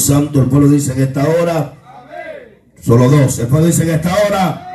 Santo. 0.00 0.42
El 0.42 0.48
pueblo 0.48 0.68
dice 0.68 0.92
en 0.92 1.02
esta 1.02 1.28
hora. 1.28 1.74
Solo 2.82 3.08
dos. 3.08 3.38
El 3.38 3.46
pueblo 3.46 3.66
dice 3.66 3.84
en 3.84 3.90
esta 3.90 4.14
hora. 4.26 4.66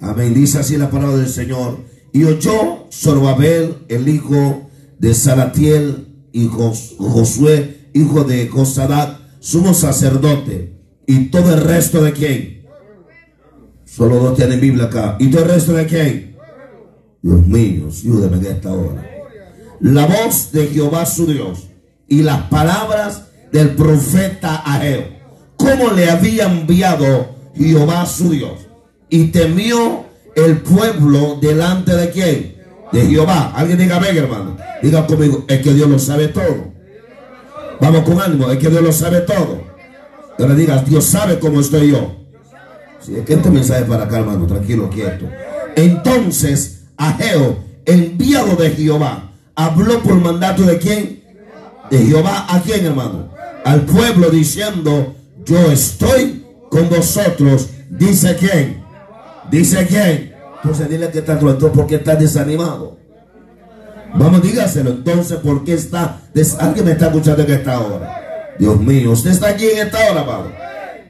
Amén. 0.00 0.32
Dice 0.32 0.58
así 0.58 0.76
la 0.76 0.90
palabra 0.90 1.16
del 1.16 1.28
Señor. 1.28 1.78
Y 2.12 2.24
oyó 2.24 2.86
Zorobabel, 2.90 3.84
el 3.88 4.08
hijo 4.08 4.70
de 4.98 5.14
Salatiel, 5.14 6.08
y 6.32 6.48
Josué, 6.48 7.88
hijo 7.92 8.24
de 8.24 8.48
Josadat, 8.48 9.18
sumo 9.40 9.74
sacerdote. 9.74 10.80
Y 11.06 11.26
todo 11.26 11.54
el 11.54 11.62
resto 11.62 12.02
de 12.02 12.12
quién. 12.12 12.66
Solo 13.84 14.16
dos 14.16 14.36
tienen 14.36 14.60
Biblia 14.60 14.84
acá. 14.84 15.16
¿Y 15.18 15.30
todo 15.30 15.42
el 15.42 15.50
resto 15.50 15.74
de 15.74 15.86
quién? 15.86 16.36
Dios 17.20 17.46
mío, 17.46 17.88
ayúdame 17.88 18.38
en 18.38 18.46
esta 18.46 18.72
hora. 18.72 19.08
La 19.80 20.06
voz 20.06 20.52
de 20.52 20.68
Jehová 20.68 21.04
su 21.06 21.26
Dios 21.26 21.68
y 22.08 22.22
las 22.22 22.42
palabras 22.44 23.31
del 23.52 23.70
profeta 23.76 24.56
Ageo. 24.64 25.04
Cómo 25.56 25.90
le 25.92 26.10
había 26.10 26.46
enviado 26.46 27.28
Jehová 27.54 28.04
su 28.06 28.30
Dios. 28.30 28.66
Y 29.08 29.26
temió 29.26 30.06
el 30.34 30.58
pueblo 30.58 31.38
delante 31.40 31.94
de 31.94 32.10
quién? 32.10 32.56
De 32.90 33.06
Jehová. 33.06 33.52
Alguien 33.54 33.78
diga, 33.78 33.98
venga 33.98 34.22
hermano. 34.22 34.56
Diga 34.82 35.06
conmigo, 35.06 35.44
es 35.46 35.60
que 35.60 35.74
Dios 35.74 35.88
lo 35.88 35.98
sabe 35.98 36.28
todo. 36.28 36.72
Vamos 37.80 38.02
con 38.04 38.20
ánimo, 38.20 38.50
es 38.50 38.58
que 38.58 38.68
Dios 38.68 38.82
lo 38.82 38.92
sabe 38.92 39.20
todo. 39.20 39.62
Ahora 40.38 40.54
diga, 40.54 40.82
Dios 40.82 41.04
sabe 41.04 41.38
cómo 41.38 41.60
estoy 41.60 41.90
yo. 41.90 42.16
Si 43.00 43.14
es 43.14 43.24
que 43.24 43.34
este 43.34 43.50
mensaje 43.50 43.84
para 43.84 44.04
acá, 44.04 44.18
hermano, 44.18 44.46
tranquilo, 44.46 44.88
quieto. 44.88 45.28
Entonces, 45.76 46.84
Ageo, 46.96 47.58
enviado 47.84 48.56
de 48.56 48.70
Jehová, 48.70 49.32
habló 49.54 50.00
por 50.00 50.14
mandato 50.14 50.62
de 50.62 50.78
quién? 50.78 51.22
De 51.90 51.98
Jehová, 51.98 52.46
¿a 52.48 52.60
quién, 52.62 52.86
hermano? 52.86 53.31
Al 53.64 53.82
pueblo 53.82 54.30
diciendo, 54.30 55.14
yo 55.44 55.70
estoy 55.70 56.44
con 56.70 56.88
vosotros. 56.88 57.68
Dice 57.90 58.36
quién? 58.36 58.82
Dice 59.50 59.86
quién? 59.86 60.34
Entonces 60.56 60.88
dile 60.88 61.10
que 61.10 61.18
está 61.18 61.38
porque 61.38 61.96
está 61.96 62.14
desanimado. 62.14 62.98
Vamos, 64.14 64.42
dígaselo. 64.42 64.90
Entonces, 64.90 65.38
¿por 65.38 65.64
qué 65.64 65.74
está? 65.74 66.20
Alguien 66.58 66.84
me 66.84 66.92
está 66.92 67.06
escuchando 67.06 67.42
en 67.42 67.50
esta 67.50 67.80
hora. 67.80 68.54
Dios 68.58 68.78
mío, 68.80 69.12
usted 69.12 69.30
está 69.30 69.48
aquí 69.48 69.66
en 69.66 69.86
esta 69.86 69.98
hora, 70.10 70.20
amado. 70.20 70.52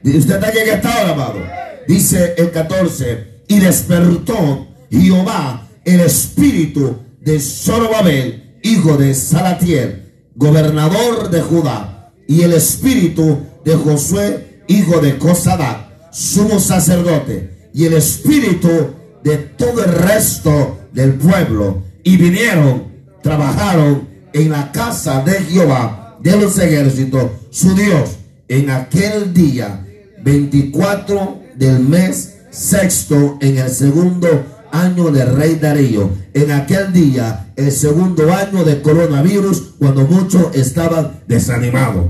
Usted 0.03 0.35
está 0.35 0.47
aquí 0.47 0.57
en 0.59 0.69
esta 0.69 1.01
hora, 1.01 1.11
amado. 1.11 1.39
Dice 1.87 2.35
el 2.37 2.51
14, 2.51 3.33
y 3.47 3.59
despertó 3.59 4.67
Jehová 4.89 5.67
el 5.83 5.99
espíritu 5.99 6.97
de 7.19 7.39
Zorobabel, 7.39 8.57
hijo 8.63 8.97
de 8.97 9.13
Salatiel, 9.13 10.13
gobernador 10.35 11.29
de 11.29 11.41
Judá, 11.41 12.02
y 12.27 12.41
el 12.41 12.53
espíritu 12.53 13.39
de 13.63 13.75
Josué, 13.75 14.63
hijo 14.67 14.99
de 14.99 15.17
Cosadac, 15.17 16.11
sumo 16.11 16.59
sacerdote, 16.59 17.69
y 17.73 17.85
el 17.85 17.93
espíritu 17.93 18.69
de 19.23 19.37
todo 19.37 19.83
el 19.83 19.91
resto 19.91 20.77
del 20.91 21.13
pueblo, 21.13 21.83
y 22.03 22.17
vinieron, 22.17 22.83
trabajaron 23.21 24.07
en 24.33 24.49
la 24.49 24.71
casa 24.71 25.21
de 25.23 25.33
Jehová 25.43 26.17
de 26.21 26.37
los 26.37 26.57
ejércitos, 26.57 27.31
su 27.49 27.75
Dios, 27.75 28.17
en 28.47 28.69
aquel 28.69 29.33
día 29.33 29.85
24 30.23 31.41
del 31.55 31.79
mes 31.79 32.35
sexto, 32.49 33.37
en 33.41 33.57
el 33.57 33.69
segundo 33.69 34.45
año 34.71 35.11
del 35.11 35.35
rey 35.35 35.55
Darío. 35.55 36.11
En 36.33 36.51
aquel 36.51 36.93
día, 36.93 37.42
el 37.55 37.71
segundo 37.71 38.33
año 38.33 38.63
de 38.63 38.81
coronavirus, 38.81 39.75
cuando 39.79 40.01
muchos 40.01 40.55
estaban 40.55 41.21
desanimados. 41.27 42.05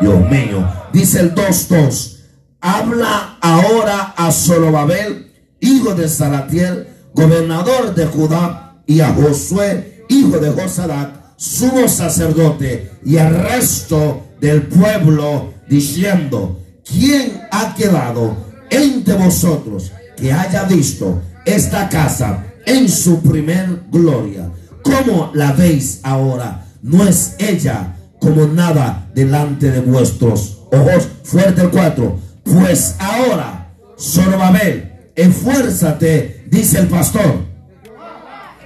Dios 0.00 0.30
mío. 0.30 0.68
Dice 0.92 1.20
el 1.20 1.34
2.2. 1.34 2.16
Habla 2.60 3.38
ahora 3.40 4.14
a 4.16 4.32
Zorobabel, 4.32 5.32
hijo 5.60 5.94
de 5.94 6.08
Salatiel, 6.08 6.88
gobernador 7.14 7.94
de 7.94 8.06
Judá, 8.06 8.82
y 8.86 9.00
a 9.00 9.12
Josué, 9.12 10.04
hijo 10.08 10.38
de 10.38 10.50
Josadac, 10.50 11.36
sumo 11.36 11.88
sacerdote, 11.88 12.92
y 13.04 13.18
al 13.18 13.34
resto 13.34 14.22
del 14.40 14.62
pueblo, 14.62 15.52
diciendo, 15.68 16.60
¿quién 16.84 17.40
ha 17.50 17.74
quedado 17.74 18.36
entre 18.70 19.14
vosotros 19.14 19.92
que 20.16 20.32
haya 20.32 20.64
visto 20.64 21.20
esta 21.44 21.88
casa 21.88 22.44
en 22.64 22.88
su 22.88 23.20
primer 23.22 23.82
gloria. 23.90 24.50
¿Cómo 24.86 25.30
la 25.34 25.52
veis 25.52 26.00
ahora? 26.02 26.66
No 26.82 27.06
es 27.06 27.34
ella 27.38 27.96
como 28.20 28.46
nada 28.46 29.08
delante 29.14 29.70
de 29.70 29.80
vuestros 29.80 30.58
ojos. 30.72 31.08
Fuerte 31.24 31.62
el 31.62 31.70
4. 31.70 32.18
Pues 32.44 32.94
ahora, 32.98 33.74
Zorobabel, 33.98 35.10
esfuérzate, 35.16 36.44
dice 36.48 36.78
el 36.78 36.86
pastor. 36.86 37.44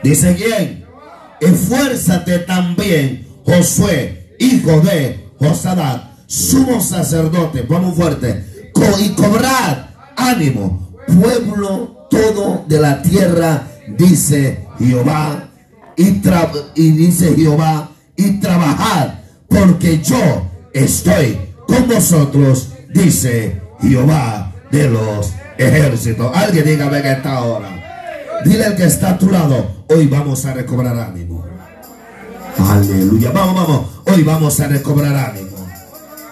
Dice 0.02 0.36
quién? 0.36 0.84
Esfuérzate 1.40 2.40
también, 2.40 3.26
Josué, 3.46 4.36
hijo 4.38 4.80
de 4.80 5.30
Josadat, 5.38 6.26
sumo 6.26 6.80
sacerdote. 6.82 7.62
Vamos 7.62 7.96
fuerte. 7.96 8.44
y 9.00 9.08
cobrad 9.10 9.86
ánimo, 10.16 10.94
pueblo 11.06 12.06
todo 12.10 12.64
de 12.66 12.78
la 12.78 13.00
tierra, 13.00 13.66
dice 13.96 14.66
Jehová, 14.78 15.49
y, 16.00 16.22
y 16.74 16.90
dice 16.92 17.34
Jehová, 17.36 17.90
y 18.16 18.40
trabajad, 18.40 19.14
porque 19.48 20.00
yo 20.00 20.48
estoy 20.72 21.38
con 21.66 21.88
vosotros, 21.88 22.68
dice 22.88 23.60
Jehová 23.80 24.52
de 24.70 24.88
los 24.88 25.32
ejércitos. 25.58 26.34
Alguien 26.34 26.64
diga, 26.64 26.88
venga 26.88 27.12
esta 27.12 27.40
hora. 27.42 27.68
Dile 28.44 28.64
al 28.64 28.76
que 28.76 28.84
está 28.84 29.10
a 29.10 29.18
tu 29.18 29.30
lado, 29.30 29.84
hoy 29.88 30.06
vamos 30.06 30.44
a 30.46 30.54
recobrar 30.54 30.98
ánimo. 30.98 31.44
Aleluya. 32.58 33.30
Vamos, 33.32 33.54
vamos. 33.54 33.86
Hoy 34.06 34.22
vamos 34.22 34.58
a 34.60 34.68
recobrar 34.68 35.14
ánimo. 35.14 35.56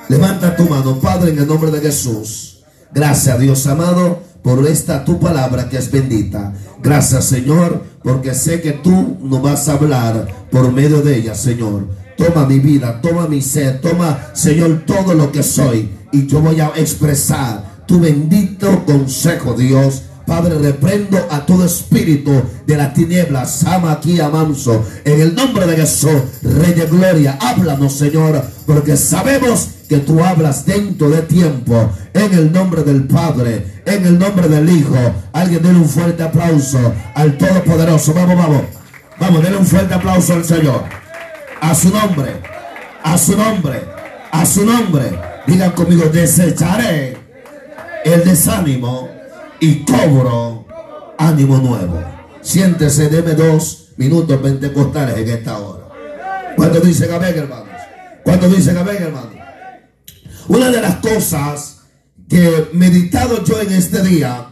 Levanta 0.09 0.56
tu 0.56 0.65
mano, 0.65 0.99
Padre, 0.99 1.33
en 1.33 1.39
el 1.39 1.47
nombre 1.47 1.71
de 1.71 1.81
Jesús. 1.81 2.65
Gracias, 2.93 3.39
Dios 3.39 3.67
amado 3.67 4.28
por 4.49 4.67
esta 4.67 5.05
tu 5.05 5.21
palabra 5.21 5.69
que 5.69 5.77
es 5.77 5.91
bendita. 5.91 6.55
Gracias, 6.83 7.27
Señor, 7.27 7.83
porque 8.03 8.35
sé 8.35 8.63
que 8.63 8.73
tú 8.73 9.19
nos 9.21 9.43
vas 9.43 9.69
a 9.69 9.75
hablar 9.75 10.27
por 10.51 10.73
medio 10.73 11.03
de 11.03 11.19
ella, 11.19 11.35
Señor. 11.35 11.87
Toma 12.17 12.47
mi 12.47 12.59
vida, 12.59 12.99
toma 13.03 13.29
mi 13.29 13.43
ser, 13.43 13.83
toma, 13.83 14.31
Señor, 14.33 14.85
todo 14.87 15.13
lo 15.13 15.31
que 15.31 15.43
soy. 15.43 15.91
Y 16.13 16.27
yo 16.27 16.41
voy 16.41 16.59
a 16.61 16.73
expresar 16.77 17.85
tu 17.87 18.01
bendito 18.01 18.87
consejo, 18.87 19.53
Dios 19.53 20.05
Padre, 20.28 20.59
reprendo 20.59 21.27
a 21.31 21.47
todo 21.47 21.65
espíritu 21.65 22.31
de 22.66 22.77
la 22.77 22.93
tiniebla, 22.93 23.47
Sama 23.47 23.93
aquí 23.93 24.21
a 24.21 24.28
manso. 24.28 24.84
En 25.06 25.22
el 25.22 25.34
nombre 25.34 25.66
de 25.66 25.75
Jesús, 25.75 26.21
Rey 26.43 26.75
de 26.75 26.84
Gloria, 26.84 27.39
háblanos, 27.41 27.94
Señor, 27.94 28.44
porque 28.67 28.99
sabemos 28.99 29.71
que 29.88 29.97
tú 29.97 30.22
hablas 30.22 30.67
dentro 30.67 31.09
de 31.09 31.22
tiempo. 31.22 31.91
En 32.12 32.34
el 32.34 32.53
nombre 32.53 32.83
del 32.83 33.05
Padre, 33.05 33.81
en 33.87 34.05
el 34.05 34.19
nombre 34.19 34.49
del 34.49 34.69
Hijo. 34.69 34.99
Alguien 35.33 35.62
denle 35.62 35.81
un 35.81 35.88
fuerte 35.88 36.22
aplauso 36.22 36.93
al 37.15 37.38
Todopoderoso. 37.38 38.12
Vamos, 38.12 38.37
vamos. 38.37 38.62
Vamos, 39.19 39.43
denle 39.43 39.56
un 39.56 39.67
fuerte 39.67 39.94
aplauso 39.94 40.34
al 40.34 40.44
Señor. 40.44 40.84
A 41.62 41.75
su 41.75 41.88
nombre, 41.88 42.34
a 43.03 43.17
su 43.17 43.34
nombre, 43.34 43.83
a 44.31 44.44
su 44.44 44.67
nombre. 44.67 45.05
Digan 45.47 45.71
conmigo, 45.71 46.05
desecharé 46.12 47.17
el 48.05 48.25
desánimo 48.25 49.18
y 49.61 49.85
cobro 49.85 50.67
ánimo 51.19 51.59
nuevo. 51.59 52.03
Siéntese, 52.41 53.09
deme 53.09 53.35
dos 53.35 53.89
minutos 53.97 54.41
pentecostales 54.41 55.19
en 55.19 55.29
esta 55.29 55.59
hora. 55.59 55.89
Cuando 56.57 56.81
dicen 56.81 57.13
amén, 57.13 57.35
hermanos? 57.37 57.69
Cuando 58.25 58.49
dicen 58.49 58.77
amén, 58.77 58.97
hermanos? 59.01 59.35
Una 60.49 60.71
de 60.71 60.81
las 60.81 60.97
cosas 60.97 61.81
que 62.29 62.69
meditado 62.73 63.44
yo 63.44 63.61
en 63.61 63.73
este 63.73 64.03
día, 64.03 64.49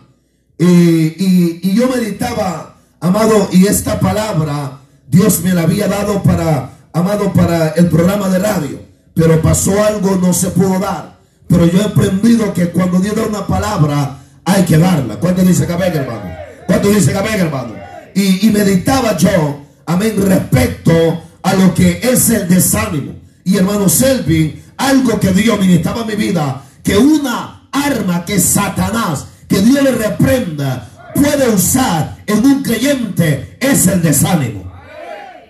y, 0.59 1.69
y 1.69 1.75
yo 1.75 1.89
meditaba, 1.89 2.77
amado, 3.01 3.49
y 3.53 3.67
esta 3.67 4.01
palabra 4.01 4.81
Dios 5.09 5.43
me 5.43 5.55
la 5.55 5.63
había 5.63 5.89
dado 5.89 6.23
para, 6.23 6.71
amado, 6.93 7.33
para 7.33 7.69
el 7.71 7.89
programa 7.89 8.29
de 8.29 8.39
radio, 8.39 8.81
pero 9.15 9.41
pasó 9.41 9.83
algo, 9.85 10.17
no 10.17 10.33
se 10.33 10.51
pudo 10.51 10.79
dar. 10.79 11.19
Pero 11.49 11.67
yo 11.67 11.81
he 11.81 11.85
aprendido 11.85 12.53
que 12.53 12.71
cuando 12.71 12.99
Dios 12.99 13.15
da 13.15 13.23
una 13.23 13.47
palabra, 13.47 14.19
hay 14.47 14.65
que 14.65 14.79
darla. 14.79 15.17
¿Cuánto 15.17 15.43
dice 15.43 15.67
que 15.67 15.73
hermano? 15.73 16.35
¿Cuánto 16.67 16.89
dice 16.89 17.13
que 17.13 17.19
hermano? 17.19 17.75
Y, 18.15 18.49
meditaba 18.49 19.15
yo, 19.19 19.67
amén, 19.85 20.15
respecto 20.17 21.23
a 21.43 21.55
lo 21.55 21.75
que 21.75 22.01
es 22.03 22.31
el 22.31 22.49
desánimo. 22.49 23.13
Y 23.45 23.59
hermano 23.59 23.89
Selvin, 23.89 24.63
algo 24.79 25.21
que 25.21 25.33
Dios 25.33 25.61
ministraba 25.61 26.01
en 26.01 26.07
mi 26.07 26.15
vida, 26.15 26.63
que 26.83 26.97
una 26.97 27.69
arma 27.71 28.25
que 28.25 28.41
Satanás, 28.41 29.27
que 29.47 29.61
Dios 29.61 29.83
le 29.83 29.91
reprenda, 29.93 30.89
puede 31.15 31.49
usar 31.51 32.17
en 32.27 32.45
un 32.45 32.63
creyente 32.63 33.59
es 33.61 33.87
el 33.87 34.01
desánimo. 34.01 34.73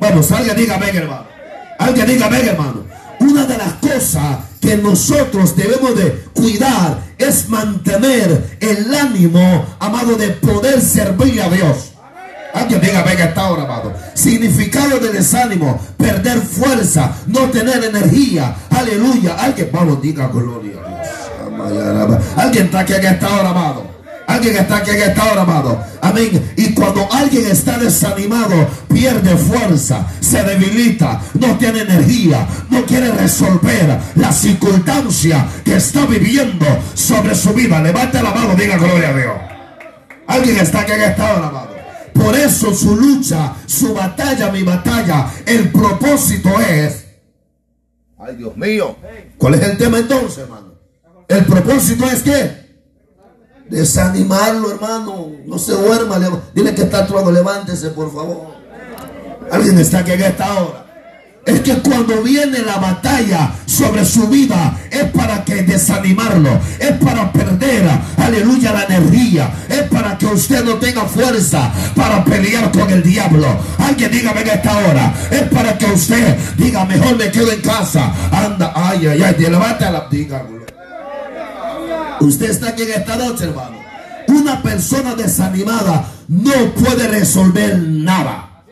Vamos, 0.00 0.32
alguien 0.32 0.56
diga 0.56 0.76
amén, 0.76 0.96
hermano. 0.96 1.26
Alguien 1.78 2.06
diga 2.06 2.26
amén, 2.26 2.48
hermano. 2.48 2.84
Una 3.20 3.44
de 3.44 3.58
las 3.58 3.74
cosas 3.74 4.38
que 4.60 4.76
nosotros 4.76 5.56
debemos 5.56 5.96
de 5.96 6.24
cuidar 6.32 7.02
es 7.18 7.48
mantener 7.48 8.58
el 8.60 8.94
ánimo, 8.94 9.64
amado, 9.78 10.16
de 10.16 10.28
poder 10.28 10.80
servir 10.80 11.40
a 11.40 11.48
Dios. 11.48 11.92
Alguien 12.54 12.80
diga, 12.80 13.02
venga, 13.02 13.24
esta 13.24 13.50
hora, 13.50 13.64
amado. 13.64 13.92
Significado 14.14 14.98
de 14.98 15.12
desánimo, 15.12 15.78
perder 15.98 16.38
fuerza, 16.38 17.14
no 17.26 17.50
tener 17.50 17.84
energía. 17.84 18.56
Aleluya. 18.70 19.34
Alguien, 19.34 19.68
vamos, 19.72 20.00
diga 20.00 20.28
gloria 20.28 20.76
a 20.80 22.06
Dios. 22.06 22.22
Alguien 22.36 22.66
está 22.66 22.80
aquí 22.80 22.94
en 22.94 23.04
esta 23.04 23.34
hora, 23.34 23.50
amado. 23.50 23.95
Alguien 24.26 24.56
está 24.56 24.78
aquí 24.78 24.90
en 24.90 25.02
esta 25.02 25.30
hora, 25.30 25.42
amado. 25.42 25.84
Amén. 26.00 26.52
Y 26.56 26.74
cuando 26.74 27.08
alguien 27.12 27.46
está 27.46 27.78
desanimado, 27.78 28.68
pierde 28.92 29.36
fuerza, 29.36 30.06
se 30.20 30.42
debilita, 30.42 31.20
no 31.34 31.56
tiene 31.56 31.80
energía, 31.82 32.46
no 32.68 32.84
quiere 32.84 33.12
resolver 33.12 33.98
la 34.16 34.32
circunstancia 34.32 35.46
que 35.64 35.76
está 35.76 36.06
viviendo 36.06 36.66
sobre 36.94 37.34
su 37.34 37.52
vida. 37.52 37.80
Levante 37.80 38.20
la 38.22 38.32
mano, 38.32 38.54
diga 38.56 38.76
gloria 38.78 39.10
a 39.10 39.16
Dios. 39.16 39.34
Alguien 40.26 40.56
está 40.56 40.80
aquí 40.80 40.92
en 40.92 41.02
esta 41.02 41.34
hora, 41.34 41.48
amado. 41.48 41.76
Por 42.12 42.34
eso 42.34 42.74
su 42.74 42.96
lucha, 42.96 43.52
su 43.66 43.94
batalla, 43.94 44.50
mi 44.50 44.62
batalla, 44.62 45.30
el 45.44 45.70
propósito 45.70 46.60
es. 46.60 47.04
Ay, 48.18 48.36
Dios 48.36 48.56
mío. 48.56 48.96
¿Cuál 49.38 49.54
es 49.54 49.62
el 49.62 49.76
tema 49.76 49.98
entonces, 49.98 50.38
hermano? 50.38 50.74
El 51.28 51.44
propósito 51.44 52.06
es 52.06 52.22
que 52.22 52.65
desanimarlo, 53.68 54.70
hermano. 54.70 55.32
No 55.46 55.58
se 55.58 55.72
duerma. 55.72 56.18
Dile 56.54 56.74
que 56.74 56.82
está 56.82 57.00
actuando. 57.00 57.30
Levántese, 57.30 57.90
por 57.90 58.12
favor. 58.12 58.56
Alguien 59.50 59.78
está 59.78 60.00
aquí 60.00 60.12
en 60.12 60.22
esta 60.22 60.60
hora. 60.60 60.86
Es 61.46 61.60
que 61.60 61.74
cuando 61.74 62.22
viene 62.22 62.58
la 62.58 62.78
batalla 62.78 63.52
sobre 63.66 64.04
su 64.04 64.26
vida 64.26 64.76
es 64.90 65.04
para 65.10 65.44
que 65.44 65.62
desanimarlo, 65.62 66.50
es 66.80 66.90
para 66.94 67.30
perder, 67.30 67.88
aleluya, 68.16 68.72
la 68.72 68.82
energía, 68.82 69.54
es 69.68 69.82
para 69.82 70.18
que 70.18 70.26
usted 70.26 70.64
no 70.64 70.74
tenga 70.74 71.02
fuerza 71.02 71.72
para 71.94 72.24
pelear 72.24 72.72
con 72.72 72.90
el 72.90 73.00
diablo. 73.00 73.46
Alguien 73.78 74.10
dígame 74.10 74.40
en 74.40 74.48
esta 74.48 74.76
hora, 74.76 75.14
es 75.30 75.42
para 75.42 75.78
que 75.78 75.86
usted 75.86 76.36
diga, 76.56 76.84
mejor 76.84 77.16
me 77.16 77.30
quedo 77.30 77.52
en 77.52 77.60
casa. 77.60 78.12
Anda, 78.32 78.72
ay, 78.74 79.06
ay, 79.06 79.22
ay, 79.22 79.36
levante 79.38 79.84
a 79.84 79.90
la 79.92 80.08
diga. 80.10 80.42
Usted 82.20 82.50
está 82.50 82.68
aquí 82.68 82.82
en 82.82 82.90
esta 82.90 83.16
noche, 83.16 83.44
hermano. 83.44 83.78
Una 84.28 84.62
persona 84.62 85.14
desanimada 85.14 86.06
no 86.28 86.74
puede 86.74 87.06
resolver 87.08 87.78
nada. 87.78 88.64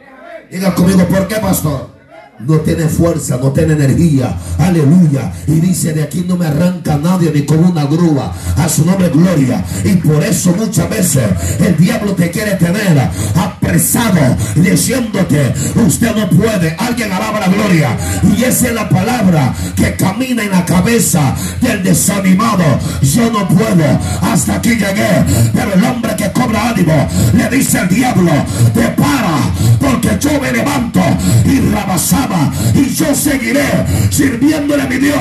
Diga 0.50 0.74
conmigo, 0.74 1.06
¿por 1.06 1.28
qué, 1.28 1.36
pastor? 1.36 1.93
No 2.40 2.56
tiene 2.58 2.88
fuerza, 2.88 3.38
no 3.40 3.52
tiene 3.52 3.74
energía. 3.74 4.36
Aleluya. 4.58 5.32
Y 5.46 5.60
dice, 5.60 5.92
de 5.92 6.02
aquí 6.02 6.24
no 6.26 6.36
me 6.36 6.46
arranca 6.46 6.96
nadie 6.96 7.30
ni 7.34 7.42
con 7.42 7.58
una 7.64 7.84
grúa. 7.84 8.32
A 8.56 8.68
su 8.68 8.84
nombre 8.84 9.08
gloria. 9.08 9.64
Y 9.84 9.94
por 9.96 10.22
eso 10.22 10.54
muchas 10.56 10.88
veces 10.88 11.24
el 11.60 11.76
diablo 11.76 12.12
te 12.12 12.30
quiere 12.30 12.52
tener 12.52 13.10
apresado, 13.34 14.36
diciéndote, 14.56 15.54
usted 15.86 16.14
no 16.14 16.28
puede. 16.30 16.76
Alguien 16.78 17.12
alaba 17.12 17.40
la 17.40 17.48
gloria. 17.48 17.96
Y 18.36 18.44
esa 18.44 18.68
es 18.68 18.74
la 18.74 18.88
palabra 18.88 19.54
que 19.76 19.94
camina 19.96 20.42
en 20.42 20.50
la 20.50 20.64
cabeza 20.64 21.34
del 21.60 21.82
desanimado. 21.82 22.64
Yo 23.02 23.30
no 23.30 23.48
puedo. 23.48 24.00
Hasta 24.22 24.56
aquí 24.56 24.70
llegué. 24.70 25.24
Pero 25.52 25.74
el 25.74 25.84
hombre 25.84 26.14
que 26.16 26.30
cobra 26.32 26.70
ánimo 26.70 27.08
le 27.32 27.48
dice 27.56 27.78
al 27.78 27.88
diablo, 27.88 28.32
te 28.74 28.88
para, 28.88 29.38
porque 29.84 30.18
yo 30.18 30.40
me 30.40 30.52
levanto 30.52 31.00
y 31.44 31.60
rabasar 31.70 32.30
y 32.74 32.94
yo 32.94 33.14
seguiré 33.14 33.66
sirviéndole 34.10 34.82
a 34.82 34.86
mi 34.86 34.96
Dios. 34.96 35.18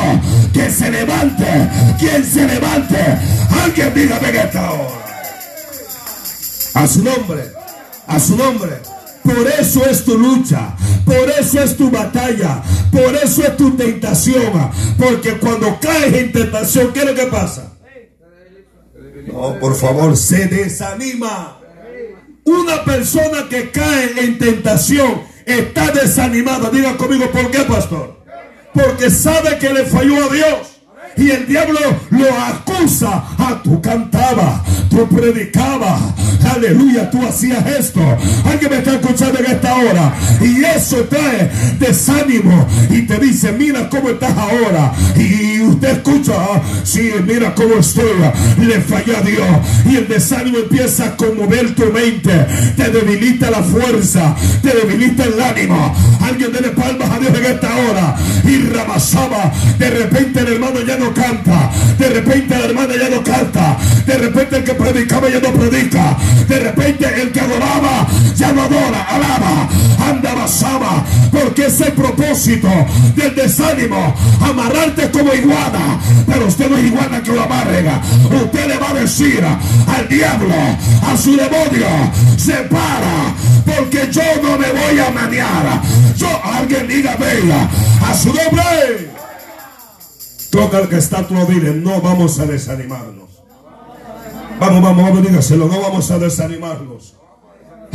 Que 0.54 0.70
se 0.70 0.90
levante, 0.90 1.46
quien 2.00 2.24
se 2.24 2.48
levante. 2.48 2.98
Alguien 3.64 3.94
dígame 3.94 4.30
en 4.30 4.36
esta 4.36 4.72
hora. 4.72 5.04
A 6.76 6.88
su 6.88 7.04
nombre, 7.04 7.44
a 8.08 8.20
su 8.20 8.38
nombre. 8.38 8.72
Por 9.24 9.48
eso 9.48 9.86
es 9.86 10.04
tu 10.04 10.18
lucha, 10.18 10.76
por 11.06 11.30
eso 11.40 11.64
es 11.64 11.78
tu 11.78 11.90
batalla, 11.90 12.62
por 12.92 13.16
eso 13.16 13.44
es 13.44 13.56
tu 13.56 13.72
tentación. 13.76 14.72
Porque 14.98 15.38
cuando 15.38 15.80
caes 15.80 16.14
en 16.14 16.32
tentación, 16.32 16.92
¿qué 16.92 17.00
es 17.00 17.06
lo 17.06 17.16
que 17.16 17.28
pasa? 17.28 17.72
No, 19.28 19.58
por 19.60 19.76
favor, 19.76 20.18
se 20.18 20.48
desanima. 20.48 21.63
Una 22.46 22.84
persona 22.84 23.48
que 23.50 23.72
cae 23.72 24.20
en 24.24 24.38
tentación 24.38 25.24
está 25.46 25.92
desanimada. 25.92 26.70
Diga 26.70 26.98
conmigo, 26.98 27.30
¿por 27.32 27.50
qué, 27.52 27.60
pastor? 27.60 28.24
Porque 28.74 29.10
sabe 29.10 29.58
que 29.60 29.74
le 29.74 29.86
falló 29.86 30.26
a 30.26 30.34
Dios. 30.34 30.73
Y 31.18 31.30
el 31.30 31.48
diablo 31.48 31.80
lo 32.10 32.28
acusa. 32.38 33.24
ah, 33.38 33.62
tú 33.64 33.82
cantabas, 33.82 34.62
tú 34.90 35.08
predicabas. 35.08 36.02
Aleluya, 36.56 37.10
tú 37.10 37.26
hacías 37.26 37.66
esto. 37.68 38.02
Alguien 38.46 38.72
me 38.72 38.78
está 38.78 38.96
escuchando 38.96 39.40
en 39.40 39.46
esta 39.46 39.76
hora. 39.76 40.14
Y 40.42 40.64
eso 40.64 40.98
trae 41.10 41.50
desánimo. 41.80 42.68
Y 42.90 43.04
te 43.04 43.18
dice, 43.18 43.52
mira 43.52 43.90
cómo 43.90 44.10
estás 44.10 44.36
ahora. 44.38 44.94
Y 45.16 45.62
usted 45.62 45.90
escucha, 45.90 46.34
ah, 46.38 46.62
sí, 46.84 47.12
mira 47.26 47.54
cómo 47.56 47.76
estoy. 47.76 48.04
Le 48.60 48.82
falló 48.82 49.18
a 49.18 49.22
Dios. 49.22 49.48
Y 49.90 49.96
el 49.98 50.08
desánimo 50.08 50.60
empieza 50.60 51.06
a 51.06 51.18
conmover 51.18 51.74
tu 51.76 51.86
mente. 51.92 52.46
Te 52.76 52.90
debilita 52.90 53.50
la 53.50 53.64
fuerza. 53.64 54.36
Te 54.62 54.70
debilita 54.70 55.24
el 55.24 55.42
ánimo. 55.42 55.96
Alguien 56.22 56.52
dele 56.52 56.70
palmas 56.70 57.10
a 57.10 57.20
Dios 57.20 57.34
en 57.38 57.46
esta 57.46 57.76
hora. 57.76 58.16
Y 58.46 58.58
rabasaba. 58.68 59.52
De 59.80 59.90
repente 59.90 60.42
el 60.42 60.54
hermano 60.54 60.82
ya 60.86 60.98
no 60.98 61.03
canta. 61.12 61.72
De 61.98 62.10
repente 62.10 62.56
la 62.56 62.66
hermana 62.66 62.94
ya 62.96 63.10
no 63.10 63.24
canta. 63.24 63.78
De 64.06 64.18
repente 64.18 64.58
el 64.58 64.64
que 64.64 64.74
predicaba 64.74 65.28
ya 65.30 65.40
no 65.40 65.52
predica. 65.52 66.16
De 66.48 66.60
repente 66.60 67.08
el 67.22 67.32
que 67.32 67.40
adoraba 67.40 68.08
ya 68.36 68.52
no 68.52 68.62
adora, 68.62 69.02
alaba, 69.10 69.70
anda 70.08 70.34
basaba. 70.36 71.04
Porque 71.32 71.66
es 71.66 71.82
el 71.82 71.94
propósito 71.94 72.70
del 73.16 73.34
desánimo. 73.36 74.14
Amarrarte 74.40 75.10
como 75.10 75.34
iguana. 75.34 76.00
Pero 76.28 76.48
usted 76.48 76.70
no 76.70 76.78
es 76.78 76.86
iguana 76.86 77.24
que 77.24 77.32
lo 77.32 77.44
amarrega. 77.44 78.02
Usted 78.44 78.68
le 78.68 78.78
va 78.78 78.90
a 78.92 78.94
decir 78.94 79.44
al 79.44 80.08
diablo, 80.08 80.56
a 81.02 81.18
su 81.18 81.36
demonio, 81.36 81.88
se 82.38 82.54
para. 82.54 83.34
Porque 83.66 84.10
yo 84.12 84.22
no 84.42 84.58
me 84.58 84.72
voy 84.72 85.00
a 85.00 85.10
manear. 85.12 85.82
Yo, 86.16 86.28
alguien 86.44 86.88
diga, 86.88 87.16
venga, 87.16 87.70
a 88.08 88.14
su 88.14 88.28
nombre. 88.28 89.23
Toca 90.54 90.82
el 90.82 90.88
que 90.88 90.98
está 90.98 91.28
tu 91.28 91.34
no 91.34 92.00
vamos 92.00 92.40
a 92.40 92.46
desanimarnos. 92.46 93.28
Vamos, 94.60 94.84
vamos, 94.84 95.04
vamos, 95.04 95.28
dígaselo, 95.28 95.68
no 95.68 95.82
vamos 95.82 96.12
a 96.12 96.20
desanimarnos. 96.20 97.16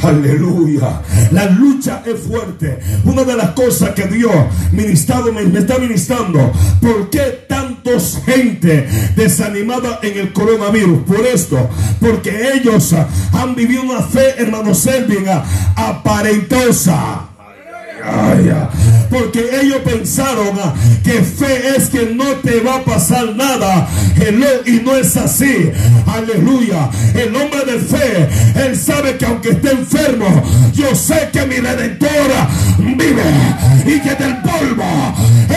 Aleluya. 0.03 1.01
La 1.31 1.47
lucha 1.51 2.03
es 2.05 2.19
fuerte. 2.19 2.81
Una 3.05 3.23
de 3.23 3.37
las 3.37 3.51
cosas 3.51 3.91
que 3.91 4.09
Dios 4.09 4.33
ministrado, 4.73 5.33
me, 5.33 5.43
está 5.57 5.79
ministrando. 5.79 6.51
¿Por 6.81 7.11
qué 7.11 7.47
tantos 7.49 8.21
gente 8.27 8.89
desanimada 9.15 10.01
en 10.03 10.19
el 10.19 10.33
coronavirus? 10.33 11.03
Por 11.05 11.25
esto. 11.27 11.71
Porque 12.01 12.55
ellos 12.55 12.93
han 13.35 13.55
vivido 13.55 13.83
una 13.83 14.03
fe, 14.03 14.35
hermano 14.37 14.75
Selvin, 14.75 15.27
aparentosa. 15.77 17.29
Porque 19.11 19.61
ellos 19.63 19.79
pensaron 19.85 20.59
que 21.03 21.23
fe 21.23 21.77
es 21.77 21.89
que 21.89 22.15
no 22.15 22.25
te 22.37 22.61
va 22.61 22.77
a 22.77 22.85
pasar 22.85 23.35
nada. 23.35 23.89
Y 24.67 24.73
no 24.85 24.97
es 24.97 25.17
así. 25.17 25.71
Aleluya. 26.07 26.91
El 27.15 27.35
hombre 27.35 27.65
de 27.65 27.79
fe, 27.79 28.29
él 28.67 28.77
sabe 28.77 29.17
que 29.17 29.27
aunque 29.27 29.51
esté 29.51 29.71
enfermo, 29.71 30.27
yo 30.75 30.95
sé 30.95 31.29
que 31.33 31.47
mi 31.47 31.57
redentora 31.57 32.49
vive 32.79 33.23
y 33.87 34.01
que 34.01 34.15
del 34.15 34.37
polvo 34.39 34.85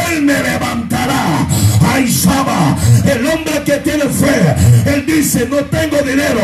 él 0.10 0.22
me 0.24 0.41
levantará. 0.41 1.48
Ay, 1.94 2.10
Saba, 2.10 2.78
el 3.06 3.26
hombre 3.28 3.64
que 3.66 3.78
tiene 3.78 4.06
fe, 4.06 4.56
él 4.86 5.06
dice, 5.06 5.48
no 5.48 5.58
tengo 5.66 5.98
dinero. 5.98 6.42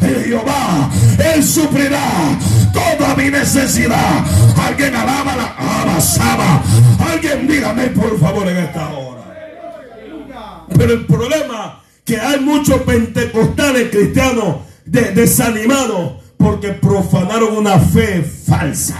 Jehová, 0.00 0.90
él 1.34 1.42
suplirá 1.42 2.38
toda 2.72 3.14
mi 3.14 3.30
necesidad. 3.30 4.24
Alguien 4.56 4.94
alaba 4.94 5.36
la 5.36 5.82
abasaba. 5.82 6.62
Alguien 7.10 7.46
dígame 7.46 7.86
por 7.88 8.18
favor 8.20 8.46
en 8.48 8.56
esta 8.58 8.88
hora. 8.90 9.20
Pero 10.76 10.92
el 10.92 11.06
problema 11.06 11.82
que 12.04 12.18
hay 12.20 12.40
muchos 12.40 12.82
pentecostales 12.82 13.90
cristianos 13.90 14.56
desanimados 14.84 16.12
porque 16.36 16.68
profanaron 16.70 17.56
una 17.56 17.78
fe 17.78 18.22
falsa. 18.22 18.98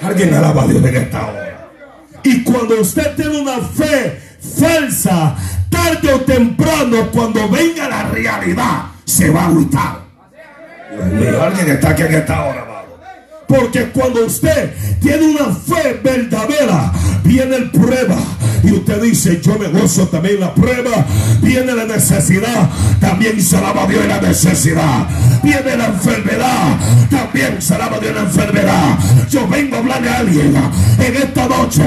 Alguien 0.00 0.34
alaba 0.34 0.64
a 0.64 0.66
Dios 0.66 0.84
en 0.84 0.96
esta 0.96 1.26
hora. 1.26 1.70
Y 2.24 2.42
cuando 2.44 2.80
usted 2.80 3.16
tiene 3.16 3.40
una 3.40 3.58
fe 3.58 4.20
falsa, 4.42 5.36
tarde 5.70 6.12
o 6.12 6.20
temprano, 6.20 7.10
cuando 7.10 7.48
venga 7.48 7.88
la 7.88 8.04
realidad, 8.04 8.82
se 9.04 9.30
va 9.30 9.42
a 9.42 9.46
agüitar. 9.46 10.02
Alguien 11.40 11.70
está 11.70 11.90
aquí 11.90 12.02
en 12.02 12.14
esta 12.14 12.44
hora. 12.44 12.66
Porque 13.46 13.90
cuando 13.90 14.24
usted 14.24 14.74
tiene 15.00 15.26
una 15.26 15.54
fe 15.54 16.00
verdadera, 16.02 16.92
viene 17.22 17.56
el 17.56 17.70
prueba, 17.70 18.16
y 18.62 18.72
usted 18.72 19.02
dice, 19.02 19.40
yo 19.42 19.58
me 19.58 19.68
gozo 19.68 20.06
también 20.06 20.40
la 20.40 20.54
prueba, 20.54 21.04
viene 21.40 21.72
la 21.72 21.84
necesidad, 21.84 22.68
también 23.00 23.42
se 23.42 23.56
alaba 23.56 23.86
Dios 23.86 24.06
la 24.06 24.20
necesidad. 24.20 25.08
Viene 25.42 25.76
la 25.76 25.86
enfermedad, 25.86 26.78
también 27.10 27.60
se 27.60 27.74
alaba 27.74 27.98
Dios 27.98 28.14
la 28.14 28.20
enfermedad. 28.20 28.98
Yo 29.28 29.48
vengo 29.48 29.76
a 29.76 29.78
hablarle 29.80 30.08
a 30.08 30.18
alguien 30.18 30.56
en 30.98 31.16
esta 31.16 31.48
noche 31.48 31.82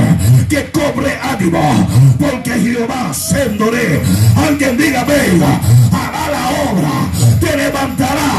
que 0.49 0.69
cobre 0.71 1.17
ánimo, 1.21 1.87
porque 2.19 2.51
Jehová 2.51 3.13
sendoré. 3.13 4.01
Alguien 4.35 4.77
diga, 4.77 5.05
venga, 5.05 5.59
hará 5.91 6.29
la 6.29 6.71
obra, 6.71 7.39
te 7.39 7.57
levantará. 7.57 8.31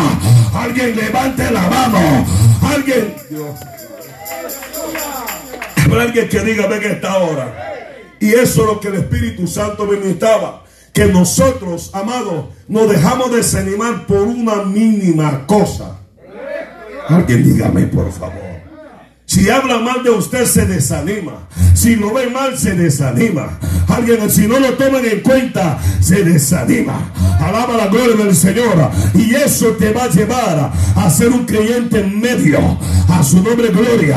Alguien 0.55 0.97
levante 0.97 1.51
la 1.51 1.63
mano. 1.69 2.27
Alguien. 2.63 3.15
Habrá 5.85 6.03
alguien 6.03 6.29
que 6.29 6.41
diga, 6.41 6.67
venga 6.67 6.89
esta 6.89 7.19
hora. 7.19 7.76
Y 8.21 8.33
eso 8.33 8.63
es 8.63 8.67
lo 8.67 8.81
que 8.81 8.89
el 8.89 8.95
Espíritu 8.95 9.47
Santo 9.47 9.87
me 9.87 9.97
ministraba. 9.97 10.65
Que 10.93 11.07
nosotros, 11.07 11.91
amados, 11.93 12.47
nos 12.69 12.89
dejamos 12.89 13.31
desanimar 13.31 14.07
por 14.07 14.23
una 14.23 14.63
mínima 14.63 15.47
cosa. 15.47 15.99
Alguien 17.09 17.45
dígame, 17.45 17.83
por 17.87 18.11
favor. 18.11 18.46
Si 19.37 19.51
habla 19.51 19.79
mal 19.81 20.03
de 20.03 20.09
usted, 20.09 20.47
se 20.47 20.65
desanima. 20.65 21.47
Si 21.75 21.95
lo 21.95 22.15
ve 22.15 22.31
mal, 22.31 22.57
se 22.57 22.75
desanima. 22.75 23.59
Alguien, 23.87 24.31
si 24.31 24.47
no 24.47 24.59
lo 24.59 24.73
toman 24.79 25.05
en 25.05 25.21
cuenta, 25.21 25.79
se 26.01 26.25
desanima. 26.25 27.13
Alaba 27.39 27.77
la 27.77 27.89
gloria 27.89 28.17
del 28.17 28.35
Señor. 28.35 28.91
Y 29.13 29.35
eso 29.35 29.73
te 29.73 29.93
va 29.93 30.05
a 30.05 30.09
llevar 30.09 30.73
a 30.97 31.11
ser 31.11 31.29
un 31.29 31.45
creyente 31.45 32.01
en 32.01 32.19
medio. 32.19 32.79
A 33.11 33.23
su 33.23 33.43
nombre, 33.43 33.69
gloria. 33.69 34.17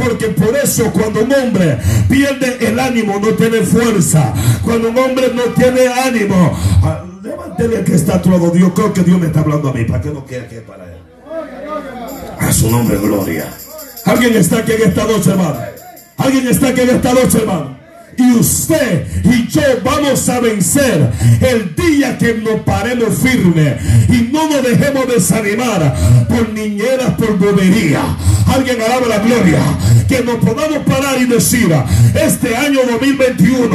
Porque 0.00 0.26
por 0.26 0.56
eso, 0.56 0.88
cuando 0.92 1.24
un 1.24 1.32
hombre 1.32 1.76
pierde 2.08 2.64
el 2.64 2.78
ánimo, 2.78 3.18
no 3.20 3.30
tiene 3.30 3.62
fuerza. 3.62 4.32
Cuando 4.62 4.90
un 4.90 4.98
hombre 4.98 5.32
no 5.34 5.42
tiene 5.54 5.88
ánimo, 5.88 6.56
ah, 6.84 7.04
levántele 7.20 7.82
que 7.82 7.96
está 7.96 8.22
todo 8.22 8.50
Dios. 8.50 8.70
Creo 8.72 8.92
que 8.92 9.02
Dios 9.02 9.18
me 9.18 9.26
está 9.26 9.40
hablando 9.40 9.70
a 9.70 9.72
mí. 9.72 9.82
¿Para 9.82 10.00
que 10.00 10.10
no 10.10 10.24
quiera 10.24 10.46
que 10.46 10.60
para 10.60 10.84
él? 10.84 11.00
A 12.38 12.52
su 12.52 12.70
nombre, 12.70 12.96
gloria. 12.98 13.52
Alguien 14.04 14.36
está 14.36 14.58
aquí 14.58 14.72
en 14.72 14.88
esta 14.88 15.04
noche, 15.04 15.30
hermano. 15.30 15.58
Alguien 16.16 16.48
está 16.48 16.68
aquí 16.68 16.80
en 16.80 16.90
esta 16.90 17.12
noche, 17.12 17.38
hermano. 17.38 17.80
Y 18.16 18.32
usted 18.32 19.06
y 19.24 19.48
yo 19.48 19.62
vamos 19.82 20.28
a 20.28 20.40
vencer 20.40 21.10
el 21.40 21.74
día 21.74 22.18
que 22.18 22.34
nos 22.34 22.60
paremos 22.60 23.18
firme 23.18 23.76
y 24.08 24.28
no 24.30 24.48
nos 24.48 24.62
dejemos 24.62 25.08
desanimar 25.08 25.94
por 26.28 26.50
niñeras, 26.50 27.14
por 27.16 27.38
bobería. 27.38 28.02
Alguien 28.46 28.80
alaba 28.82 29.06
la 29.06 29.18
gloria. 29.20 29.60
Que 30.08 30.22
nos 30.22 30.36
podamos 30.36 30.78
parar 30.84 31.20
y 31.20 31.26
decir, 31.26 31.72
este 32.14 32.56
año 32.56 32.80
2021, 32.90 33.68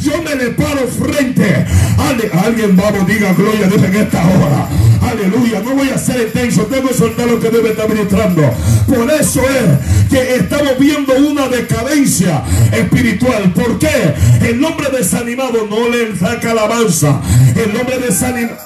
yo 0.00 0.22
me 0.22 0.34
le 0.34 0.50
paro 0.50 0.86
frente. 0.88 1.66
Alguien, 1.98 2.76
vamos, 2.76 3.06
diga 3.06 3.32
gloria, 3.34 3.66
dice 3.66 3.86
en 3.86 3.96
esta 3.96 4.22
hora. 4.26 4.68
Aleluya, 5.02 5.60
no 5.60 5.74
voy 5.74 5.90
a 5.90 5.98
ser 5.98 6.20
intenso, 6.20 6.68
que 6.68 6.94
soltar 6.94 7.26
lo 7.26 7.40
que 7.40 7.50
debe 7.50 7.70
estar 7.70 7.88
ministrando. 7.88 8.42
Por 8.86 9.10
eso 9.10 9.40
es 9.40 10.08
que 10.08 10.36
estamos 10.36 10.78
viendo 10.78 11.14
una 11.14 11.48
decadencia 11.48 12.42
espiritual. 12.72 13.52
¿Por 13.52 13.78
qué? 13.78 14.14
El 14.42 14.62
hombre 14.64 14.88
desanimado 14.90 15.66
no 15.68 15.88
le 15.88 16.16
saca 16.16 16.52
alabanza. 16.52 17.20
El 17.56 17.76
hombre 17.76 17.98
desanimado. 17.98 18.58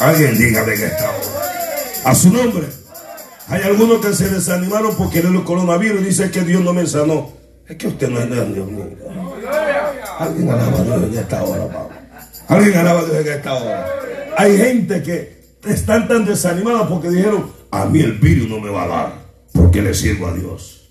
Alguien 0.00 0.36
dígame 0.36 0.74
que 0.74 0.86
está 0.86 1.10
A 2.04 2.14
su 2.14 2.30
nombre. 2.30 2.66
Hay 3.48 3.62
algunos 3.62 4.04
que 4.04 4.12
se 4.14 4.28
desanimaron 4.28 4.96
porque 4.96 5.20
el 5.20 5.44
coronavirus 5.44 6.04
dice 6.04 6.30
que 6.30 6.40
Dios 6.42 6.62
no 6.62 6.72
me 6.72 6.86
sanó. 6.86 7.43
Es 7.66 7.76
que 7.76 7.88
usted 7.88 8.08
no 8.08 8.20
es 8.20 8.54
Dios 8.54 8.70
mío. 8.70 8.84
Alguien 10.18 10.50
alaba 10.50 10.78
a 10.78 10.84
Dios 10.84 11.02
en 11.04 11.18
esta 11.18 11.42
hora, 11.42 11.88
Alguien 12.48 12.76
alaba 12.76 13.00
a 13.00 13.04
Dios 13.04 13.26
en 13.26 13.32
esta 13.32 13.54
hora. 13.54 13.86
Hay 14.36 14.56
gente 14.56 15.02
que 15.02 15.44
están 15.66 16.06
tan 16.08 16.24
desanimadas 16.24 16.88
porque 16.88 17.08
dijeron, 17.08 17.50
a 17.70 17.86
mí 17.86 18.00
el 18.00 18.18
virus 18.18 18.48
no 18.48 18.60
me 18.60 18.70
va 18.70 18.84
a 18.84 18.88
dar, 18.88 19.12
porque 19.52 19.80
le 19.80 19.94
sirvo 19.94 20.26
a 20.26 20.34
Dios. 20.34 20.90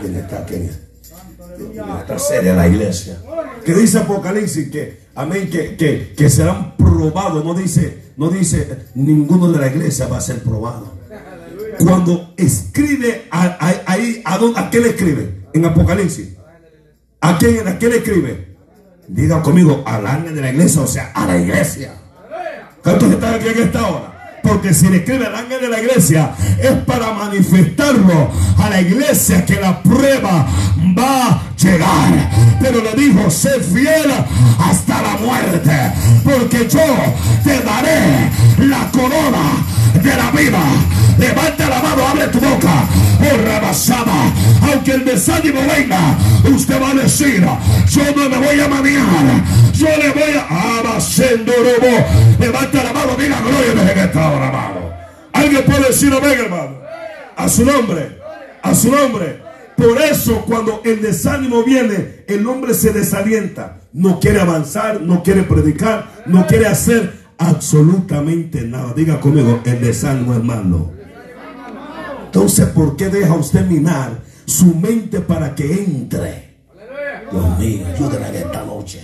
¿Quién 0.00 0.14
está 0.16 0.38
aquí? 0.38 0.70
esta 2.00 2.18
serie 2.18 2.50
de 2.50 2.56
la 2.56 2.68
iglesia. 2.68 3.18
Que 3.64 3.74
dice 3.74 3.98
Apocalipsis 3.98 4.70
que, 4.70 5.06
amén, 5.14 5.50
que, 5.50 5.76
que, 5.76 6.14
que 6.16 6.30
serán 6.30 6.76
probados. 6.76 7.44
No 7.44 7.54
dice, 7.54 8.12
no 8.16 8.28
dice, 8.28 8.86
ninguno 8.94 9.50
de 9.50 9.58
la 9.58 9.66
iglesia 9.68 10.06
va 10.06 10.18
a 10.18 10.20
ser 10.20 10.42
probado. 10.42 10.92
Cuando 11.78 12.34
escribe 12.36 13.26
ahí, 13.30 14.22
¿a, 14.24 14.34
a, 14.34 14.60
¿a 14.60 14.70
qué 14.70 14.80
le 14.80 14.88
escribe? 14.90 15.46
En 15.52 15.64
Apocalipsis. 15.64 16.28
¿A 17.20 17.38
quién, 17.38 17.66
¿A 17.66 17.78
quién 17.78 17.90
le 17.92 17.98
escribe? 17.98 18.56
Diga 19.08 19.42
conmigo, 19.42 19.82
al 19.86 20.06
ángel 20.06 20.34
de 20.34 20.40
la 20.40 20.50
iglesia, 20.50 20.82
o 20.82 20.86
sea, 20.86 21.12
a 21.14 21.26
la 21.26 21.38
iglesia. 21.38 21.94
¿Cuántos 22.82 23.10
están 23.10 23.34
aquí 23.34 23.48
en 23.48 23.62
esta 23.62 23.88
hora? 23.88 24.40
Porque 24.42 24.72
si 24.72 24.88
le 24.88 24.98
escribe 24.98 25.26
al 25.26 25.34
ángel 25.34 25.60
de 25.60 25.68
la 25.68 25.80
iglesia 25.80 26.34
es 26.60 26.72
para 26.84 27.12
manifestarlo 27.12 28.30
a 28.58 28.70
la 28.70 28.80
iglesia 28.80 29.44
que 29.44 29.56
la 29.56 29.82
prueba 29.82 30.46
va 30.96 31.30
a 31.30 31.45
llegar. 31.56 32.30
Pero 32.60 32.82
le 32.82 32.92
dijo, 32.94 33.30
sé 33.30 33.60
fiel 33.60 34.10
hasta 34.58 35.02
la 35.02 35.16
muerte. 35.16 35.92
Porque 36.24 36.68
yo 36.68 36.86
te 37.44 37.60
daré 37.60 38.30
la 38.58 38.90
corona 38.90 39.64
de 40.02 40.16
la 40.16 40.30
vida. 40.30 40.60
Levanta 41.18 41.68
la 41.68 41.80
mano, 41.80 42.08
abre 42.08 42.28
tu 42.28 42.40
boca. 42.40 42.84
Oh, 43.20 43.36
rebasada. 43.38 44.32
Aunque 44.70 44.92
el 44.92 45.04
desánimo 45.04 45.60
venga, 45.62 46.16
usted 46.54 46.80
va 46.80 46.90
a 46.90 46.94
decir, 46.94 47.46
yo 47.88 48.02
no 48.14 48.28
me 48.28 48.38
voy 48.38 48.60
a 48.60 48.68
manejar. 48.68 49.44
Yo 49.72 49.88
le 49.96 50.10
voy 50.10 50.34
a 50.36 50.78
abasendo. 50.78 51.52
Levanta 52.38 52.84
la 52.84 52.92
mano, 52.92 53.16
diga 53.18 53.40
gloria 53.40 53.92
en 53.92 53.98
esta 53.98 54.30
hora, 54.30 54.48
amado. 54.48 54.92
Alguien 55.32 55.64
puede 55.64 55.88
decir 55.88 56.12
amén, 56.12 56.38
hermano. 56.38 56.78
A 57.36 57.48
su 57.48 57.64
nombre. 57.64 58.18
A 58.62 58.74
su 58.74 58.90
nombre. 58.90 59.45
Por 59.76 60.00
eso 60.00 60.42
cuando 60.46 60.80
el 60.84 61.02
desánimo 61.02 61.62
viene, 61.62 62.24
el 62.26 62.46
hombre 62.46 62.72
se 62.74 62.92
desalienta. 62.92 63.80
No 63.92 64.18
quiere 64.20 64.40
avanzar, 64.40 65.00
no 65.02 65.22
quiere 65.22 65.42
predicar, 65.42 66.22
no 66.26 66.46
quiere 66.46 66.66
hacer 66.66 67.26
absolutamente 67.38 68.62
nada. 68.62 68.92
Diga 68.94 69.20
conmigo, 69.20 69.60
el 69.64 69.80
desánimo, 69.80 70.34
hermano. 70.34 70.92
Entonces, 72.24 72.66
¿por 72.66 72.96
qué 72.96 73.08
deja 73.08 73.34
usted 73.34 73.66
minar 73.66 74.22
su 74.44 74.74
mente 74.74 75.20
para 75.20 75.54
que 75.54 75.72
entre? 75.72 76.56
Dios 77.30 77.58
mío, 77.58 77.86
ayúdenme 77.94 78.38
esta 78.38 78.64
noche. 78.64 79.00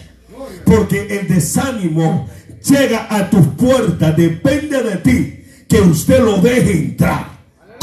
Porque 0.64 1.06
el 1.18 1.28
desánimo 1.28 2.28
llega 2.68 3.06
a 3.10 3.28
tus 3.28 3.46
puertas, 3.48 4.16
depende 4.16 4.82
de 4.82 4.96
ti 4.96 5.44
que 5.68 5.80
usted 5.80 6.20
lo 6.20 6.38
deje 6.38 6.72
entrar. 6.72 7.31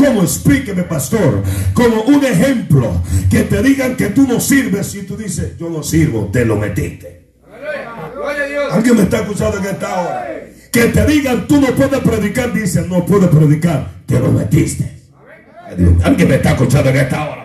Como 0.05 0.23
explíqueme, 0.23 0.83
pastor, 0.83 1.43
como 1.73 2.03
un 2.03 2.23
ejemplo, 2.23 3.01
que 3.29 3.41
te 3.41 3.61
digan 3.61 3.95
que 3.95 4.07
tú 4.07 4.25
no 4.27 4.39
sirves 4.39 4.95
y 4.95 5.03
tú 5.03 5.17
dices, 5.17 5.57
yo 5.57 5.69
no 5.69 5.83
sirvo, 5.83 6.29
te 6.31 6.45
lo 6.45 6.55
metiste. 6.55 7.27
Alguien 8.71 8.95
me 8.95 9.03
está 9.03 9.17
escuchando 9.19 9.57
en 9.57 9.65
esta 9.65 10.01
hora. 10.01 10.27
Que 10.71 10.85
te 10.85 11.05
digan, 11.05 11.47
tú 11.47 11.59
no 11.59 11.67
puedes 11.67 11.99
predicar, 11.99 12.53
dicen, 12.53 12.87
no 12.87 13.05
puedes 13.05 13.29
predicar, 13.29 13.89
te 14.05 14.19
lo 14.19 14.31
metiste. 14.31 14.99
Alguien 16.03 16.29
me 16.29 16.35
está 16.35 16.51
escuchando 16.51 16.89
en 16.89 16.97
esta 16.97 17.29
hora. 17.29 17.38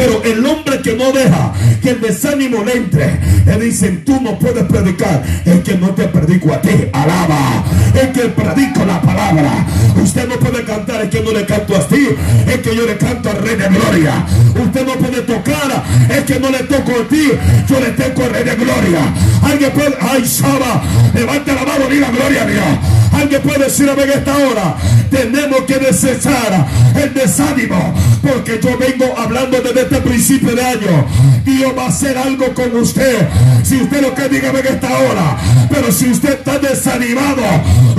Pero 0.00 0.22
el 0.24 0.46
hombre 0.46 0.80
que 0.80 0.96
no 0.96 1.12
deja 1.12 1.52
que 1.82 1.90
el 1.90 2.00
desánimo 2.00 2.64
le 2.64 2.72
entre, 2.74 3.20
le 3.44 3.58
dicen, 3.58 4.02
tú 4.02 4.18
no 4.18 4.38
puedes 4.38 4.64
predicar, 4.64 5.22
es 5.44 5.60
que 5.60 5.76
no 5.76 5.88
te 5.90 6.08
predico 6.08 6.54
a 6.54 6.62
ti, 6.62 6.70
alaba, 6.90 7.62
es 7.92 8.08
que 8.08 8.28
predico 8.30 8.82
la 8.86 9.02
palabra. 9.02 9.66
Usted 10.02 10.26
no 10.26 10.36
puede 10.36 10.64
cantar, 10.64 11.02
es 11.02 11.10
que 11.10 11.20
no 11.20 11.32
le 11.32 11.44
canto 11.44 11.76
a 11.76 11.86
ti, 11.86 12.08
es 12.46 12.56
que 12.60 12.74
yo 12.74 12.86
le 12.86 12.96
canto 12.96 13.28
al 13.28 13.42
Rey 13.42 13.56
de 13.56 13.68
Gloria. 13.68 14.24
Usted 14.64 14.86
no 14.86 14.94
puede 14.94 15.20
tocar, 15.20 15.84
es 16.08 16.24
que 16.24 16.40
no 16.40 16.48
le 16.48 16.60
toco 16.60 16.92
a 16.92 17.06
ti, 17.06 17.32
yo 17.68 17.80
le 17.80 17.90
toco 17.90 18.24
al 18.24 18.30
Rey 18.30 18.44
de 18.44 18.56
Gloria. 18.56 19.00
Alguien 19.42 19.70
puede, 19.72 19.96
ay, 20.00 20.26
Saba, 20.26 20.82
levante 21.12 21.52
la 21.52 21.64
mano, 21.66 21.84
diga 21.90 22.10
gloria 22.10 22.44
a 22.44 22.46
Dios. 22.46 22.99
Alguien 23.12 23.42
puede 23.42 23.64
decir 23.64 23.88
a 23.88 23.94
esta 23.94 24.36
hora, 24.36 24.76
tenemos 25.10 25.62
que 25.62 25.78
desechar 25.78 26.66
el 26.94 27.12
desánimo, 27.12 27.94
porque 28.22 28.60
yo 28.62 28.78
vengo 28.78 29.14
hablando 29.18 29.60
desde 29.60 29.82
este 29.82 30.00
principio 30.00 30.54
de 30.54 30.64
año. 30.64 31.06
Dios 31.44 31.72
va 31.76 31.84
a 31.84 31.88
hacer 31.88 32.16
algo 32.16 32.52
con 32.54 32.74
usted. 32.76 33.28
Si 33.64 33.76
usted 33.82 34.00
lo 34.02 34.14
que 34.14 34.28
diga 34.28 34.50
en 34.50 34.56
esta 34.56 34.88
hora, 34.98 35.38
pero 35.70 35.90
si 35.92 36.10
usted 36.10 36.34
está 36.34 36.58
desanimado, 36.58 37.42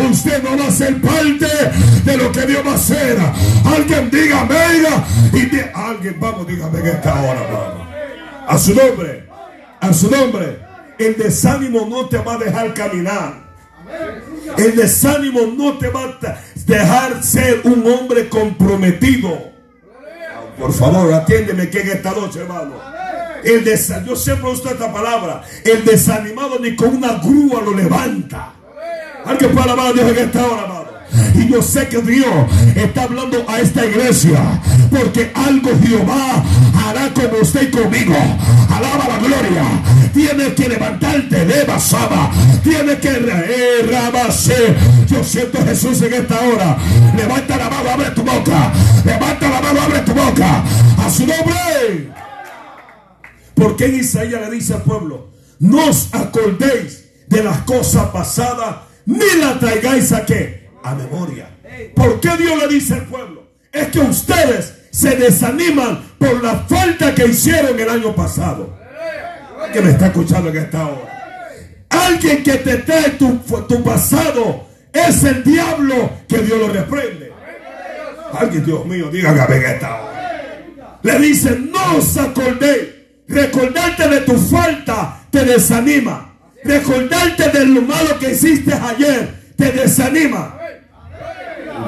usted 0.10 0.42
no 0.44 0.58
va 0.58 0.68
a 0.68 0.72
ser 0.72 1.00
parte 1.02 1.48
de 2.06 2.18
lo 2.18 2.32
que 2.32 2.46
Dios 2.46 2.66
va 2.66 2.72
a 2.72 2.76
hacer. 2.76 3.18
Alguien 3.66 4.10
diga, 4.10 4.44
venga, 4.44 5.06
y 5.34 5.62
alguien, 5.74 6.16
vamos, 6.20 6.48
dígame 6.48 6.80
en 6.80 6.88
esta 6.88 7.22
hora, 7.22 7.42
vamos. 7.52 7.88
A 8.48 8.58
su 8.58 8.74
nombre, 8.74 9.28
a 9.80 9.94
su 9.94 10.10
nombre. 10.10 10.60
El 10.98 11.18
desánimo 11.18 11.88
no 11.90 12.06
te 12.06 12.18
va 12.18 12.36
a 12.36 12.38
dejar 12.38 12.74
caminar. 12.74 13.34
El 14.58 14.76
desánimo 14.76 15.42
no 15.58 15.78
te 15.78 15.90
va 15.90 16.04
a 16.04 16.38
dejar 16.66 17.24
ser 17.24 17.62
un 17.64 17.86
hombre 17.88 18.30
comprometido. 18.30 19.52
Por 20.60 20.74
favor, 20.74 21.14
atiéndeme 21.14 21.70
que 21.70 21.82
en 21.82 21.90
esta 21.90 22.12
noche, 22.12 22.40
hermano. 22.40 22.74
El 23.44 23.64
yo 24.06 24.16
siempre 24.16 24.52
uso 24.52 24.70
esta 24.70 24.92
palabra. 24.92 25.44
El 25.64 25.84
desanimado 25.84 26.60
ni 26.60 26.76
con 26.76 26.96
una 26.96 27.16
grúa 27.16 27.62
lo 27.62 27.74
levanta. 27.74 28.54
Alguien 29.26 29.52
para 29.54 29.74
alabar 29.74 29.88
a 29.88 29.94
Dios 29.94 30.12
en 30.12 30.18
esta 30.18 30.46
hora, 30.46 30.64
amado. 30.64 30.81
Y 31.36 31.48
yo 31.50 31.62
sé 31.62 31.88
que 31.88 32.02
Dios 32.02 32.28
está 32.76 33.04
hablando 33.04 33.46
a 33.48 33.60
esta 33.60 33.86
iglesia. 33.86 34.40
Porque 34.90 35.32
algo 35.34 35.72
Jehová 35.84 36.44
hará 36.86 37.14
como 37.14 37.42
usted 37.42 37.70
y 37.70 37.72
conmigo. 37.72 38.16
Alaba 38.70 39.08
la 39.08 39.18
gloria. 39.20 39.64
Tiene 40.14 40.54
que 40.54 40.70
levantarte 40.70 41.46
de 41.46 41.64
basaba. 41.64 42.32
Tiene 42.64 42.98
que 42.98 43.10
eh, 43.10 43.82
Yo 45.08 45.24
siento 45.24 45.60
a 45.60 45.64
Jesús 45.64 46.02
en 46.02 46.14
esta 46.14 46.40
hora. 46.42 46.78
Levanta 47.16 47.58
la 47.58 47.70
mano, 47.70 47.90
abre 47.90 48.12
tu 48.12 48.24
boca. 48.24 48.72
Levanta 49.06 49.50
la 49.50 49.62
mano, 49.62 49.82
abre 49.82 50.00
tu 50.00 50.14
boca. 50.14 50.64
A 50.98 51.10
su 51.10 51.26
nombre. 51.26 52.12
Porque 53.56 53.86
en 53.86 53.96
Isaías 53.96 54.42
le 54.42 54.56
dice 54.56 54.74
al 54.74 54.82
pueblo, 54.82 55.30
no 55.60 55.86
os 55.86 56.10
acordéis 56.14 57.06
de 57.28 57.44
las 57.44 57.60
cosas 57.60 58.08
pasadas, 58.10 58.78
ni 59.06 59.40
las 59.40 59.60
traigáis 59.60 60.12
a 60.12 60.26
qué? 60.26 60.61
A 60.84 60.96
memoria. 60.96 61.50
¿Por 61.96 62.20
qué 62.20 62.36
Dios 62.38 62.60
le 62.60 62.68
dice 62.68 62.96
al 62.96 63.06
pueblo? 63.06 63.44
Es 63.72 63.88
que 63.88 64.00
ustedes 64.00 64.74
se 64.92 65.16
desaniman 65.16 66.04
por 66.18 66.44
la 66.44 66.60
falta 66.60 67.16
que 67.16 67.28
hicieron 67.28 67.80
el 67.80 67.90
año 67.90 68.16
pasado. 68.16 68.78
¿Quién 69.72 69.86
me 69.86 69.92
está 69.92 70.08
escuchando 70.08 70.50
en 70.50 70.58
esta 70.58 70.88
hora? 70.88 71.08
Alguien 71.90 72.44
que 72.44 72.54
te 72.58 72.78
trae 72.78 73.12
tu, 73.12 73.38
tu 73.68 73.84
pasado 73.84 74.68
es 74.92 75.24
el 75.24 75.44
diablo 75.44 76.12
que 76.28 76.40
Dios 76.40 76.60
lo 76.60 76.68
reprende. 76.70 77.32
Alguien, 78.34 78.66
Dios 78.66 78.86
mío, 78.86 79.10
diga 79.10 79.48
que 79.48 79.56
en 79.56 79.64
esta 79.64 80.02
hora. 80.02 81.00
Le 81.04 81.20
dice, 81.20 81.58
no 81.58 81.98
os 81.98 82.18
acordéis 82.18 83.02
Recordarte 83.32 84.10
de 84.10 84.22
tu 84.22 84.38
falta 84.38 85.22
te 85.32 85.46
desanima. 85.46 86.34
Recordarte 86.64 87.50
de 87.50 87.66
lo 87.66 87.82
malo 87.82 88.20
que 88.20 88.32
hiciste 88.32 88.74
ayer 88.74 89.54
te 89.56 89.72
desanima. 89.72 90.58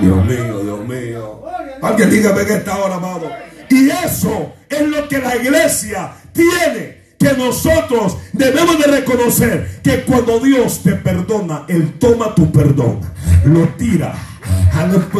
Dios 0.03 0.25
mío, 0.25 0.59
Dios 0.59 0.87
mío. 0.87 1.41
Alguien 1.81 2.09
dígame 2.09 2.41
en 2.41 2.51
esta 2.51 2.77
hora, 2.77 2.95
amado. 2.95 3.29
Y 3.69 3.89
eso 3.89 4.53
es 4.69 4.87
lo 4.87 5.07
que 5.07 5.19
la 5.19 5.35
iglesia 5.35 6.11
tiene 6.31 7.03
que 7.17 7.33
nosotros 7.37 8.17
debemos 8.33 8.77
de 8.79 8.85
reconocer 8.85 9.79
que 9.81 10.03
cuando 10.03 10.39
Dios 10.39 10.83
te 10.83 10.91
perdona, 10.93 11.65
Él 11.69 11.97
toma 11.97 12.35
tu 12.35 12.51
perdón, 12.51 12.99
lo 13.45 13.69
tira 13.77 14.13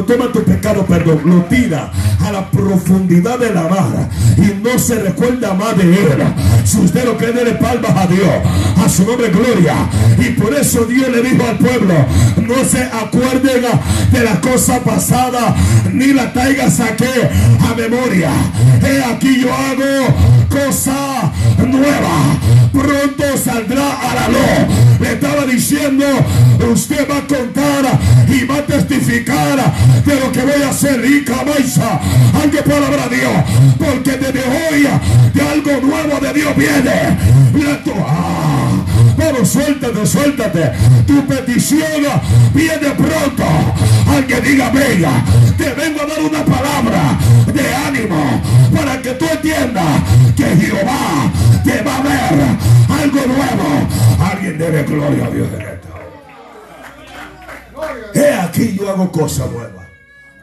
toma 0.06 0.32
tu 0.32 0.44
pecado, 0.44 0.86
perdón, 0.86 1.22
lo 1.26 1.44
tira 1.44 1.92
a 2.20 2.32
la 2.32 2.50
profundidad 2.50 3.40
de 3.40 3.54
la 3.54 3.64
mar 3.64 4.10
y 4.38 4.62
no 4.62 4.78
se 4.78 4.96
recuerda 4.96 5.54
más 5.54 5.78
de 5.78 5.84
él. 5.84 6.24
Si 6.66 6.78
usted 6.80 7.06
lo 7.06 7.18
cree, 7.18 7.34
de 7.34 7.54
palmas 7.54 7.96
a 7.96 8.08
Dios, 8.08 8.30
a 8.84 8.90
su 8.90 9.06
nombre 9.06 9.30
gloria. 9.30 9.76
Y 10.18 10.32
por 10.40 10.54
eso 10.54 10.86
Dios 10.86 11.10
le 11.10 11.22
dijo 11.22 11.46
al 11.48 11.58
pueblo, 11.58 11.94
no 12.38 12.64
se 12.64 12.84
acuerden 12.84 13.64
de 14.12 14.24
la 14.24 14.40
cosa 14.40 14.80
pasada, 14.82 15.56
ni 15.92 16.14
la 16.14 16.32
traigas 16.32 16.80
aquí 16.80 17.06
a 17.60 17.76
memoria. 17.76 18.32
He 18.82 19.04
aquí 19.04 19.42
yo 19.42 19.54
hago 19.54 20.48
cosa 20.50 21.32
nueva. 21.58 22.40
Pronto 22.72 23.38
saldrá 23.44 24.12
a 24.12 24.16
la 24.16 24.28
luz. 24.28 25.00
Le 25.00 25.14
estaba 25.14 25.46
diciendo, 25.46 26.06
usted 26.72 27.08
va 27.10 27.18
a 27.18 27.28
contar 27.28 28.00
y 28.28 28.46
va 28.46 28.58
a 28.58 28.66
testificar 28.66 29.13
de 29.22 30.16
lo 30.20 30.32
que 30.32 30.42
voy 30.42 30.64
a 30.64 30.70
hacer. 30.70 31.00
rica 31.00 31.44
maisa. 31.46 32.00
Alguien 32.42 32.64
palabra 32.64 33.08
de 33.10 33.18
Dios. 33.18 33.34
Porque 33.78 34.12
desde 34.18 34.40
hoy 34.40 34.88
de 35.34 35.42
algo 35.42 35.88
nuevo 35.88 36.20
de 36.20 36.34
Dios 36.34 36.56
viene. 36.56 37.18
Ah, 38.06 38.72
pero 39.16 39.46
suéltate, 39.46 40.06
suéltate. 40.06 40.72
Tu 41.06 41.26
petición 41.28 42.04
viene 42.56 42.90
pronto. 42.98 43.44
Alguien 44.12 44.44
diga, 44.44 44.70
venga, 44.72 45.24
te 45.58 45.70
vengo 45.74 46.02
a 46.02 46.06
dar 46.08 46.22
una 46.22 46.46
palabra 46.46 47.18
de 47.54 47.76
ánimo 47.76 48.42
para 48.76 49.00
que 49.00 49.12
tú 49.12 49.26
entiendas 49.32 50.02
que 50.36 50.44
Jehová 50.44 51.32
te 51.64 51.82
va 51.84 51.98
a 51.98 52.02
ver 52.02 53.02
algo 53.02 53.20
nuevo. 53.28 53.88
Alguien 54.32 54.58
debe 54.58 54.84
gloria 54.84 55.26
a 55.26 55.30
Dios 55.30 55.48
esto. 55.54 56.03
He 58.14 58.34
aquí 58.34 58.76
yo 58.78 58.90
hago 58.90 59.12
cosa 59.12 59.48
nueva. 59.48 59.88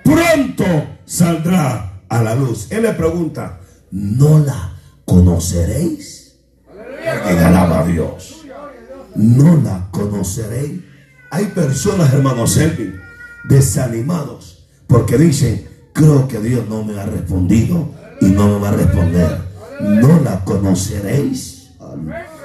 Pronto 0.05 0.65
saldrá 1.05 2.03
a 2.09 2.23
la 2.23 2.35
luz. 2.35 2.71
Él 2.71 2.83
le 2.83 2.93
pregunta, 2.93 3.61
¿no 3.91 4.39
la 4.41 4.75
conoceréis? 5.05 6.37
Que 7.03 7.39
alaba 7.39 7.81
a 7.81 7.87
Dios. 7.87 8.45
No 9.15 9.57
la 9.57 9.89
conoceréis. 9.91 10.81
Hay 11.31 11.47
personas, 11.47 12.13
hermanos 12.13 12.59
desanimados 13.49 14.61
porque 14.91 15.17
dicen, 15.17 15.69
creo 15.93 16.27
que 16.27 16.41
Dios 16.41 16.69
no 16.69 16.83
me 16.83 16.99
ha 16.99 17.07
respondido 17.07 17.91
y 18.21 18.27
no 18.27 18.49
me 18.49 18.59
va 18.59 18.71
a 18.71 18.73
responder. 18.73 19.39
No 19.81 20.21
la 20.21 20.45
conoceréis. 20.45 21.71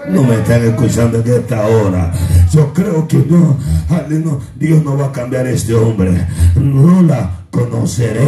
No 0.09 0.23
me 0.23 0.35
están 0.35 0.63
escuchando 0.63 1.19
en 1.19 1.33
esta 1.33 1.65
hora. 1.65 2.11
Yo 2.51 2.73
creo 2.73 3.07
que 3.07 3.17
no, 3.17 3.57
Dios 4.55 4.83
no 4.83 4.97
va 4.97 5.07
a 5.07 5.11
cambiar 5.11 5.45
a 5.45 5.51
este 5.51 5.73
hombre. 5.73 6.27
No 6.55 7.01
la 7.01 7.44
conoceré. 7.55 8.27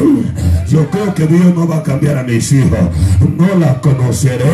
Yo 0.70 0.90
creo 0.90 1.14
que 1.14 1.28
Dios 1.28 1.54
no 1.54 1.68
va 1.68 1.78
a 1.78 1.84
cambiar 1.84 2.18
a 2.18 2.24
mis 2.24 2.50
hijos. 2.54 2.80
No 3.38 3.60
la 3.60 3.82
conoceré. 3.82 4.46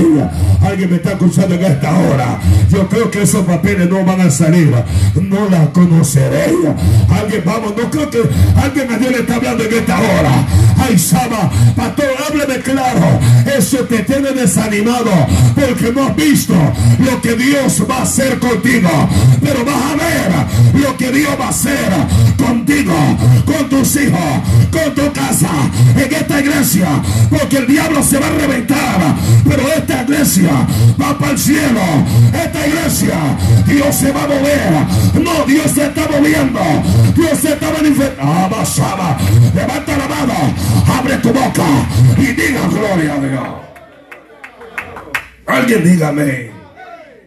Alguien 0.61 0.89
me 0.89 0.95
está 0.95 1.11
escuchando 1.11 1.53
en 1.53 1.63
esta 1.63 1.97
hora. 1.99 2.39
Yo 2.71 2.89
creo 2.89 3.11
que 3.11 3.21
esos 3.21 3.45
papeles 3.45 3.87
no 3.87 4.03
van 4.03 4.21
a 4.21 4.31
salir. 4.31 4.73
No 5.21 5.47
la 5.49 5.71
conoceré. 5.71 6.45
Alguien, 7.09 7.43
vamos, 7.45 7.73
no 7.77 7.89
creo 7.91 8.09
que 8.09 8.23
alguien 8.55 8.91
a 8.91 8.97
Dios 8.97 9.11
le 9.11 9.19
está 9.19 9.35
hablando 9.35 9.63
en 9.63 9.73
esta 9.73 9.99
hora. 9.99 10.47
Ay, 10.77 10.97
Sama, 10.97 11.51
pastor, 11.75 12.09
hábleme 12.27 12.59
claro. 12.61 13.19
Eso 13.55 13.77
te 13.79 13.99
tiene 13.99 14.31
desanimado 14.31 15.11
porque 15.55 15.93
no 15.93 16.07
has 16.07 16.15
visto 16.15 16.55
lo 16.99 17.21
que 17.21 17.35
Dios 17.35 17.83
va 17.89 17.97
a 17.97 18.03
hacer 18.03 18.39
contigo. 18.39 18.89
Pero 19.39 19.63
vas 19.65 19.75
a 19.75 19.95
ver 19.95 20.81
lo 20.81 20.97
que 20.97 21.11
Dios 21.11 21.31
va 21.39 21.45
a 21.45 21.49
hacer 21.49 21.89
contigo, 22.37 22.93
con 23.45 23.69
tus 23.69 23.95
hijos 23.97 24.62
con 24.71 24.93
tu 24.95 25.11
casa, 25.13 25.49
en 25.95 26.13
esta 26.13 26.39
iglesia, 26.39 26.87
porque 27.29 27.57
el 27.57 27.67
diablo 27.67 28.03
se 28.03 28.19
va 28.19 28.27
a 28.27 28.31
reventar, 28.31 29.15
pero 29.47 29.67
esta 29.71 30.03
iglesia 30.03 30.51
va 31.01 31.17
para 31.17 31.31
el 31.31 31.39
cielo, 31.39 31.81
esta 32.33 32.67
iglesia, 32.67 33.15
Dios 33.65 33.95
se 33.95 34.11
va 34.11 34.23
a 34.23 34.27
mover, 34.27 35.23
no, 35.23 35.45
Dios 35.45 35.71
se 35.71 35.85
está 35.85 36.07
moviendo, 36.09 36.59
Dios 37.15 37.39
se 37.39 37.53
está 37.53 37.71
manifestando, 37.71 38.21
ah, 38.21 39.17
levanta 39.55 39.97
la 39.97 40.07
mano, 40.07 40.33
abre 40.97 41.17
tu 41.17 41.29
boca 41.29 41.65
y 42.17 42.25
diga 42.27 42.67
gloria 42.67 43.13
a 43.13 43.19
Dios. 43.19 43.63
Alguien 45.45 45.83
dígame, 45.83 46.51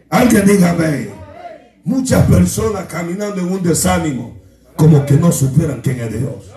alguien 0.09 0.45
dígame. 0.45 1.09
Muchas 1.83 2.25
personas 2.25 2.85
caminando 2.87 3.39
en 3.39 3.49
un 3.49 3.63
desánimo, 3.63 4.37
como 4.75 5.05
que 5.05 5.13
no 5.13 5.31
superan 5.31 5.79
quién 5.81 6.01
es 6.01 6.19
Dios. 6.19 6.56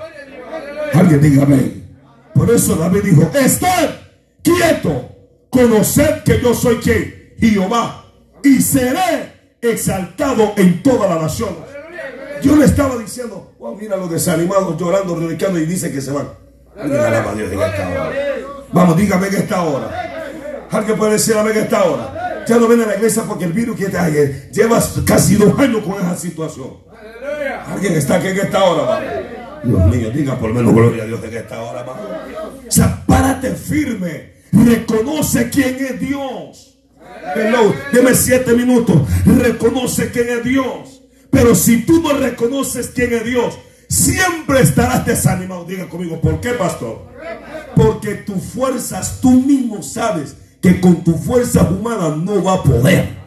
Alguien 0.94 1.20
diga. 1.20 1.46
Por 2.34 2.50
eso 2.50 2.76
David 2.76 3.02
dijo, 3.02 3.30
estad 3.34 3.90
quieto, 4.42 5.08
conoced 5.50 6.22
que 6.24 6.40
yo 6.40 6.54
soy 6.54 6.76
quien, 6.76 7.34
Jehová, 7.38 8.04
y 8.42 8.60
seré 8.60 9.56
exaltado 9.60 10.54
en 10.56 10.82
toda 10.82 11.08
la 11.08 11.22
nación. 11.22 11.50
Yo 12.42 12.56
le 12.56 12.64
estaba 12.64 12.96
diciendo, 12.96 13.52
wow, 13.58 13.76
mira 13.76 13.96
los 13.96 14.10
desanimados 14.10 14.78
llorando, 14.78 15.14
relicando 15.14 15.58
y 15.58 15.66
dice 15.66 15.92
que 15.92 16.00
se 16.00 16.12
van. 16.12 16.30
Alguien 16.78 17.00
alaba 17.00 17.34
Dios 17.34 17.52
en 17.52 17.60
esta 17.60 17.88
hora. 17.88 18.12
Vamos, 18.72 18.96
dígame 18.96 19.26
en 19.26 19.34
esta 19.34 19.62
hora. 19.62 20.10
Alguien 20.70 20.96
puede 20.96 21.12
decir 21.12 21.36
amén 21.36 21.56
en 21.56 21.64
esta 21.64 21.84
hora. 21.84 22.44
Ya 22.46 22.56
no 22.56 22.68
viene 22.68 22.84
a 22.84 22.86
la 22.86 22.96
iglesia 22.96 23.24
porque 23.24 23.44
el 23.44 23.52
virus 23.52 23.76
que 23.76 23.88
te 23.88 24.50
llevas 24.52 24.94
casi 25.04 25.34
dos 25.34 25.58
años 25.58 25.82
con 25.84 25.94
esa 25.94 26.16
situación. 26.16 26.78
Alguien 27.66 27.92
está 27.94 28.16
aquí 28.16 28.28
en 28.28 28.38
esta 28.38 28.64
hora, 28.64 29.19
Dios 29.62 29.86
mío, 29.86 30.10
diga 30.10 30.38
por 30.38 30.52
menos 30.52 30.72
gloria 30.72 31.02
a 31.02 31.06
Dios 31.06 31.22
en 31.24 31.36
esta 31.36 31.60
hora, 31.62 31.84
O 31.86 32.70
sea, 32.70 33.04
párate 33.06 33.52
firme. 33.52 34.40
Reconoce 34.52 35.48
quién 35.50 35.76
es 35.76 36.00
Dios. 36.00 36.78
Hello, 37.34 37.74
deme 37.92 38.14
siete 38.14 38.54
minutos. 38.54 39.02
Reconoce 39.24 40.10
quién 40.10 40.28
es 40.28 40.44
Dios. 40.44 41.02
Pero 41.30 41.54
si 41.54 41.84
tú 41.84 42.02
no 42.02 42.12
reconoces 42.14 42.88
quién 42.88 43.12
es 43.12 43.24
Dios, 43.24 43.58
siempre 43.88 44.60
estarás 44.60 45.06
desanimado. 45.06 45.64
Diga 45.64 45.88
conmigo, 45.88 46.20
¿por 46.20 46.40
qué, 46.40 46.50
pastor? 46.50 47.06
Porque 47.76 48.14
tus 48.14 48.42
fuerzas, 48.42 49.20
tú 49.20 49.30
mismo 49.30 49.82
sabes 49.82 50.36
que 50.60 50.80
con 50.80 51.04
tus 51.04 51.20
fuerzas 51.20 51.70
humanas 51.70 52.16
no 52.16 52.42
va 52.42 52.54
a 52.54 52.62
poder. 52.62 53.20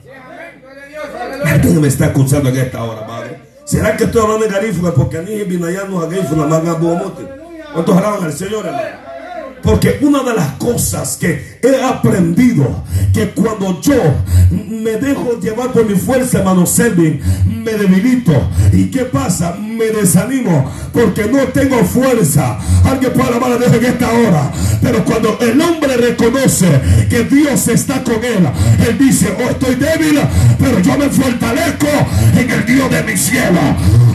Alguien 1.46 1.82
me 1.82 1.88
está 1.88 2.08
escuchando 2.08 2.50
en 2.50 2.58
esta 2.58 2.84
hora. 2.84 3.06
¿Será 3.66 3.96
que 3.96 4.04
estoy 4.06 4.22
hablando 4.22 4.46
de 4.46 4.52
garífuna? 4.52 4.92
Porque 4.94 5.18
a 5.18 5.22
mí 5.22 5.32
allá 5.32 5.86
no 5.90 6.02
garífuna, 6.02 6.46
más 6.46 6.68
a 6.68 6.80
¿Cuántos 7.74 7.98
alaban 7.98 8.24
al 8.24 8.34
Señor, 8.34 8.66
hermano? 8.66 9.04
Porque 9.64 9.98
una 10.02 10.22
de 10.24 10.34
las 10.34 10.52
cosas 10.56 11.16
que 11.16 11.58
he 11.62 11.82
aprendido, 11.82 12.84
que 13.14 13.30
cuando 13.30 13.80
yo 13.80 13.96
me 14.52 14.98
dejo 14.98 15.40
llevar 15.40 15.72
por 15.72 15.86
mi 15.86 15.96
fuerza, 15.96 16.40
hermano 16.40 16.66
Selvin, 16.66 17.22
me 17.46 17.72
debilito. 17.72 18.34
¿Y 18.74 18.92
qué 18.92 19.06
pasa? 19.06 19.56
Me 19.74 19.86
desanimo 19.86 20.72
porque 20.94 21.26
no 21.26 21.40
tengo 21.48 21.84
fuerza. 21.84 22.60
Alguien 22.86 23.12
puede 23.12 23.30
alabar 23.30 23.54
a 23.54 23.58
Dios 23.58 23.74
en 23.74 23.86
esta 23.86 24.12
hora. 24.12 24.52
Pero 24.82 25.04
cuando 25.04 25.40
el 25.42 25.60
hombre 25.62 25.98
reconoce 25.98 26.68
que 27.10 27.24
Dios 27.24 27.68
está 27.70 28.04
con 28.04 28.24
él, 28.24 28.48
él 28.88 28.98
dice, 29.00 29.36
oh 29.40 29.50
estoy 29.50 29.76
débil, 29.76 30.20
pero 30.60 30.80
yo 30.80 30.98
me 30.98 31.10
fortalezco 31.10 31.88
en 32.38 32.52
el 32.52 32.66
Dios 32.66 32.90
de 32.92 33.04
mi 33.04 33.18
cielo. 33.18 33.60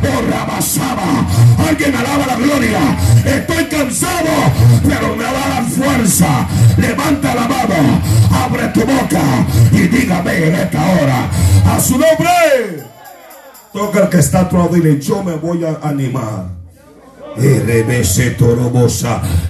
Oh 0.03 0.31
Rabasaba. 0.31 1.27
Alguien 1.69 1.95
alaba 1.97 2.27
la 2.27 2.37
gloria. 2.37 2.79
Estoy 3.25 3.65
cansado, 3.65 4.31
pero 4.89 5.17
me 5.17 5.25
da 5.25 5.49
la 5.49 5.63
fuerza. 5.63 6.47
Levanta 6.77 7.35
la 7.35 7.49
mano, 7.49 8.01
abre 8.31 8.69
tu 8.69 8.81
boca 8.81 9.23
y 9.73 9.89
dígame 9.89 10.37
en 10.37 10.55
esta 10.55 10.81
hora 10.81 11.31
a 11.67 11.81
su 11.81 11.99
nombre. 11.99 12.98
Toca 13.79 14.01
el 14.01 14.09
que 14.09 14.19
está 14.19 14.41
a 14.41 14.49
tu 14.49 14.57
lado 14.57 14.77
y 14.77 14.81
dile, 14.81 15.01
yo 15.01 15.23
me 15.23 15.37
voy 15.37 15.65
a 15.65 15.79
animar. 15.89 16.58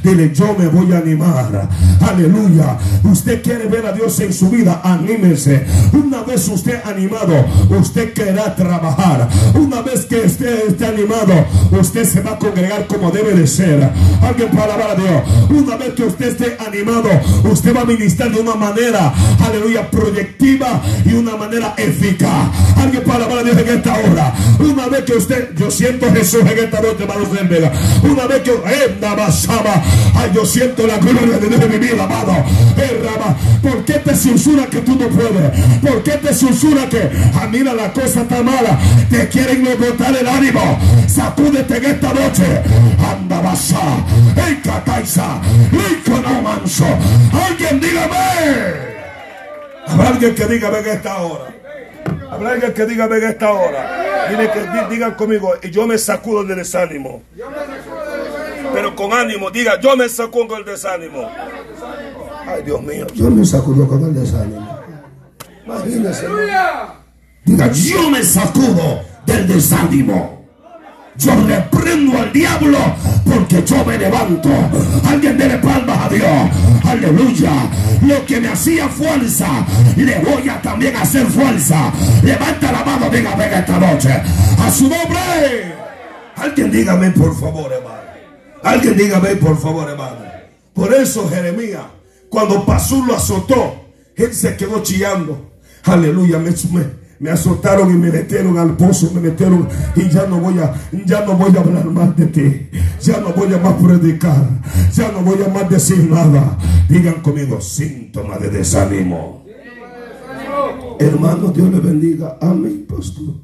Dile, 0.02 0.32
yo 0.34 0.54
me 0.58 0.66
voy 0.68 0.92
a 0.92 0.98
animar. 0.98 1.68
Aleluya. 2.00 2.78
Usted 3.04 3.42
quiere 3.42 3.66
ver 3.66 3.86
a 3.86 3.92
Dios 3.92 4.18
en 4.20 4.32
su 4.32 4.50
vida. 4.50 4.80
Anímese. 4.84 5.66
Una 5.92 6.22
vez 6.22 6.48
usted 6.48 6.80
animado, 6.84 7.44
usted 7.70 8.12
querrá 8.12 8.54
trabajar. 8.54 9.28
Una 9.54 9.82
vez 9.82 10.04
que 10.06 10.16
usted 10.20 10.68
esté 10.68 10.86
animado, 10.86 11.46
usted 11.70 12.04
se 12.04 12.20
va 12.20 12.32
a 12.32 12.38
congregar 12.38 12.86
como 12.86 13.10
debe 13.10 13.34
de 13.34 13.46
ser. 13.46 13.90
Alguien 14.22 14.50
para 14.50 14.74
alabar 14.74 14.90
a 14.90 14.94
Dios. 14.94 15.22
Una 15.50 15.76
vez 15.76 15.94
que 15.94 16.04
usted 16.04 16.28
esté 16.28 16.56
animado, 16.66 17.08
usted 17.50 17.74
va 17.74 17.82
a 17.82 17.84
ministrar 17.84 18.30
de 18.30 18.40
una 18.40 18.54
manera, 18.54 19.12
aleluya, 19.46 19.90
proyectiva 19.90 20.82
y 21.04 21.14
una 21.14 21.36
manera 21.36 21.74
eficaz. 21.76 22.50
Alguien 22.76 23.02
para 23.04 23.24
alabar 23.24 23.38
a 23.38 23.42
Dios 23.42 23.58
en 23.58 23.68
esta 23.68 23.94
hora. 23.94 24.34
Una 24.58 24.88
vez 24.88 25.04
que 25.04 25.14
usted, 25.14 25.54
yo 25.56 25.70
siento 25.70 26.10
Jesús 26.12 26.40
en 26.42 26.58
esta 26.58 26.80
noche, 26.80 27.02
hermanos 27.04 27.32
del 27.32 27.48
Vega. 27.48 27.72
Una 28.02 28.26
vez 28.26 28.42
que 28.42 28.52
ay, 30.14 30.30
yo 30.34 30.44
siento 30.44 30.86
la 30.86 30.98
gloria 30.98 31.38
de 31.38 31.48
Dios 31.48 31.62
en 31.62 31.70
mi 31.70 31.78
vida, 31.78 32.04
amado. 32.04 32.32
Eh, 32.76 32.98
¿Por 33.62 33.84
qué 33.84 33.94
te 33.94 34.14
censura 34.14 34.66
que 34.66 34.78
tú 34.78 34.96
no 34.96 35.08
puedes? 35.08 35.50
¿Por 35.80 36.02
qué 36.02 36.12
te 36.12 36.32
censura 36.32 36.88
que, 36.88 37.10
ah, 37.34 37.48
mira, 37.50 37.74
la 37.74 37.92
cosa 37.92 38.22
está 38.22 38.42
mala? 38.42 38.78
Te 39.10 39.28
quieren 39.28 39.66
botar 39.78 40.16
el 40.16 40.26
ánimo. 40.26 40.78
Sacúdete 41.06 41.76
en 41.76 41.84
esta 41.84 42.12
noche. 42.12 42.44
Anda, 43.10 43.40
basa. 43.40 43.80
El 44.46 44.60
cataisa. 44.62 45.40
El 45.72 46.42
manso. 46.42 46.86
Alguien 47.46 47.80
dígame. 47.80 48.88
Habrá 49.86 50.08
alguien 50.08 50.34
que 50.34 50.46
diga 50.46 50.68
en 50.78 50.86
esta 50.86 51.16
hora. 51.18 51.57
Habrá 52.30 52.50
alguien 52.52 52.74
que 52.74 52.86
diga 52.86 53.06
en 53.06 53.24
esta 53.24 53.52
hora. 53.52 54.28
Dile 54.28 54.50
que 54.50 54.60
digan 54.90 55.14
conmigo, 55.14 55.54
y 55.62 55.70
yo 55.70 55.86
me 55.86 55.96
sacudo 55.96 56.44
del 56.44 56.58
desánimo. 56.58 57.22
Pero 58.72 58.94
con 58.94 59.12
ánimo, 59.12 59.50
diga, 59.50 59.80
yo 59.80 59.96
me 59.96 60.08
sacudo 60.08 60.56
del 60.56 60.64
desánimo. 60.64 61.28
Ay, 62.46 62.62
Dios 62.62 62.82
mío, 62.82 63.06
yo 63.14 63.30
me 63.30 63.44
sacudo 63.44 63.88
con 63.88 64.04
el 64.04 64.14
desánimo. 64.14 64.78
Imagínese. 65.64 66.26
Diga, 67.44 67.72
yo 67.72 68.10
me 68.10 68.22
sacudo 68.22 69.00
del 69.26 69.48
desánimo. 69.48 70.37
Yo 71.18 71.34
reprendo 71.46 72.16
al 72.16 72.32
diablo 72.32 72.78
porque 73.24 73.64
yo 73.64 73.84
me 73.84 73.98
levanto. 73.98 74.48
Alguien 75.04 75.36
dele 75.36 75.58
palmas 75.58 76.06
a 76.06 76.08
Dios. 76.08 76.50
Aleluya. 76.84 77.50
Lo 78.02 78.24
que 78.24 78.40
me 78.40 78.48
hacía 78.48 78.88
fuerza, 78.88 79.66
le 79.96 80.18
voy 80.20 80.48
a 80.48 80.62
también 80.62 80.94
hacer 80.96 81.26
fuerza. 81.26 81.92
Levanta 82.22 82.70
la 82.70 82.84
mano, 82.84 83.10
venga, 83.10 83.34
venga 83.34 83.58
esta 83.58 83.78
noche. 83.78 84.10
A 84.60 84.70
su 84.70 84.84
nombre. 84.84 85.74
Alguien 86.36 86.70
dígame 86.70 87.10
por 87.10 87.38
favor, 87.38 87.72
hermano. 87.72 87.98
Alguien 88.62 88.96
dígame 88.96 89.36
por 89.36 89.60
favor, 89.60 89.90
hermano. 89.90 90.18
Por 90.72 90.94
eso 90.94 91.28
Jeremías, 91.28 91.82
cuando 92.28 92.64
Pasú 92.64 93.04
lo 93.04 93.16
azotó, 93.16 93.88
él 94.14 94.32
se 94.32 94.56
quedó 94.56 94.84
chillando. 94.84 95.50
Aleluya, 95.82 96.38
me, 96.38 96.50
me, 96.50 96.97
me 97.20 97.30
azotaron 97.30 97.90
y 97.90 97.94
me 97.94 98.10
metieron 98.10 98.58
al 98.58 98.76
pozo, 98.76 99.10
me 99.12 99.20
metieron 99.20 99.68
y 99.96 100.08
ya 100.08 100.26
no 100.26 100.38
voy 100.38 100.58
a, 100.58 100.74
ya 101.04 101.24
no 101.24 101.34
voy 101.36 101.56
a 101.56 101.60
hablar 101.60 101.86
más 101.86 102.16
de 102.16 102.26
ti, 102.26 102.68
ya 103.00 103.20
no 103.20 103.32
voy 103.32 103.52
a 103.52 103.58
más 103.58 103.74
predicar, 103.74 104.48
ya 104.92 105.12
no 105.12 105.20
voy 105.20 105.42
a 105.42 105.48
más 105.48 105.68
decir 105.68 106.08
nada. 106.10 106.58
Digan 106.88 107.20
conmigo, 107.20 107.60
síntoma 107.60 108.38
de 108.38 108.50
desánimo. 108.50 109.44
Hermano, 110.98 111.52
Dios 111.52 111.70
le 111.70 111.80
bendiga. 111.80 112.38
Amén, 112.40 112.86
pastor. 112.88 113.34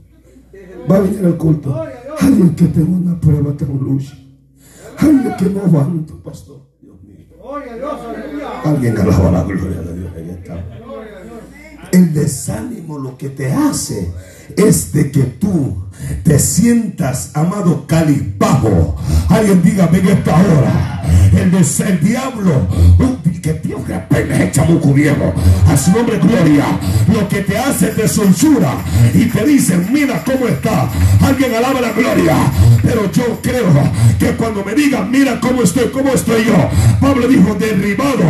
Va 0.90 0.96
a 0.96 1.00
venir 1.00 1.24
el 1.24 1.36
culto. 1.36 1.74
Alguien 2.20 2.54
que 2.54 2.64
tenga 2.66 2.90
una 2.90 3.20
prueba, 3.20 3.52
tengo 3.56 3.74
luz. 3.74 4.12
Alguien 4.98 5.34
que 5.38 5.44
no 5.46 5.60
aguanto, 5.60 6.20
pastor. 6.22 6.62
Dios 6.80 6.96
mío. 7.02 7.26
Alguien 8.64 8.98
alaba 8.98 9.30
la 9.30 9.42
gloria 9.44 9.80
de 9.80 9.82
Dios. 9.82 9.93
El 11.94 12.12
desánimo 12.12 12.98
lo 12.98 13.16
que 13.16 13.28
te 13.28 13.52
hace 13.52 14.10
es 14.56 14.92
de 14.92 15.10
que 15.10 15.22
tú 15.22 15.84
te 16.22 16.38
sientas, 16.38 17.30
amado 17.34 17.86
calipajo. 17.86 18.96
Alguien 19.28 19.62
diga, 19.62 19.86
ven 19.86 20.08
esta 20.08 20.34
hora. 20.34 21.02
El, 21.32 21.54
el 21.54 22.00
diablo, 22.00 22.68
que 23.44 23.52
Dios 23.62 23.82
que 23.86 23.92
apenas 23.92 24.40
es 24.40 24.52
chamuco 24.52 24.94
viejo. 24.94 25.34
A 25.68 25.76
su 25.76 25.92
nombre, 25.92 26.18
gloria. 26.18 26.64
Lo 27.12 27.28
que 27.28 27.42
te 27.42 27.58
hace 27.58 27.88
te 27.88 28.08
censura 28.08 28.72
y 29.12 29.26
te 29.26 29.44
dice, 29.44 29.76
mira 29.92 30.24
cómo 30.24 30.48
está. 30.48 30.88
Alguien 31.20 31.54
alaba 31.54 31.82
la 31.82 31.92
gloria. 31.92 32.36
Pero 32.82 33.12
yo 33.12 33.38
creo 33.42 33.68
que 34.18 34.28
cuando 34.36 34.64
me 34.64 34.74
digan, 34.74 35.10
mira 35.10 35.38
cómo 35.40 35.62
estoy, 35.62 35.90
cómo 35.90 36.08
estoy 36.14 36.46
yo. 36.46 36.56
Pablo 37.00 37.28
dijo, 37.28 37.54
derribado, 37.54 38.24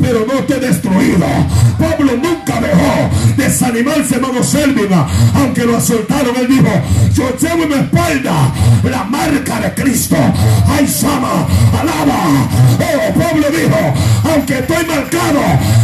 pero 0.00 0.24
no 0.24 0.40
te 0.44 0.54
he 0.54 0.60
destruido. 0.60 1.26
Pablo 1.76 2.12
nunca 2.22 2.60
dejó 2.60 3.10
desanimarse, 3.36 4.14
hermano 4.14 4.44
Selvina, 4.44 5.04
aunque 5.34 5.59
lo 5.64 5.76
asaltaron. 5.76 6.36
Él 6.36 6.48
dijo, 6.48 6.70
yo 7.12 7.36
llevo 7.36 7.62
en 7.64 7.68
mi 7.68 7.74
espalda 7.74 8.52
la 8.84 9.04
marca 9.04 9.60
de 9.60 9.74
Cristo. 9.74 10.16
Ay, 10.68 10.86
Sama, 10.86 11.46
alaba. 11.78 12.48
Oh, 12.78 13.18
Pablo 13.18 13.46
dijo, 13.50 13.94
aunque 14.32 14.58
estoy 14.58 14.86
marcado, 14.86 15.40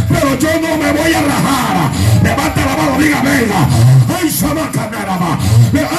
pero 0.09 0.39
yo 0.39 0.49
no 0.61 0.77
me 0.77 0.91
voy 0.91 1.13
a 1.13 1.21
rajar. 1.21 1.91
Levanta 2.23 2.65
la 2.65 2.77
mano, 2.77 2.99
diga, 2.99 3.21
venga. 3.21 3.67
Ay, 4.19 4.29
Sama, 4.31 4.71
canarama. 4.71 5.37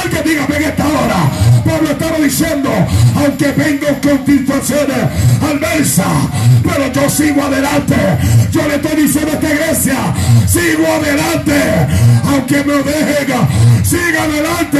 Alguien 0.02 0.22
diga, 0.24 0.46
venga 0.46 0.68
esta 0.68 0.84
hora. 0.86 1.47
Estaba 1.90 2.18
diciendo, 2.18 2.70
aunque 3.16 3.52
vengo 3.52 3.86
con 4.02 4.26
situaciones 4.26 4.96
adversas, 5.42 6.06
pero 6.62 6.92
yo 6.92 7.10
sigo 7.10 7.42
adelante. 7.42 7.96
Yo 8.50 8.66
le 8.68 8.74
estoy 8.76 9.02
diciendo 9.02 9.32
a 9.32 9.34
esta 9.34 9.54
iglesia, 9.54 9.96
sigo 10.46 10.86
adelante. 10.86 11.52
Aunque 12.24 12.64
me 12.64 12.74
dejen, 12.74 13.84
siga 13.84 14.22
adelante 14.24 14.78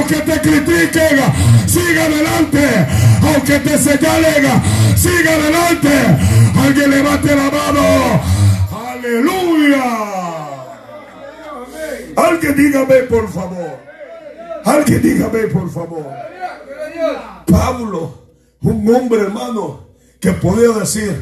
aunque 0.00 0.16
te 0.16 0.40
critiquen, 0.40 1.18
siga 1.66 2.04
adelante, 2.04 2.86
aunque 3.22 3.58
te 3.60 3.78
señalen, 3.78 4.62
siga 4.96 5.34
adelante. 5.34 5.88
Alguien 6.64 6.90
levante 6.90 7.36
la 7.36 7.50
mano. 7.50 8.20
Aleluya. 8.92 9.84
Alguien 12.16 12.56
dígame 12.56 12.94
por 13.08 13.32
favor. 13.32 13.89
Alguien 14.64 15.02
dígame 15.02 15.46
por 15.48 15.70
favor. 15.70 16.06
Pablo, 17.46 18.14
un 18.62 18.94
hombre 18.94 19.22
hermano 19.22 19.88
que 20.18 20.32
podía 20.32 20.78
decir, 20.78 21.14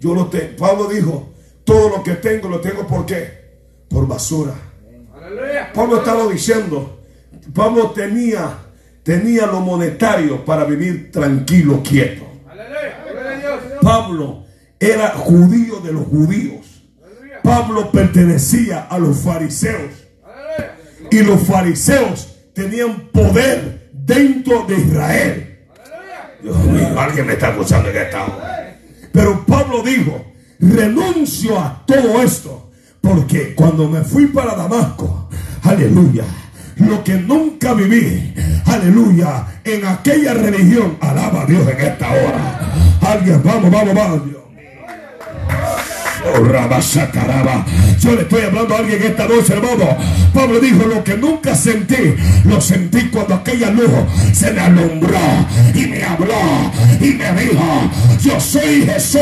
yo 0.00 0.14
lo 0.14 0.26
tengo. 0.28 0.56
Pablo 0.56 0.88
dijo, 0.88 1.30
todo 1.64 1.90
lo 1.90 2.02
que 2.02 2.14
tengo 2.14 2.48
lo 2.48 2.60
tengo 2.60 2.86
por 2.86 3.04
qué? 3.06 3.48
Por 3.88 4.06
basura. 4.06 4.54
Pablo 5.74 5.98
estaba 5.98 6.26
diciendo, 6.26 7.00
Pablo 7.54 7.90
tenía, 7.90 8.58
tenía 9.02 9.46
lo 9.46 9.60
monetario 9.60 10.44
para 10.44 10.64
vivir 10.64 11.10
tranquilo, 11.12 11.82
quieto. 11.82 12.26
Pablo 13.82 14.44
era 14.80 15.10
judío 15.10 15.80
de 15.80 15.92
los 15.92 16.06
judíos. 16.06 16.66
Pablo 17.42 17.90
pertenecía 17.90 18.82
a 18.82 18.98
los 18.98 19.18
fariseos. 19.18 19.92
Y 21.10 21.20
los 21.22 21.40
fariseos 21.42 22.37
tenían 22.58 23.08
poder 23.12 23.88
dentro 23.92 24.64
de 24.64 24.74
Israel. 24.74 25.58
Dios 26.42 26.64
mío, 26.64 27.00
alguien 27.00 27.26
me 27.26 27.34
está 27.34 27.50
escuchando 27.50 27.88
en 27.88 27.96
esta 27.96 28.24
hora. 28.24 28.76
Pero 29.12 29.46
Pablo 29.46 29.80
dijo, 29.82 30.32
renuncio 30.58 31.56
a 31.56 31.84
todo 31.86 32.20
esto. 32.20 32.70
Porque 33.00 33.54
cuando 33.54 33.88
me 33.88 34.02
fui 34.02 34.26
para 34.26 34.56
Damasco, 34.56 35.28
aleluya, 35.62 36.24
lo 36.78 37.04
que 37.04 37.14
nunca 37.14 37.74
viví, 37.74 38.34
aleluya, 38.66 39.60
en 39.62 39.86
aquella 39.86 40.34
religión. 40.34 40.98
Alaba 41.00 41.42
a 41.42 41.46
Dios 41.46 41.62
en 41.68 41.80
esta 41.80 42.10
hora. 42.10 42.72
Alguien, 43.02 43.40
vamos, 43.44 43.70
vamos, 43.70 43.94
vamos, 43.94 44.26
Dios 44.26 44.47
Yo 48.00 48.14
le 48.14 48.22
estoy 48.22 48.42
hablando 48.42 48.74
a 48.74 48.78
alguien 48.78 49.02
esta 49.02 49.26
noche, 49.26 49.54
hermano. 49.54 49.96
Pablo 50.32 50.60
dijo, 50.60 50.86
lo 50.86 51.02
que 51.02 51.16
nunca 51.16 51.54
sentí, 51.54 52.14
lo 52.44 52.60
sentí 52.60 53.08
cuando 53.08 53.34
aquella 53.34 53.70
luz 53.70 53.90
se 54.32 54.52
me 54.52 54.60
alumbró 54.60 55.18
y 55.74 55.86
me 55.86 56.02
habló 56.04 56.70
y 57.00 57.12
me 57.12 57.32
dijo, 57.32 57.90
yo 58.22 58.40
soy 58.40 58.86
Jesús, 58.86 59.20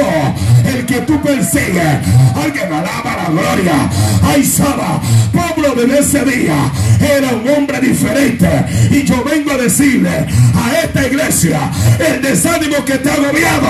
el 0.67 0.85
que 0.85 1.01
tú 1.01 1.21
persigues. 1.23 1.99
Alguien 2.35 2.73
alaba 2.73 3.17
la 3.17 3.31
gloria. 3.31 3.91
Ay, 4.23 4.45
Saba, 4.45 5.01
Pablo 5.33 5.75
de 5.75 5.99
ese 5.99 6.25
día 6.25 6.71
era 7.01 7.31
un 7.31 7.49
hombre 7.49 7.81
diferente. 7.81 8.49
Y 8.91 9.05
yo 9.05 9.25
vengo 9.25 9.53
a 9.53 9.57
decirle 9.57 10.11
a 10.55 10.81
esta 10.83 11.07
iglesia, 11.07 11.71
el 11.99 12.23
desánimo 12.23 12.85
que 12.85 12.99
te 12.99 13.11
ha 13.11 13.15
agobiado, 13.15 13.69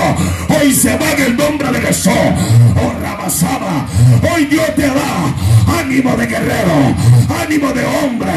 hoy 0.60 0.74
se 0.74 0.96
va 0.96 1.12
en 1.12 1.22
el 1.22 1.36
nombre 1.36 1.70
de 1.72 1.80
Jesús. 1.80 2.12
Oh, 2.12 2.92
Hoy 3.26 4.44
Dios 4.44 4.72
te 4.76 4.86
da 4.86 5.34
ánimo 5.80 6.16
de 6.16 6.26
guerrero, 6.26 6.94
ánimo 7.42 7.72
de 7.72 7.84
hombre 7.84 8.30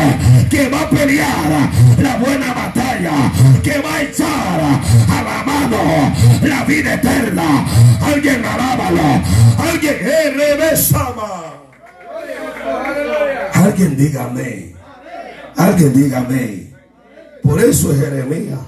que 0.49 0.67
va 0.67 0.81
a 0.81 0.89
pelear 0.89 1.69
la 1.99 2.17
buena 2.17 2.53
batalla, 2.55 3.31
que 3.61 3.77
va 3.81 3.95
a 3.97 4.01
echar 4.01 4.59
a 5.09 5.21
la 5.21 5.43
mano 5.43 5.77
la 6.41 6.63
vida 6.63 6.95
eterna. 6.95 7.67
Alguien 8.01 8.43
alábalo, 8.43 9.21
alguien 9.59 9.95
regresaba. 10.35 11.53
Alguien 13.53 13.95
dígame. 13.95 14.73
Alguien 15.55 15.93
dígame. 15.93 16.73
Por 17.43 17.59
eso 17.59 17.95
Jeremías 17.95 18.59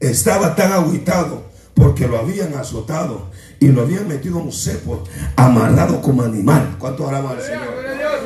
estaba 0.00 0.54
tan 0.54 0.70
aguitado 0.72 1.50
porque 1.74 2.06
lo 2.06 2.18
habían 2.18 2.52
azotado 2.56 3.30
y 3.62 3.68
lo 3.68 3.82
habían 3.82 4.08
metido 4.08 4.40
en 4.40 4.46
un 4.46 4.52
cepo 4.52 5.04
amarrado 5.36 6.02
como 6.02 6.22
animal. 6.22 6.74
¿Cuánto 6.80 7.08
alama 7.08 7.30
al 7.30 7.40
Señor? 7.40 7.81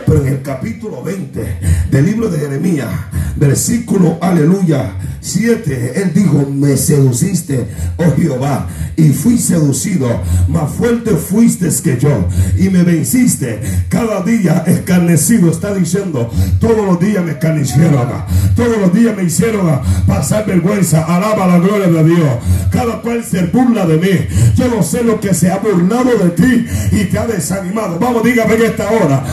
Pero 0.07 0.23
en 0.23 0.29
el 0.29 0.43
capítulo 0.43 1.03
20 1.03 1.59
del 1.91 2.07
libro 2.07 2.29
de 2.29 2.39
Jeremías, 2.39 2.89
versículo 3.37 4.19
aleluya 4.21 4.95
7, 5.21 5.93
él 5.97 6.13
dijo, 6.15 6.49
me 6.49 6.77
seduciste, 6.77 7.67
oh 7.97 8.15
Jehová, 8.17 8.69
y 8.97 9.11
fui 9.11 9.39
seducido, 9.39 10.09
más 10.49 10.71
fuerte 10.71 11.11
fuiste 11.17 11.69
que 11.83 11.99
yo, 11.99 12.29
y 12.57 12.71
me 12.71 12.85
venciste. 12.85 13.61
Cada 13.89 14.23
día 14.23 14.63
escarnecido, 14.67 15.51
está 15.51 15.75
diciendo, 15.75 16.31
todos 16.61 16.87
los 16.87 17.01
días 17.01 17.25
me 17.25 17.33
escarnecieron, 17.33 18.07
todos 18.55 18.79
los 18.79 18.95
días 18.95 19.17
me 19.17 19.25
hicieron 19.25 19.81
pasar 20.07 20.47
vergüenza, 20.47 21.05
alaba 21.05 21.47
la 21.47 21.59
gloria 21.59 21.89
de 21.89 22.05
Dios. 22.05 22.31
Cada 22.71 23.01
cual 23.01 23.25
se 23.25 23.43
burla 23.47 23.87
de 23.87 23.97
mí. 23.97 24.27
Yo 24.55 24.69
no 24.69 24.83
sé 24.83 25.03
lo 25.03 25.19
que 25.21 25.35
se 25.35 25.51
ha 25.51 25.59
burlado 25.59 26.11
de 26.19 26.31
ti 26.31 26.67
y 26.93 27.05
te 27.05 27.19
ha 27.19 27.27
desanimado. 27.27 27.99
Vamos, 27.99 28.23
dígame 28.23 28.55
en 28.55 28.63
esta 28.63 28.91
hora, 28.91 29.25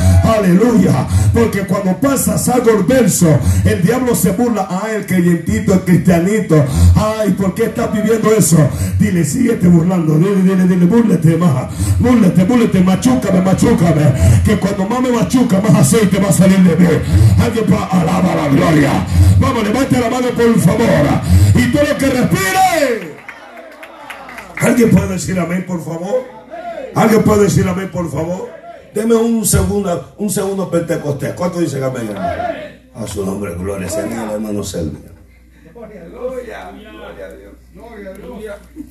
aleluya 0.43 1.07
porque 1.33 1.61
cuando 1.61 1.97
pasas 1.97 2.47
algo 2.49 2.83
verso, 2.87 3.27
el 3.65 3.81
diablo 3.81 4.15
se 4.15 4.31
burla. 4.31 4.67
Ay, 4.69 4.97
el 4.97 5.05
creyentito, 5.05 5.73
el 5.73 5.81
cristianito. 5.81 6.63
Ay, 6.95 7.31
¿por 7.31 7.55
qué 7.55 7.63
estás 7.65 7.91
viviendo 7.91 8.31
eso? 8.31 8.57
Dile, 8.99 9.25
síguete 9.25 9.67
burlando. 9.67 10.17
Dile, 10.17 10.41
dile, 10.43 10.67
dile, 10.67 10.85
búrlete 10.85 11.37
más. 11.37 11.65
Búrlete, 11.99 12.43
búrlete, 12.43 12.81
machúcame, 12.81 13.41
machúcame. 13.41 14.13
Que 14.45 14.57
cuando 14.59 14.87
más 14.87 15.01
me 15.01 15.11
machuca, 15.11 15.59
más 15.59 15.75
aceite 15.75 16.19
va 16.19 16.29
a 16.29 16.33
salir 16.33 16.59
de 16.59 16.75
mí. 16.75 16.87
Alguien 17.41 17.65
para 17.65 17.85
alaba 17.85 18.35
la 18.35 18.47
gloria. 18.49 18.91
Vamos, 19.39 19.63
levante 19.63 19.99
la 19.99 20.09
mano 20.09 20.27
por 20.29 20.59
favor. 20.59 20.87
Y 21.55 21.71
todo 21.71 21.83
lo 21.83 21.97
que 21.97 22.05
respire. 22.05 23.13
¿Alguien 24.57 24.91
puede 24.91 25.07
decir 25.09 25.39
amén, 25.39 25.65
por 25.67 25.83
favor? 25.83 26.23
¿Alguien 26.95 27.23
puede 27.23 27.43
decir 27.43 27.67
amén, 27.67 27.89
por 27.91 28.09
favor? 28.11 28.62
Deme 28.93 29.15
un 29.15 29.45
segundo, 29.45 30.13
un 30.17 30.29
segundo 30.29 30.69
Pentecostés. 30.69 31.33
¿Cuánto 31.33 31.59
dice 31.59 31.83
amén, 31.83 32.09
hermano? 32.09 32.43
A 32.95 33.07
su 33.07 33.25
nombre, 33.25 33.55
gloria 33.55 33.89
Señor, 33.89 34.31
hermano 34.31 34.63
Selvia. 34.63 35.11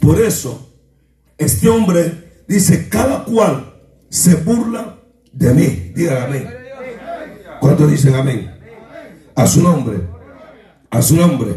Por 0.01 0.21
eso, 0.21 0.69
este 1.39 1.69
hombre 1.69 2.43
dice, 2.49 2.89
cada 2.89 3.25
cual 3.25 3.75
se 4.09 4.35
burla 4.37 4.99
de 5.33 5.55
mí. 5.55 5.93
Diga 5.95 6.25
amén. 6.25 6.53
¿Cuántos 7.61 7.91
dicen 7.91 8.15
amén? 8.15 8.53
A 9.37 9.47
su 9.47 9.63
nombre. 9.63 10.01
A 10.91 11.01
su 11.01 11.17
nombre. 11.17 11.55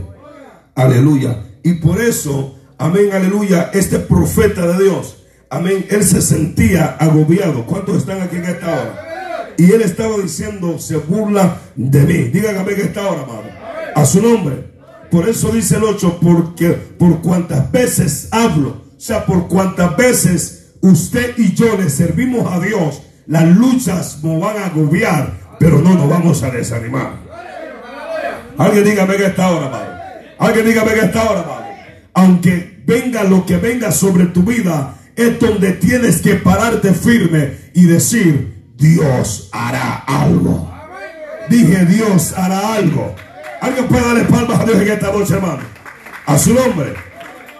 Aleluya. 0.75 1.43
Y 1.63 1.73
por 1.73 1.99
eso, 1.99 2.59
amén, 2.77 3.11
aleluya, 3.11 3.71
este 3.73 3.97
profeta 3.97 4.67
de 4.67 4.83
Dios 4.83 5.24
Amén. 5.55 5.85
Él 5.89 6.03
se 6.03 6.21
sentía 6.21 6.97
agobiado. 6.99 7.65
¿Cuántos 7.65 7.97
están 7.97 8.21
aquí 8.21 8.35
en 8.35 8.45
esta 8.45 8.67
hora? 8.67 9.53
Y 9.57 9.71
él 9.71 9.81
estaba 9.81 10.17
diciendo, 10.17 10.77
se 10.79 10.97
burla 10.97 11.57
de 11.75 12.01
mí. 12.01 12.13
Díganme 12.25 12.59
amén 12.59 12.75
en 12.79 12.87
esta 12.87 13.07
hora, 13.07 13.21
amado. 13.21 13.43
A 13.95 14.05
su 14.05 14.21
nombre. 14.21 14.75
Por 15.09 15.29
eso 15.29 15.51
dice 15.51 15.77
el 15.77 15.83
8, 15.83 16.19
porque 16.21 16.71
por 16.71 17.21
cuantas 17.21 17.71
veces 17.71 18.27
hablo, 18.31 18.81
o 18.97 18.99
sea, 18.99 19.25
por 19.25 19.47
cuantas 19.47 19.95
veces 19.95 20.73
usted 20.81 21.37
y 21.37 21.53
yo 21.53 21.77
le 21.77 21.89
servimos 21.89 22.51
a 22.51 22.59
Dios, 22.59 23.01
las 23.27 23.45
luchas 23.55 24.23
nos 24.23 24.41
van 24.41 24.57
a 24.57 24.65
agobiar, 24.65 25.55
pero 25.59 25.79
no 25.79 25.93
nos 25.93 26.09
vamos 26.09 26.43
a 26.43 26.49
desanimar. 26.49 27.13
Alguien 28.57 28.83
dígame 28.83 29.15
que 29.15 29.25
esta 29.25 29.49
hora, 29.49 29.67
amado. 29.67 29.95
Alguien 30.37 30.65
dígame 30.65 30.93
que 30.93 30.99
esta 31.05 31.29
hora, 31.29 31.41
amado. 31.41 31.65
Aunque 32.13 32.81
venga 32.85 33.23
lo 33.23 33.45
que 33.45 33.57
venga 33.57 33.91
sobre 33.91 34.25
tu 34.25 34.43
vida, 34.43 34.95
es 35.15 35.39
donde 35.39 35.73
tienes 35.73 36.21
que 36.21 36.35
pararte 36.35 36.93
firme 36.93 37.57
y 37.73 37.85
decir, 37.85 38.73
Dios 38.77 39.49
hará 39.51 40.03
algo. 40.07 40.71
Dije, 41.49 41.85
Dios 41.85 42.33
hará 42.35 42.75
algo. 42.75 43.15
Alguien 43.61 43.87
puede 43.87 44.05
darle 44.05 44.23
palmas 44.25 44.59
a 44.59 44.65
Dios 44.65 44.81
en 44.81 44.91
esta 44.91 45.11
noche, 45.11 45.33
hermano. 45.33 45.63
A 46.25 46.37
su 46.37 46.53
nombre. 46.53 46.93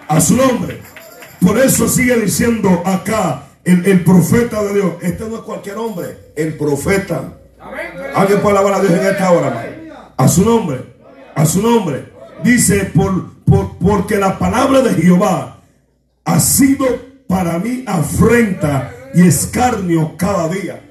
A 0.07 0.19
su 0.19 0.35
nombre. 0.35 0.81
Por 1.39 1.57
eso 1.57 1.87
sigue 1.87 2.15
diciendo 2.17 2.83
acá 2.85 3.43
el, 3.63 4.03
profeta 4.03 4.61
de 4.63 4.73
Dios. 4.73 4.93
Este 5.01 5.25
no 5.25 5.37
es 5.37 5.41
cualquier 5.41 5.77
hombre. 5.77 6.31
El 6.35 6.57
profeta. 6.57 7.37
Alguien 8.15 8.41
puede 8.41 8.57
alabar 8.57 8.73
a 8.73 8.81
Dios 8.81 8.93
en 8.93 9.05
esta 9.05 9.31
hora, 9.31 9.47
hermano. 9.47 10.13
A 10.17 10.27
su 10.27 10.43
nombre. 10.43 10.95
A 11.35 11.45
su 11.45 11.61
nombre. 11.61 12.13
Dice, 12.43 12.91
por, 12.93 13.43
por, 13.45 13.77
porque 13.77 14.17
la 14.17 14.37
palabra 14.37 14.81
de 14.81 14.93
Jehová 14.93 15.61
ha 16.25 16.39
sido 16.39 17.14
para 17.27 17.59
mí 17.59 17.83
afrenta 17.87 18.91
y 19.13 19.27
escarnio 19.27 20.15
cada 20.17 20.49
día. 20.49 20.84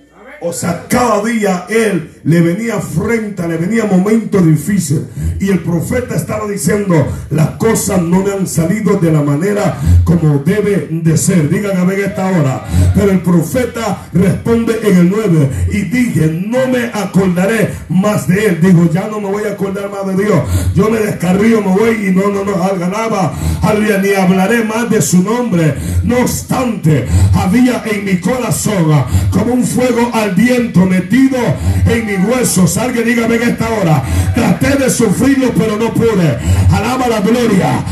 O 0.46 0.52
sea, 0.52 0.84
cada 0.88 1.22
día 1.22 1.64
él 1.70 2.10
le 2.22 2.40
venía 2.42 2.76
afrenta, 2.76 3.48
le 3.48 3.56
venía 3.56 3.86
momento 3.86 4.42
difícil. 4.42 5.06
Y 5.40 5.48
el 5.48 5.60
profeta 5.60 6.16
estaba 6.16 6.46
diciendo, 6.46 7.06
las 7.30 7.52
cosas 7.52 8.02
no 8.02 8.22
me 8.22 8.32
han 8.32 8.46
salido 8.46 8.98
de 8.98 9.10
la 9.10 9.22
manera 9.22 9.78
como 10.04 10.40
debe 10.40 10.88
de 10.90 11.16
ser. 11.16 11.48
Digan 11.48 11.78
a 11.78 11.84
ver 11.84 12.00
esta 12.00 12.26
hora. 12.26 12.62
Pero 12.94 13.10
el 13.10 13.20
profeta 13.20 14.06
responde 14.12 14.78
en 14.82 14.98
el 14.98 15.10
9 15.10 15.50
y 15.72 15.82
dije, 15.82 16.46
no 16.46 16.68
me 16.68 16.90
acordaré 16.92 17.70
más 17.88 18.28
de 18.28 18.46
él. 18.46 18.58
Digo, 18.60 18.90
ya 18.92 19.08
no 19.08 19.20
me 19.20 19.30
voy 19.30 19.44
a 19.44 19.52
acordar 19.52 19.90
más 19.90 20.06
de 20.14 20.24
Dios. 20.24 20.40
Yo 20.74 20.90
me 20.90 20.98
descarrío, 20.98 21.62
me 21.62 21.74
voy 21.74 22.08
y 22.08 22.10
no, 22.10 22.28
no, 22.28 22.44
no, 22.44 22.54
ganaba, 22.78 23.32
ni 24.02 24.12
hablaré 24.12 24.62
más 24.64 24.90
de 24.90 25.00
su 25.00 25.22
nombre. 25.22 25.74
No 26.02 26.18
obstante, 26.18 27.06
había 27.32 27.82
en 27.86 28.04
mi 28.04 28.20
corazón 28.20 29.04
como 29.30 29.54
un 29.54 29.64
fuego 29.64 30.10
al 30.12 30.33
viento 30.34 30.86
metido 30.86 31.38
en 31.86 32.06
mis 32.06 32.28
huesos. 32.28 32.76
Alguien 32.76 33.04
dígame 33.06 33.36
en 33.36 33.42
esta 33.42 33.68
hora. 33.70 34.02
Traté 34.34 34.76
de 34.76 34.90
sufrirlo, 34.90 35.52
pero 35.56 35.76
no 35.76 35.92
pude. 35.92 36.38
Alaba 36.72 37.08
la 37.08 37.20
gloria. 37.20 37.84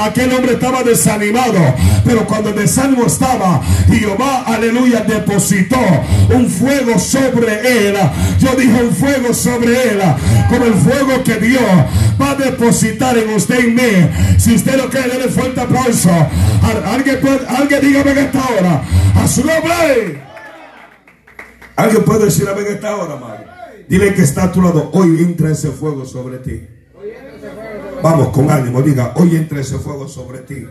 Aquel 0.00 0.32
hombre 0.32 0.52
estaba 0.52 0.82
desanimado, 0.82 1.58
pero 2.04 2.24
cuando 2.24 2.50
el 2.50 2.56
desánimo 2.56 3.04
estaba, 3.04 3.60
Jehová, 3.86 4.44
aleluya, 4.46 5.00
depositó 5.00 5.78
un 6.34 6.48
fuego 6.48 6.98
sobre 6.98 7.88
él. 7.88 7.94
Yo 8.38 8.54
dije 8.56 8.82
un 8.82 8.94
fuego 8.94 9.34
sobre 9.34 9.90
él, 9.90 10.00
como 10.48 10.64
el 10.64 10.74
fuego 10.74 11.22
que 11.22 11.36
Dios 11.36 11.62
va 12.20 12.30
a 12.30 12.34
depositar 12.34 13.18
en 13.18 13.30
usted 13.34 13.62
y 13.62 13.70
mí. 13.72 14.38
Si 14.38 14.54
usted 14.54 14.76
lo 14.76 14.88
quiere, 14.88 15.18
le 15.18 15.28
fuerte 15.28 15.60
aplauso. 15.60 16.10
Alguien, 16.86 17.18
alguien 17.48 17.80
dígame 17.82 18.12
en 18.12 18.18
esta 18.18 18.38
hora. 18.38 18.82
A 19.22 19.28
su 19.28 19.44
nombre. 19.44 20.29
Alguien 21.80 22.04
puede 22.04 22.26
decir 22.26 22.46
amén 22.46 22.66
esta 22.68 22.94
hora, 22.94 23.14
amado. 23.14 23.38
Dile 23.88 24.12
que 24.12 24.20
está 24.20 24.44
a 24.44 24.52
tu 24.52 24.60
lado. 24.60 24.90
Hoy 24.92 25.18
entra 25.22 25.50
ese 25.50 25.70
fuego 25.70 26.04
sobre 26.04 26.36
ti. 26.36 26.68
Vamos 28.02 28.28
con 28.28 28.50
ánimo. 28.50 28.82
Diga, 28.82 29.14
hoy 29.16 29.34
entra 29.34 29.60
ese 29.60 29.78
fuego 29.78 30.06
sobre 30.06 30.40
ti. 30.40 30.66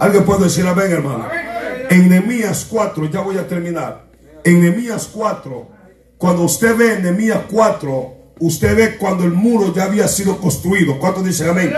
Alguien 0.00 0.24
puede 0.24 0.44
decir 0.44 0.66
amén, 0.66 0.90
hermano. 0.90 1.28
En 1.88 2.08
Nehemías 2.08 2.66
4, 2.68 3.08
ya 3.08 3.20
voy 3.20 3.38
a 3.38 3.46
terminar. 3.46 4.06
En 4.42 4.60
Nehemías 4.60 5.08
4, 5.12 5.68
cuando 6.18 6.42
usted 6.42 6.76
ve 6.76 6.94
en 6.94 7.02
Nehemías 7.04 7.42
4, 7.48 8.14
usted 8.40 8.76
ve 8.76 8.96
cuando 8.96 9.22
el 9.22 9.32
muro 9.32 9.72
ya 9.72 9.84
había 9.84 10.08
sido 10.08 10.36
construido. 10.38 10.98
¿Cuántos 10.98 11.24
dicen 11.24 11.50
amén? 11.50 11.72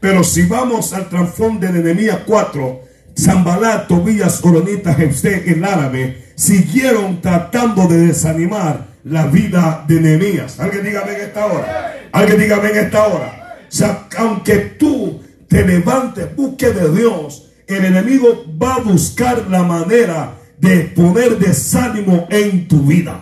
Pero 0.00 0.22
si 0.24 0.44
vamos 0.44 0.92
al 0.92 1.08
trasfondo 1.08 1.66
de 1.66 1.72
Nehemías 1.72 2.18
4, 2.26 2.80
Zambalá, 3.18 3.86
Tobías, 3.86 4.44
Oronita, 4.44 4.92
Jefté, 4.92 5.50
el 5.50 5.64
árabe, 5.64 6.23
siguieron 6.34 7.20
tratando 7.20 7.86
de 7.86 8.06
desanimar 8.06 8.86
la 9.04 9.26
vida 9.26 9.84
de 9.86 10.00
Nehemías. 10.00 10.58
Alguien 10.60 10.84
dígame 10.84 11.12
en 11.12 11.20
esta 11.20 11.46
hora. 11.46 11.96
Alguien 12.12 12.40
dígame 12.40 12.70
en 12.70 12.76
esta 12.78 13.06
hora. 13.06 13.58
O 13.68 13.76
sea, 13.76 14.08
aunque 14.18 14.56
tú 14.78 15.22
te 15.48 15.64
levantes, 15.64 16.34
busque 16.34 16.70
de 16.70 16.96
Dios, 16.96 17.50
el 17.66 17.84
enemigo 17.84 18.44
va 18.60 18.76
a 18.76 18.80
buscar 18.80 19.46
la 19.48 19.62
manera 19.62 20.34
de 20.58 20.80
poner 20.80 21.38
desánimo 21.38 22.26
en 22.30 22.68
tu 22.68 22.82
vida. 22.82 23.20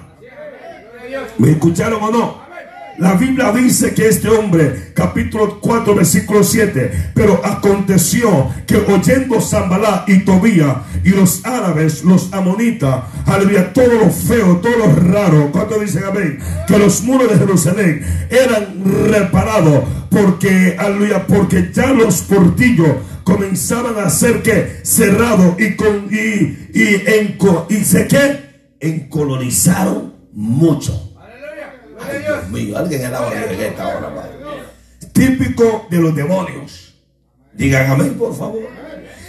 ¿Me 1.38 1.52
escucharon 1.52 2.02
o 2.02 2.10
no? 2.10 2.41
La 2.98 3.14
Biblia 3.14 3.52
dice 3.52 3.94
que 3.94 4.08
este 4.08 4.28
hombre, 4.28 4.92
capítulo 4.94 5.58
4, 5.60 5.94
versículo 5.94 6.44
7, 6.44 7.12
pero 7.14 7.40
aconteció 7.44 8.50
que 8.66 8.76
oyendo 8.76 9.40
Zambalá 9.40 10.04
y 10.06 10.20
Tobía 10.24 10.82
y 11.02 11.10
los 11.10 11.44
árabes, 11.44 12.04
los 12.04 12.32
amonitas, 12.32 13.04
aleluya, 13.24 13.72
todo 13.72 13.92
lo 13.92 14.10
feo, 14.10 14.58
todo 14.58 14.76
lo 14.76 14.94
raro, 14.94 15.50
¿cuánto 15.50 15.78
dicen 15.78 16.04
amén? 16.04 16.38
Que 16.68 16.78
los 16.78 17.02
muros 17.02 17.30
de 17.30 17.38
Jerusalén 17.38 18.04
eran 18.28 18.82
reparados 19.10 19.84
porque, 20.10 20.76
aleluya, 20.78 21.26
porque 21.26 21.70
ya 21.72 21.92
los 21.92 22.20
portillos 22.22 22.90
comenzaban 23.24 23.98
a 24.04 24.10
ser 24.10 24.42
que 24.42 24.80
cerrados 24.82 25.58
y 25.58 25.76
con 25.76 26.08
y 26.10 26.62
y, 26.74 27.02
en, 27.06 27.38
y 27.70 27.84
sé 27.84 28.06
que 28.06 28.76
encolonizaron 28.80 30.14
mucho. 30.32 31.11
Ay, 32.10 32.18
Dios 32.20 32.48
mío, 32.50 32.78
alguien 32.78 33.04
alaba 33.04 33.32
en 33.34 33.60
esta 33.60 33.88
hora, 33.88 34.14
Padre. 34.14 34.32
Típico 35.12 35.86
de 35.90 35.98
los 35.98 36.14
demonios. 36.14 36.94
Digan 37.52 37.90
amén, 37.90 38.14
por 38.14 38.36
favor. 38.36 38.62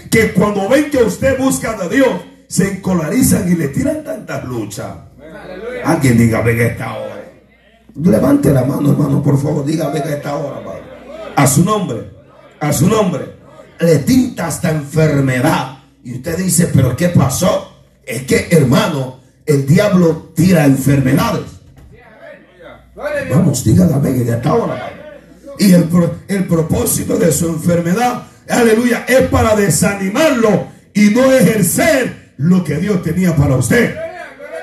Que 0.10 0.32
cuando 0.34 0.70
ven 0.70 0.90
que 0.90 1.04
usted 1.04 1.38
busca 1.38 1.78
a 1.80 1.88
Dios, 1.88 2.22
se 2.48 2.72
encolarizan 2.72 3.52
y 3.52 3.56
le 3.56 3.70
tiran 3.70 4.04
tantas 4.04 4.46
luchas. 4.46 4.94
Alguien 5.84 6.18
dígame 6.18 6.52
en 6.52 6.62
esta 6.62 6.94
hora. 6.94 7.24
Levante 7.96 8.52
la 8.52 8.64
mano, 8.64 8.92
hermano, 8.92 9.22
por 9.22 9.42
favor. 9.42 9.66
Dígame 9.66 10.00
en 10.00 10.14
esta 10.14 10.36
hora, 10.36 10.64
Padre. 10.64 10.84
A 11.36 11.48
su 11.48 11.64
nombre. 11.64 12.12
A 12.60 12.72
su 12.72 12.88
nombre. 12.88 13.38
Le 13.80 14.00
tinta 14.00 14.48
esta 14.48 14.72
enfermedad. 14.72 15.80
Y 16.04 16.16
usted 16.16 16.38
dice, 16.38 16.70
pero 16.74 16.96
¿qué 16.96 17.10
pasó? 17.10 17.82
Es 18.06 18.24
que, 18.24 18.48
hermano, 18.52 19.20
el 19.46 19.66
diablo 19.66 20.32
tira 20.36 20.66
enfermedades. 20.66 21.53
Vamos, 23.30 23.64
dígame 23.64 24.10
en 24.10 24.30
esta 24.30 24.54
hora. 24.54 24.92
Y 25.60 25.74
el, 25.74 25.90
el 26.28 26.48
propósito 26.48 27.18
de 27.18 27.32
su 27.32 27.48
enfermedad, 27.48 28.24
aleluya, 28.50 29.06
es 29.08 29.28
para 29.28 29.56
desanimarlo 29.56 30.68
y 30.94 31.10
no 31.10 31.32
ejercer 31.32 32.34
lo 32.38 32.64
que 32.64 32.76
Dios 32.78 33.04
tenía 33.04 33.36
para 33.36 33.56
usted. 33.56 33.96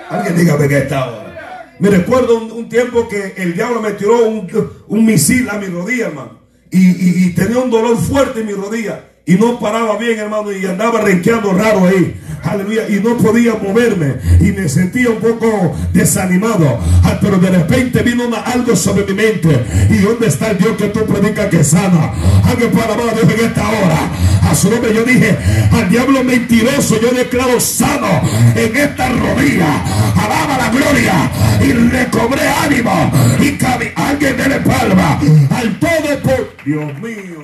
Alguien 0.08 0.36
dígame 0.36 0.64
en 0.64 0.72
esta 0.72 1.06
hora. 1.06 1.76
Me 1.78 1.88
recuerdo 1.88 2.38
un, 2.38 2.68
tiempo 2.68 3.08
que 3.08 3.34
el 3.36 3.54
diablo 3.54 3.80
me 3.80 3.92
tiró 3.92 4.26
un, 4.26 5.06
misil 5.06 5.48
a 5.48 5.58
mi 5.58 5.66
rodilla, 5.66 6.08
hermano. 6.08 6.40
Y, 6.70 7.26
y, 7.26 7.32
tenía 7.34 7.58
un 7.58 7.70
dolor 7.70 7.96
fuerte 7.96 8.40
en 8.40 8.46
mi 8.46 8.52
rodilla. 8.52 9.04
Y 9.24 9.34
no 9.34 9.58
paraba 9.58 9.96
bien, 9.96 10.18
hermano. 10.18 10.52
Y 10.52 10.66
andaba 10.66 11.00
renqueando 11.00 11.52
raro 11.52 11.86
ahí. 11.86 12.20
Aleluya. 12.42 12.88
Y 12.88 13.00
no 13.00 13.16
podía 13.16 13.54
moverme. 13.54 14.16
Y 14.40 14.52
me 14.52 14.68
sentía 14.68 15.10
un 15.10 15.18
poco 15.18 15.76
desanimado. 15.92 16.78
Ah, 17.04 17.18
pero 17.20 17.38
de 17.38 17.50
repente 17.50 18.02
vino 18.02 18.24
algo 18.44 18.76
sobre 18.76 19.04
mi 19.04 19.14
mente. 19.14 19.64
¿Y 19.90 19.98
dónde 19.98 20.28
está 20.28 20.50
el 20.50 20.58
Dios 20.58 20.76
que 20.76 20.88
tú 20.88 21.04
predicas 21.04 21.46
que 21.46 21.64
sana? 21.64 22.12
Alguien 22.44 22.70
para 22.70 22.94
amar 22.94 23.08
a 23.10 23.12
Dios 23.12 23.32
en 23.32 23.46
esta 23.46 23.68
hora. 23.68 23.98
A 24.42 24.54
su 24.54 24.70
nombre 24.70 24.92
yo 24.94 25.04
dije, 25.04 25.36
al 25.70 25.88
diablo 25.88 26.24
mentiroso 26.24 27.00
yo 27.00 27.10
declaro 27.10 27.60
sano 27.60 28.20
en 28.54 28.76
esta 28.76 29.08
rodilla. 29.08 29.82
Alaba 30.16 30.58
la 30.58 30.70
gloria. 30.70 31.30
Y 31.62 31.72
recobré 31.72 32.48
ánimo. 32.48 33.12
Y 33.40 33.52
cabe, 33.52 33.92
alguien 33.94 34.36
le 34.36 34.60
palma 34.60 35.20
al 35.50 35.78
todo 35.78 36.22
por 36.22 36.56
Dios 36.64 37.00
mío. 37.00 37.42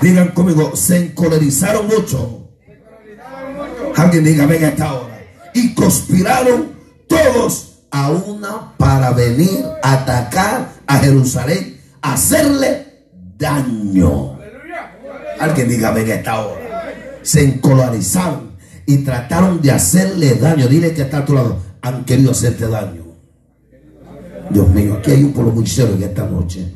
Digan 0.00 0.28
conmigo, 0.28 0.76
se 0.76 0.98
encolerizaron 0.98 1.86
mucho. 1.86 2.35
Alguien 3.96 4.24
diga, 4.24 4.46
venga 4.46 4.68
esta 4.68 4.92
hora. 4.92 5.18
Y 5.54 5.74
conspiraron 5.74 6.72
todos 7.08 7.78
a 7.90 8.10
una 8.10 8.76
para 8.76 9.10
venir 9.12 9.64
a 9.82 9.94
atacar 9.94 10.68
a 10.86 10.98
Jerusalén, 10.98 11.80
hacerle 12.02 12.86
daño. 13.38 14.38
Alguien 15.40 15.68
diga, 15.68 15.90
venga 15.92 16.14
esta 16.14 16.46
hora. 16.46 16.92
Se 17.22 17.42
encolerizaron 17.42 18.56
y 18.84 18.98
trataron 18.98 19.60
de 19.62 19.70
hacerle 19.70 20.34
daño. 20.34 20.68
Dile 20.68 20.92
que 20.92 21.02
está 21.02 21.18
a 21.18 21.24
tu 21.24 21.34
lado. 21.34 21.58
Han 21.80 22.04
querido 22.04 22.32
hacerte 22.32 22.68
daño. 22.68 23.04
Dios 24.50 24.68
mío, 24.68 24.96
aquí 24.98 25.10
hay 25.10 25.24
un 25.24 25.32
pueblo 25.32 25.52
muy 25.52 25.66
serio 25.66 25.94
en 25.94 26.02
esta 26.02 26.24
noche. 26.24 26.72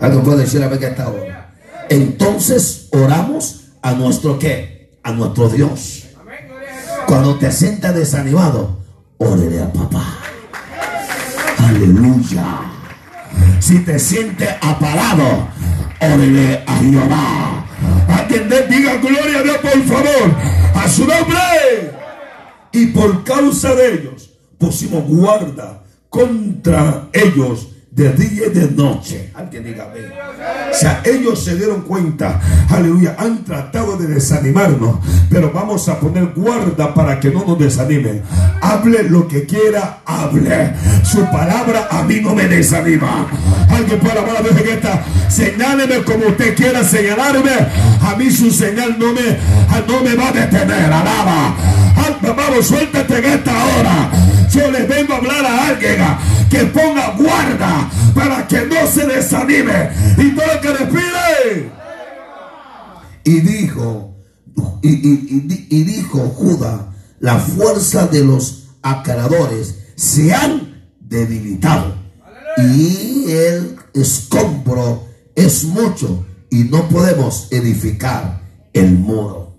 Alguien 0.00 0.22
puede 0.22 0.38
decir 0.38 0.62
a 0.62 0.68
ver 0.68 0.78
que 0.78 0.86
esta 0.86 1.08
hora. 1.08 1.54
Entonces 1.88 2.88
oramos 2.92 3.72
a 3.82 3.92
nuestro 3.92 4.38
qué? 4.38 4.98
A 5.02 5.12
nuestro 5.12 5.48
Dios. 5.48 6.01
Cuando 7.06 7.36
te 7.38 7.50
sientas 7.50 7.94
desanimado, 7.94 8.78
órele 9.18 9.62
a 9.62 9.72
papá. 9.72 10.18
Aleluya. 11.58 12.60
Si 13.60 13.78
te 13.80 13.98
sientes 13.98 14.48
apagado, 14.60 15.48
órele 16.00 16.62
a 16.66 16.76
Jehová. 16.78 17.66
Alguien 18.08 18.48
diga 18.68 18.96
gloria 18.96 19.38
a 19.38 19.42
Dios, 19.42 19.56
por 19.58 19.82
favor, 19.84 20.36
a 20.74 20.88
su 20.88 21.06
nombre. 21.06 21.92
Y 22.72 22.86
por 22.86 23.24
causa 23.24 23.74
de 23.74 23.94
ellos 23.94 24.30
pusimos 24.58 25.04
guarda 25.04 25.82
contra 26.08 27.08
ellos 27.12 27.68
de 27.94 28.10
día 28.14 28.46
y 28.46 28.58
de 28.58 28.70
noche. 28.70 29.30
Alguien 29.34 29.64
diga 29.64 29.86
O 30.70 30.74
sea, 30.74 31.02
ellos 31.04 31.44
se 31.44 31.56
dieron 31.56 31.82
cuenta, 31.82 32.40
aleluya, 32.70 33.14
han 33.18 33.44
tratado 33.44 33.98
de 33.98 34.06
desanimarnos, 34.06 34.96
pero 35.28 35.52
vamos 35.52 35.86
a 35.90 36.00
poner 36.00 36.32
guarda 36.34 36.94
para 36.94 37.20
que 37.20 37.30
no 37.30 37.44
nos 37.44 37.58
desanimen. 37.58 38.22
Hable 38.62 39.02
lo 39.04 39.28
que 39.28 39.44
quiera, 39.44 40.00
hable. 40.06 40.72
Su 41.04 41.22
palabra 41.26 41.88
a 41.90 42.02
mí 42.04 42.20
no 42.22 42.34
me 42.34 42.48
desanima. 42.48 43.26
Alguien 43.68 44.00
puede 44.00 44.18
hablar 44.18 44.42
Dios 44.42 44.56
en 44.58 44.68
esta. 44.68 45.04
Señáleme 45.28 46.02
como 46.02 46.28
usted 46.28 46.54
quiera 46.54 46.82
señalarme. 46.82 47.50
A 48.00 48.16
mí 48.16 48.30
su 48.30 48.50
señal 48.50 48.96
no 48.98 49.12
me, 49.12 49.36
no 49.86 50.02
me 50.02 50.14
va 50.14 50.28
a 50.28 50.32
detener. 50.32 50.84
Alaba. 50.84 51.54
Vamos, 52.22 52.66
suéltate 52.66 53.18
en 53.18 53.24
esta 53.24 53.52
hora. 53.52 54.10
Yo 54.50 54.70
les 54.70 54.88
vengo 54.88 55.12
a 55.12 55.16
hablar 55.16 55.44
a 55.44 55.68
alguien 55.68 56.00
que 56.52 56.66
ponga 56.66 57.16
guarda 57.16 57.90
para 58.14 58.46
que 58.46 58.66
no 58.66 58.86
se 58.86 59.06
desanime 59.06 59.88
y 60.18 60.36
todo 60.36 60.52
el 60.52 60.60
que 60.60 60.72
respire. 60.72 61.72
Y 63.24 63.40
dijo, 63.40 64.14
y, 64.82 65.80
dijo 65.82 66.18
Judá, 66.28 66.92
la 67.20 67.38
fuerza 67.38 68.06
de 68.06 68.22
los 68.22 68.68
acaradores 68.82 69.78
se 69.96 70.34
han 70.34 70.90
debilitado 71.00 71.94
y 72.58 73.30
el 73.30 73.76
escombro 73.94 75.06
es 75.34 75.64
mucho 75.64 76.26
y 76.50 76.64
no 76.64 76.86
podemos 76.90 77.48
edificar 77.50 78.42
el 78.74 78.92
muro. 78.92 79.56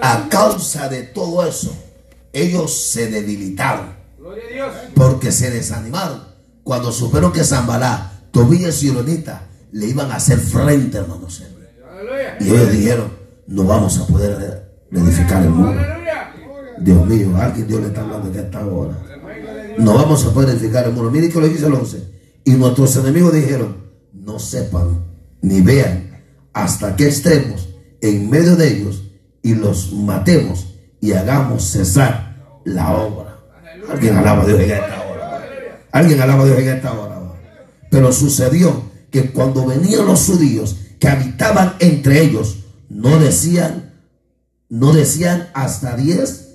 A 0.00 0.28
causa 0.30 0.88
de 0.88 1.02
todo 1.02 1.46
eso, 1.46 1.76
ellos 2.32 2.74
se 2.74 3.10
debilitaron 3.10 3.99
porque 4.94 5.32
se 5.32 5.50
desanimaron 5.50 6.22
cuando 6.62 6.92
supieron 6.92 7.32
que 7.32 7.44
Zambalá, 7.44 8.12
Tobías 8.30 8.82
y 8.82 8.90
Oronita 8.90 9.48
le 9.72 9.86
iban 9.86 10.10
a 10.10 10.16
hacer 10.16 10.38
frente, 10.38 10.98
hermanos. 10.98 11.42
Y 12.40 12.48
ellos 12.48 12.72
dijeron, 12.72 13.12
no 13.46 13.64
vamos 13.64 13.98
a 13.98 14.06
poder 14.06 14.70
edificar 14.92 15.42
el 15.42 15.50
muro. 15.50 15.80
Dios 16.78 17.06
mío, 17.06 17.36
alguien 17.36 17.66
Dios 17.66 17.80
le 17.80 17.88
está 17.88 18.02
hablando 18.02 18.28
en 18.28 18.44
esta 18.44 18.66
hora. 18.66 18.98
No 19.78 19.94
vamos 19.94 20.24
a 20.24 20.32
poder 20.32 20.50
edificar 20.50 20.86
el 20.86 20.92
muro. 20.92 21.10
Miren 21.10 21.30
que 21.30 21.40
lo 21.40 21.48
dice 21.48 21.66
el 21.66 21.74
11. 21.74 22.10
Y 22.44 22.52
nuestros 22.52 22.96
enemigos 22.96 23.32
dijeron, 23.34 23.76
no 24.12 24.38
sepan 24.38 25.04
ni 25.42 25.60
vean 25.60 26.22
hasta 26.52 26.96
que 26.96 27.08
estemos 27.08 27.68
en 28.00 28.28
medio 28.28 28.56
de 28.56 28.68
ellos 28.68 29.02
y 29.42 29.54
los 29.54 29.92
matemos 29.92 30.66
y 31.00 31.12
hagamos 31.12 31.64
cesar 31.64 32.60
la 32.64 32.92
obra. 32.96 33.29
Alguien 33.90 34.16
alaba 34.16 34.42
a 34.42 34.46
Dios 34.46 34.60
en 34.60 34.70
esta 34.70 35.02
hora. 35.02 35.80
Alguien 35.92 36.20
alaba 36.20 36.42
a 36.42 36.46
Dios 36.46 36.58
en 36.58 36.68
esta 36.68 36.92
hora. 36.92 37.20
Pero 37.90 38.12
sucedió 38.12 38.82
que 39.10 39.32
cuando 39.32 39.66
venían 39.66 40.06
los 40.06 40.24
judíos 40.24 40.76
que 40.98 41.08
habitaban 41.08 41.74
entre 41.80 42.22
ellos, 42.22 42.58
no 42.88 43.18
decían, 43.18 43.94
no 44.68 44.92
decían 44.92 45.48
hasta 45.54 45.96
diez 45.96 46.48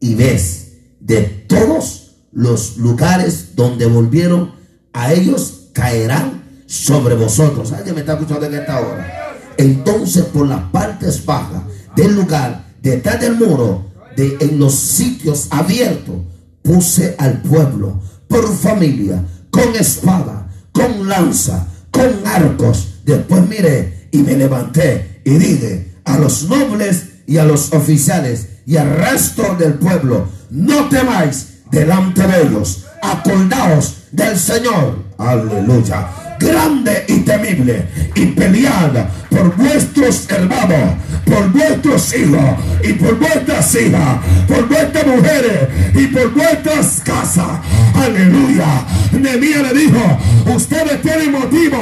y 0.00 0.14
ves 0.14 0.72
de 1.00 1.22
todos 1.22 2.12
los 2.32 2.78
lugares 2.78 3.54
donde 3.54 3.86
volvieron 3.86 4.54
a 4.92 5.12
ellos 5.12 5.68
caerán 5.72 6.42
sobre 6.66 7.14
vosotros. 7.14 7.72
Alguien 7.72 7.94
me 7.94 8.00
está 8.00 8.14
escuchando 8.14 8.46
en 8.46 8.54
esta 8.54 8.80
hora. 8.80 9.36
Entonces 9.58 10.24
por 10.24 10.46
las 10.46 10.62
partes 10.70 11.24
bajas 11.24 11.62
del 11.94 12.14
lugar 12.14 12.64
detrás 12.80 13.20
del 13.20 13.36
muro, 13.36 13.86
de, 14.16 14.36
en 14.40 14.58
los 14.58 14.74
sitios 14.74 15.48
abiertos, 15.50 16.16
puse 16.62 17.14
al 17.18 17.42
pueblo 17.42 18.00
por 18.28 18.54
familia, 18.56 19.22
con 19.50 19.74
espada, 19.76 20.48
con 20.72 21.08
lanza, 21.08 21.66
con 21.90 22.26
arcos. 22.26 23.00
Después 23.04 23.48
miré 23.48 24.08
y 24.10 24.18
me 24.18 24.36
levanté 24.36 25.20
y 25.24 25.32
dije 25.32 25.94
a 26.04 26.18
los 26.18 26.48
nobles 26.48 27.06
y 27.26 27.36
a 27.38 27.44
los 27.44 27.72
oficiales 27.72 28.48
y 28.66 28.76
al 28.76 28.90
resto 28.96 29.56
del 29.58 29.74
pueblo, 29.74 30.26
no 30.50 30.88
temáis 30.88 31.62
delante 31.70 32.26
de 32.26 32.42
ellos, 32.42 32.84
acordaos 33.02 33.96
del 34.12 34.38
Señor. 34.38 35.02
Aleluya 35.18 36.21
grande 36.42 37.04
y 37.08 37.18
temible 37.20 37.86
y 38.14 38.26
pelead 38.26 39.08
por 39.30 39.56
vuestros 39.56 40.28
hermanos, 40.30 40.94
por 41.24 41.50
vuestros 41.50 42.14
hijos 42.14 42.40
y 42.82 42.92
por 42.94 43.18
vuestras 43.18 43.74
hijas, 43.74 44.18
por 44.46 44.68
vuestras 44.68 45.06
mujeres 45.06 45.68
y 45.94 46.06
por 46.08 46.32
vuestras 46.32 47.02
casas. 47.04 47.60
Aleluya. 47.94 48.84
Nehemías 49.12 49.62
le 49.62 49.78
dijo, 49.78 50.18
ustedes 50.54 51.00
tienen 51.02 51.32
motivo 51.32 51.78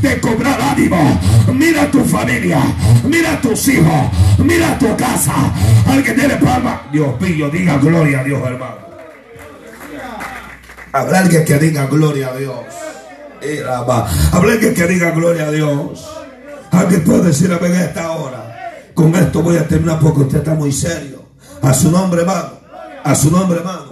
de 0.00 0.20
cobrar 0.20 0.60
ánimo. 0.60 1.20
Mira 1.52 1.90
tu 1.90 2.04
familia, 2.04 2.60
mira 3.04 3.40
tus 3.40 3.68
hijos, 3.68 4.10
mira 4.38 4.78
tu 4.78 4.96
casa. 4.96 5.34
Alguien 5.88 6.16
tiene 6.16 6.36
palma. 6.36 6.82
Dios 6.92 7.20
mío, 7.20 7.50
diga 7.50 7.78
gloria 7.78 8.20
a 8.20 8.24
Dios, 8.24 8.40
hermano. 8.44 8.84
Habrá 10.92 11.18
alguien 11.18 11.44
que 11.44 11.58
diga 11.58 11.86
gloria 11.86 12.28
a 12.28 12.36
Dios. 12.36 12.54
Hablé 14.32 14.58
que, 14.58 14.86
diga 14.86 15.10
gloria 15.10 15.46
a 15.46 15.50
Dios. 15.50 16.06
Alguien 16.70 17.04
puede 17.04 17.24
decir 17.24 17.52
a 17.52 17.58
ver 17.58 17.72
esta 17.72 18.10
hora. 18.12 18.90
Con 18.94 19.14
esto 19.14 19.42
voy 19.42 19.56
a 19.56 19.66
terminar 19.66 19.98
porque 20.00 20.20
usted 20.20 20.38
está 20.38 20.54
muy 20.54 20.72
serio. 20.72 21.24
A 21.62 21.72
su 21.72 21.90
nombre, 21.90 22.22
hermano. 22.22 22.50
A 23.02 23.14
su 23.14 23.30
nombre, 23.30 23.58
hermano. 23.58 23.83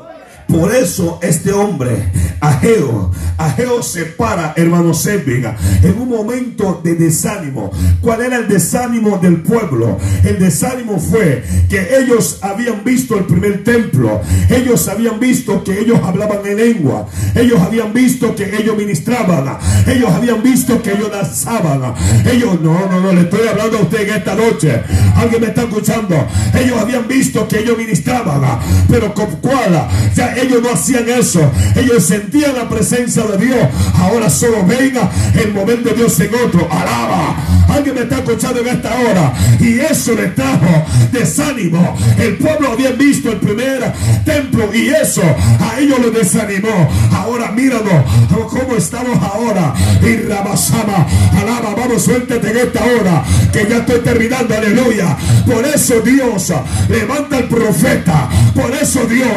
Por 0.53 0.75
eso 0.75 1.19
este 1.23 1.51
hombre, 1.51 2.11
Ageo, 2.41 3.11
Ageo 3.39 3.83
se 3.83 4.05
para, 4.05 4.53
hermano 4.57 4.93
Sérviga, 4.93 5.57
en 5.83 5.99
un 5.99 6.11
momento 6.11 6.81
de 6.85 6.95
desánimo. 6.95 7.71
¿Cuál 8.03 8.21
era 8.21 8.37
el 8.37 8.49
desánimo 8.49 9.19
del 9.19 9.43
pueblo? 9.43 9.99
El 10.23 10.39
desánimo 10.39 10.99
fue 10.99 11.43
que 11.71 11.97
ellos 11.99 12.39
habían 12.43 12.85
visto 12.85 13.17
el 13.17 13.25
primer 13.25 13.65
templo. 13.65 14.21
Ellos 14.51 14.89
habían 14.89 15.19
visto 15.19 15.65
que 15.65 15.81
ellos 15.81 15.99
hablaban 16.05 16.41
en 16.45 16.57
lengua. 16.57 17.09
Ellos 17.35 17.59
habían 17.61 17.93
visto 17.95 18.35
que 18.35 18.55
ellos 18.55 18.77
ministraban. 18.77 19.57
Ellos 19.87 20.11
habían 20.11 20.43
visto 20.43 20.83
que 20.83 20.93
ellos 20.93 21.11
danzaban. 21.11 21.95
Ellos, 22.31 22.61
no, 22.61 22.89
no, 22.91 23.01
no, 23.01 23.13
le 23.13 23.23
estoy 23.23 23.49
hablando 23.49 23.79
a 23.79 23.83
usted 23.83 24.09
en 24.09 24.17
esta 24.17 24.35
noche. 24.35 24.83
Alguien 25.17 25.41
me 25.41 25.47
está 25.49 25.63
escuchando. 25.63 26.29
Ellos 26.55 26.79
habían 26.79 27.09
visto 27.09 27.49
que 27.49 27.61
ellos 27.61 27.79
ministraban. 27.79 28.61
Pero 28.89 29.15
con 29.15 29.37
cuál, 29.37 29.89
ya 30.15 30.35
ellos 30.43 30.63
no 30.63 30.71
hacían 30.71 31.09
eso. 31.09 31.51
Ellos 31.77 32.05
sentían 32.05 32.55
la 32.55 32.69
presencia 32.69 33.25
de 33.25 33.39
Dios. 33.39 33.69
Ahora 33.95 34.29
solo 34.29 34.65
venga 34.67 35.11
el 35.35 35.53
momento 35.53 35.91
de 35.91 35.97
Dios 35.97 36.19
en 36.21 36.35
otro. 36.35 36.69
Alaba. 36.71 37.37
Alguien 37.69 37.95
me 37.95 38.03
está 38.03 38.17
escuchando 38.17 38.61
en 38.61 38.69
esta 38.69 38.91
hora. 38.99 39.33
Y 39.61 39.81
eso 39.81 40.15
le 40.15 40.29
trajo 40.29 40.85
desánimo. 41.13 41.97
El 42.19 42.37
pueblo 42.37 42.73
había 42.73 42.91
visto 42.93 43.31
el 43.31 43.39
primer 43.39 43.93
templo 44.25 44.71
y 44.75 44.89
eso 44.89 45.23
a 45.23 45.79
ellos 45.79 45.99
les 46.01 46.15
desanimó. 46.15 46.89
Ahora 47.13 47.53
míranos 47.53 48.05
cómo 48.49 48.77
estamos 48.77 49.19
ahora. 49.23 49.75
Y 50.03 50.17
Rabasama. 50.29 51.07
Alaba. 51.41 51.75
Vamos, 51.75 52.03
suéltate 52.03 52.51
en 52.51 52.57
esta 52.59 52.85
hora. 52.85 53.25
Que 53.53 53.67
ya 53.69 53.79
estoy 53.79 54.01
terminando. 54.01 54.55
Aleluya. 54.55 55.17
Por 55.47 55.65
eso 55.65 56.01
Dios 56.01 56.53
levanta 56.89 57.39
al 57.39 57.49
profeta. 57.49 58.29
Por 58.55 58.71
eso 58.75 59.05
Dios 59.07 59.29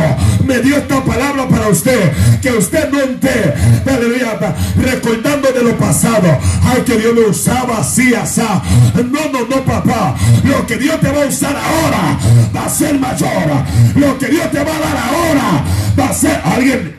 me 0.46 0.60
dio 0.60 0.78
esta 0.78 1.04
palabra 1.04 1.48
para 1.48 1.70
usted. 1.70 2.12
Que 2.42 2.52
usted 2.52 2.90
no 2.92 3.00
esté, 3.00 3.54
aleluya, 3.90 4.38
recordando 4.82 5.52
de 5.52 5.64
lo 5.64 5.78
pasado. 5.78 6.38
Ay, 6.64 6.82
que 6.86 6.98
Dios 6.98 7.14
me 7.14 7.22
usaba 7.22 7.80
así, 7.80 8.14
No, 8.96 9.30
no, 9.32 9.46
no, 9.48 9.66
papá. 9.66 10.16
Lo 10.44 10.66
que 10.66 10.78
Dios 10.78 11.00
te 11.00 11.12
va 11.12 11.24
a 11.24 11.28
usar 11.28 11.56
ahora 11.56 12.20
va 12.56 12.66
a 12.66 12.70
ser 12.70 13.00
mayor. 13.00 13.30
Lo 13.96 14.18
que 14.18 14.28
Dios 14.28 14.52
te 14.52 14.64
va 14.64 14.76
a 14.76 14.80
dar 14.80 14.98
ahora 14.98 15.64
va 15.98 16.10
a 16.10 16.14
ser 16.14 16.42
alguien. 16.44 16.98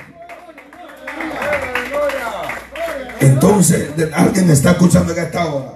Entonces, 3.21 3.89
alguien 4.15 4.51
está 4.51 4.73
escuchando 4.73 5.13
en 5.13 5.19
esta 5.19 5.47
hora. 5.47 5.73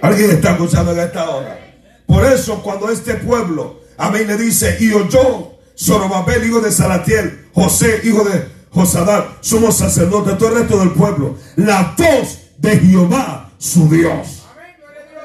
Alguien 0.00 0.30
está 0.30 0.52
escuchando 0.52 0.92
en 0.92 1.00
esta 1.00 1.28
hora. 1.28 1.58
Por 2.06 2.24
eso, 2.24 2.62
cuando 2.62 2.90
este 2.90 3.14
pueblo, 3.14 3.80
a 3.96 4.10
mí 4.10 4.20
le 4.24 4.36
dice, 4.36 4.76
y 4.78 4.92
oyó 4.92 5.54
Zorobabel, 5.76 6.44
hijo 6.46 6.60
de 6.60 6.70
Salatiel, 6.70 7.48
José, 7.54 8.00
hijo 8.04 8.22
de 8.24 8.48
Josadar, 8.70 9.38
somos 9.40 9.76
sacerdotes, 9.76 10.36
todo 10.36 10.50
el 10.50 10.54
resto 10.56 10.78
del 10.78 10.90
pueblo. 10.90 11.36
La 11.56 11.94
voz 11.96 12.38
de 12.58 12.78
Jehová, 12.78 13.50
su 13.58 13.88
Dios. 13.88 14.43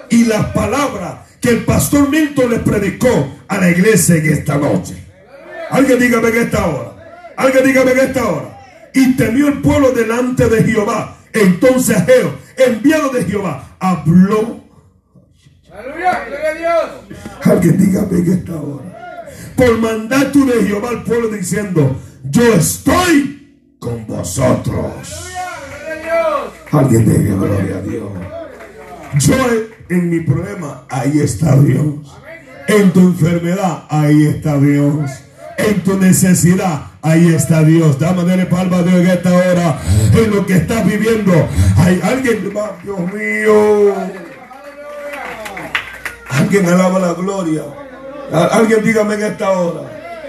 Y 0.10 0.26
las 0.26 0.48
palabras 0.48 1.20
que 1.40 1.50
el 1.50 1.66
pastor 1.66 2.10
Milton 2.10 2.50
le 2.50 2.60
predicó 2.60 3.40
a 3.48 3.58
la 3.58 3.70
iglesia 3.70 4.16
en 4.16 4.34
esta 4.34 4.58
noche. 4.58 4.96
Alguien 5.70 6.00
dígame 6.00 6.30
en 6.30 6.38
esta 6.38 6.68
hora. 6.68 7.32
Alguien 7.38 7.64
dígame 7.66 7.92
en 7.92 8.00
esta 8.00 8.26
hora. 8.28 8.60
Y 8.94 9.16
temió 9.16 9.48
el 9.48 9.62
pueblo 9.62 9.92
delante 9.92 10.50
de 10.50 10.64
Jehová. 10.64 11.18
Entonces 11.32 12.04
Geo, 12.06 12.38
enviado 12.58 13.10
de 13.10 13.24
Jehová, 13.26 13.76
habló. 13.80 14.64
Aleluya, 15.72 16.26
gloria 16.26 16.50
a 16.50 16.54
Dios. 16.54 17.20
Alguien 17.44 17.78
dígame 17.78 18.18
en 18.18 18.34
esta 18.34 18.56
hora 18.56 18.90
por 19.60 19.78
mandato 19.78 20.46
de 20.46 20.64
Jehová 20.64 20.90
al 20.90 21.04
pueblo 21.04 21.28
diciendo, 21.28 22.00
yo 22.24 22.54
estoy 22.54 23.76
con 23.78 24.08
vosotros. 24.08 25.28
Alguien 26.72 27.06
diga 27.06 27.36
gloria 27.36 27.78
a 27.78 27.82
Dios. 27.82 28.10
Yo 29.20 29.36
en 29.90 30.10
mi 30.10 30.20
problema, 30.22 30.84
ahí 30.90 31.20
está 31.20 31.56
Dios. 31.58 31.96
En 32.68 32.92
tu 32.92 33.00
enfermedad, 33.00 33.86
ahí 33.90 34.28
está 34.28 34.58
Dios. 34.58 35.10
En 35.58 35.84
tu 35.84 35.98
necesidad, 35.98 36.84
ahí 37.02 37.34
está 37.34 37.64
Dios. 37.64 38.00
Dame 38.00 38.24
de 38.24 38.46
palma 38.46 38.78
a 38.78 38.84
Dios 38.84 39.02
en 39.02 39.08
esta 39.08 39.34
hora. 39.34 39.80
En 40.14 40.32
lo 40.32 40.46
que 40.46 40.54
estás 40.58 40.86
viviendo, 40.86 41.34
hay 41.78 42.00
alguien, 42.04 42.54
Dios 42.84 43.00
mío. 43.14 43.96
Alguien 46.30 46.66
alaba 46.68 47.00
la 47.00 47.14
gloria. 47.14 47.64
Alguien 48.32 48.84
dígame 48.84 49.16
en 49.16 49.24
esta 49.24 49.50
hora. 49.52 49.82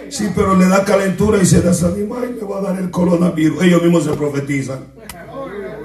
Sí, 0.09 0.29
pero 0.35 0.57
le 0.57 0.67
da 0.67 0.85
calentura 0.85 1.39
y 1.41 1.47
se 1.47 1.61
desanima 1.61 2.17
y 2.25 2.35
le 2.35 2.45
va 2.45 2.59
a 2.59 2.63
dar 2.63 2.79
el 2.79 2.91
coronavirus. 2.91 3.63
Ellos 3.63 3.83
mismos 3.83 4.05
se 4.05 4.13
profetizan. 4.15 4.87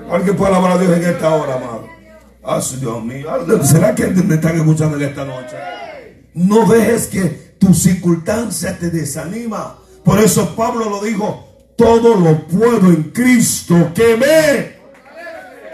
Alguien 0.09 0.35
puede 0.35 0.51
alabar 0.51 0.71
a 0.71 0.77
Dios 0.77 0.97
en 0.97 1.03
esta 1.03 1.35
hora, 1.35 1.55
amado. 1.55 1.94
Ah, 2.45 2.61
Dios 2.79 3.03
mío. 3.03 3.27
¿Será 3.63 3.95
que 3.95 4.07
me 4.07 4.35
están 4.35 4.57
escuchando 4.57 4.97
en 4.97 5.03
esta 5.03 5.25
noche? 5.25 5.55
No 6.33 6.65
dejes 6.67 7.07
que 7.07 7.55
tu 7.59 7.73
circunstancia 7.73 8.77
te 8.77 8.89
desanima. 8.89 9.77
Por 10.03 10.19
eso 10.19 10.55
Pablo 10.55 10.89
lo 10.89 11.01
dijo, 11.01 11.47
todo 11.75 12.15
lo 12.15 12.47
puedo 12.47 12.87
en 12.89 13.11
Cristo 13.11 13.91
que 13.95 14.15
me. 14.17 14.75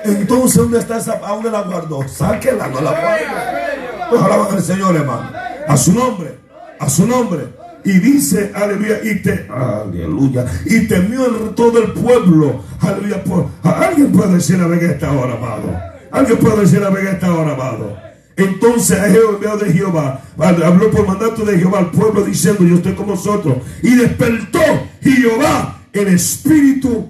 Entonces, 0.03 0.57
¿dónde 0.57 0.79
está 0.79 0.97
esa? 0.97 1.13
¿A 1.23 1.33
dónde 1.33 1.51
la 1.51 1.61
guardó? 1.63 2.07
Sáquela, 2.07 2.67
no 2.67 2.81
la 2.81 2.91
guarda. 2.91 4.09
Pues 4.09 4.21
alaban 4.21 4.55
al 4.55 4.63
Señor, 4.63 4.95
hermano 4.95 5.41
a 5.67 5.77
su 5.77 5.93
nombre, 5.93 6.37
a 6.79 6.89
su 6.89 7.07
nombre. 7.07 7.61
Y 7.83 7.93
dice, 7.93 8.51
aleluya, 8.53 8.99
y 9.03 9.23
te, 9.23 9.47
aleluya, 9.49 10.45
y 10.65 10.87
temió 10.87 11.25
todo 11.55 11.79
el 11.79 11.93
pueblo, 11.93 12.61
aleluya. 12.79 13.23
Por, 13.23 13.47
alguien 13.63 14.11
puede 14.11 14.35
decir 14.35 14.61
a 14.61 14.67
ver 14.67 14.83
esta 14.83 15.11
hora, 15.11 15.33
amado. 15.33 15.90
Alguien 16.11 16.37
puede 16.39 16.61
decir 16.61 16.83
a 16.83 16.89
ver 16.89 17.07
esta 17.07 17.33
hora, 17.33 17.53
amado. 17.53 17.97
Entonces 18.37 18.97
Jehová 19.11 19.57
de 19.57 19.73
Jehová 19.73 20.21
habló 20.37 20.89
por 20.89 21.07
mandato 21.07 21.45
de 21.45 21.57
Jehová 21.57 21.79
al 21.79 21.91
pueblo 21.91 22.23
diciendo, 22.23 22.63
yo 22.63 22.75
estoy 22.75 22.93
con 22.93 23.07
vosotros. 23.07 23.57
Y 23.83 23.95
despertó 23.95 24.59
Jehová 25.01 25.81
el 25.93 26.07
espíritu 26.07 27.09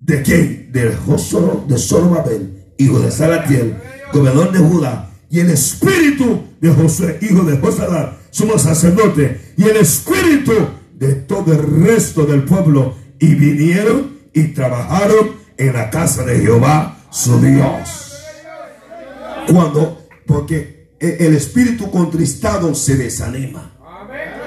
de 0.00 0.22
quién? 0.22 0.72
De 0.72 0.94
Josoro, 0.94 1.64
de 1.68 1.78
Zorobabel, 1.78 2.72
hijo 2.78 3.00
de 3.00 3.10
Salatiel, 3.10 3.76
gobernador 4.12 4.52
de 4.52 4.58
Judá, 4.58 5.10
y 5.28 5.40
el 5.40 5.50
espíritu 5.50 6.44
de 6.60 6.70
José, 6.70 7.18
hijo 7.22 7.42
de 7.42 7.56
Josadar, 7.58 8.18
somos 8.30 8.62
sacerdote, 8.62 9.54
y 9.56 9.64
el 9.64 9.76
espíritu 9.76 10.52
de 10.94 11.14
todo 11.14 11.52
el 11.52 11.84
resto 11.84 12.24
del 12.24 12.44
pueblo, 12.44 12.94
y 13.18 13.34
vinieron 13.34 14.12
y 14.32 14.48
trabajaron 14.48 15.32
en 15.56 15.72
la 15.72 15.90
casa 15.90 16.24
de 16.24 16.38
Jehová, 16.38 16.98
su 17.10 17.40
Dios. 17.40 18.05
Cuando, 19.50 20.06
porque 20.26 20.90
el 20.98 21.34
espíritu 21.34 21.90
contristado 21.90 22.74
se 22.74 22.96
desanima, 22.96 23.72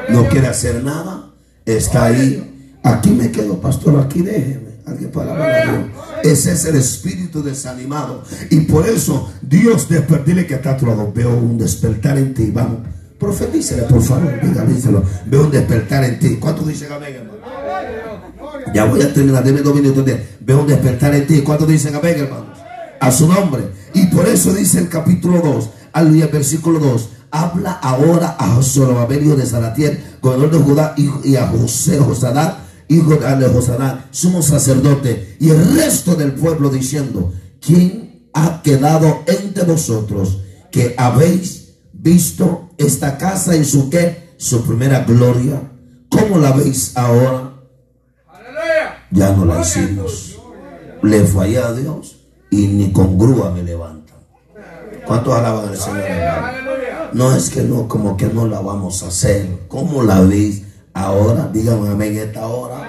no 0.10 0.28
quiere 0.28 0.48
hacer 0.48 0.84
nada, 0.84 1.34
está 1.66 2.06
ahí. 2.06 2.78
Aquí 2.84 3.12
me 3.12 3.32
quedo, 3.32 3.60
pastor, 3.60 4.00
aquí 4.00 4.22
déjeme. 4.22 4.70
Alguien 4.86 5.12
Ese 6.24 6.54
es 6.54 6.66
el 6.66 6.76
espíritu 6.76 7.44
desanimado. 7.44 8.24
Y 8.50 8.62
por 8.62 8.88
eso 8.88 9.32
Dios 9.42 9.88
despertile 9.88 10.48
que 10.48 10.56
está 10.56 10.76
todo. 10.76 11.12
Veo 11.14 11.30
un 11.38 11.58
despertar 11.58 12.18
en 12.18 12.34
ti. 12.34 12.50
Vamos, 12.52 12.80
Profetícele, 13.20 13.84
por 13.84 14.02
favor. 14.02 14.34
Veo 15.26 15.44
un 15.44 15.52
despertar 15.52 16.06
en 16.06 16.20
ti. 16.20 16.38
¿Cuántos 16.38 16.68
dicen 16.68 16.92
amén, 16.92 17.16
hermano? 17.16 17.40
Ya 18.74 18.86
voy 18.86 19.02
a 19.02 19.14
terminar, 19.14 19.44
dime 19.44 19.62
dos 19.62 19.76
minutos 19.76 20.06
de. 20.06 20.26
Veo 20.40 20.62
un 20.62 20.68
despertar 20.68 21.14
en 21.14 21.28
ti. 21.28 21.42
¿Cuántos 21.42 21.68
dicen 21.68 21.94
amén, 21.94 22.16
hermano? 22.18 22.59
A 23.00 23.12
su 23.12 23.28
nombre. 23.28 23.72
Y 23.94 24.08
por 24.08 24.28
eso 24.28 24.54
dice 24.54 24.80
el 24.80 24.90
capítulo 24.90 25.42
2, 25.42 25.70
aleluya, 25.94 26.28
versículo 26.28 26.80
2. 26.80 27.10
Habla 27.32 27.74
ahora 27.74 28.36
a 28.40 28.62
Zorobabel, 28.62 29.26
hijo 29.26 29.36
de 29.36 29.46
Salatiel, 29.46 30.18
gobernador 30.22 30.58
de 30.58 30.64
Judá, 30.64 30.96
y 31.24 31.36
a 31.36 31.48
José 31.48 32.00
Josadá, 32.00 32.66
hijo 32.88 33.16
de 33.16 33.48
Josadá, 33.50 34.08
sumo 34.12 34.42
sacerdote, 34.42 35.38
y 35.40 35.50
el 35.50 35.76
resto 35.76 36.16
del 36.16 36.34
pueblo 36.34 36.70
diciendo: 36.70 37.34
¿Quién 37.62 38.30
ha 38.34 38.62
quedado 38.64 39.24
entre 39.28 39.64
vosotros 39.64 40.40
que 40.72 40.96
habéis 40.98 41.76
visto 41.94 42.70
esta 42.78 43.18
casa 43.18 43.56
en 43.56 43.66
su 43.66 43.90
que 43.90 44.34
su 44.38 44.64
primera 44.66 45.04
gloria? 45.04 45.72
¿Cómo 46.10 46.40
la 46.40 46.52
veis 46.52 46.94
ahora? 46.98 47.54
Ya 49.12 49.36
no 49.36 49.46
la 49.46 49.62
hicimos. 49.62 50.40
Le 51.04 51.26
fallé 51.26 51.60
a 51.60 51.74
Dios 51.74 52.19
y 52.52 52.68
ni 52.68 52.92
con 52.92 53.18
grúa 53.18 53.52
me 53.52 53.64
levantan. 53.64 54.18
¿Cuántos 55.06 55.34
alaban 55.34 55.70
al 55.70 55.78
Señor? 55.78 56.04
No 57.14 57.36
es 57.36 57.50
que 57.50 57.62
no, 57.62 57.88
como 57.88 58.16
que 58.16 58.28
no 58.28 58.48
la 58.48 58.60
vamos 58.60 59.04
a 59.04 59.08
hacer. 59.08 59.66
¿Cómo 59.68 60.04
la 60.04 60.22
veis 60.22 60.64
ahora? 60.94 61.50
Díganme 61.52 61.90
amén 61.90 62.18
esta 62.18 62.48
hora. 62.48 62.88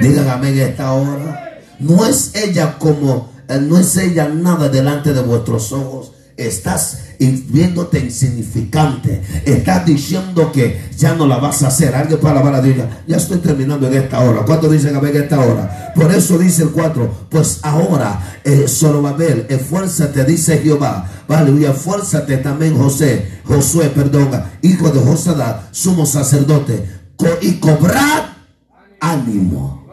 Díganme 0.00 0.30
amén 0.30 0.58
esta 0.58 0.92
hora. 0.92 1.60
No 1.78 2.06
es 2.06 2.34
ella 2.34 2.76
como, 2.78 3.30
eh, 3.48 3.58
no 3.60 3.78
es 3.78 3.96
ella 3.96 4.28
nada 4.28 4.68
delante 4.68 5.12
de 5.12 5.22
vuestros 5.22 5.72
ojos 5.72 6.12
estás 6.36 6.98
viéndote 7.18 8.00
insignificante, 8.00 9.22
estás 9.44 9.86
diciendo 9.86 10.50
que 10.50 10.90
ya 10.96 11.14
no 11.14 11.26
la 11.26 11.36
vas 11.36 11.62
a 11.62 11.68
hacer. 11.68 11.94
Alguien 11.94 12.18
para 12.18 12.40
alabar 12.40 12.56
a. 12.56 12.62
Ya, 13.06 13.16
estoy 13.16 13.38
terminando 13.38 13.86
en 13.86 13.94
esta 13.94 14.20
hora. 14.20 14.42
¿Cuánto 14.42 14.68
dicen 14.68 14.96
a 14.96 15.00
ver 15.00 15.16
en 15.16 15.22
esta 15.22 15.40
hora? 15.40 15.92
Por 15.94 16.12
eso 16.12 16.38
dice 16.38 16.64
el 16.64 16.70
4. 16.70 17.26
Pues 17.30 17.60
ahora, 17.62 18.38
eh, 18.44 18.66
Zorobabel, 18.68 19.46
esfuérzate, 19.48 20.24
dice 20.24 20.58
Jehová. 20.58 21.08
Aleluya, 21.28 21.70
esfuérzate 21.70 22.38
también, 22.38 22.76
José, 22.76 23.40
Josué, 23.44 23.88
perdón, 23.88 24.30
hijo 24.60 24.90
de 24.90 25.00
Josadá, 25.00 25.68
sumo 25.70 26.04
sacerdote, 26.04 26.84
y 27.40 27.52
cobrad 27.54 28.24
ánimo. 29.00 29.86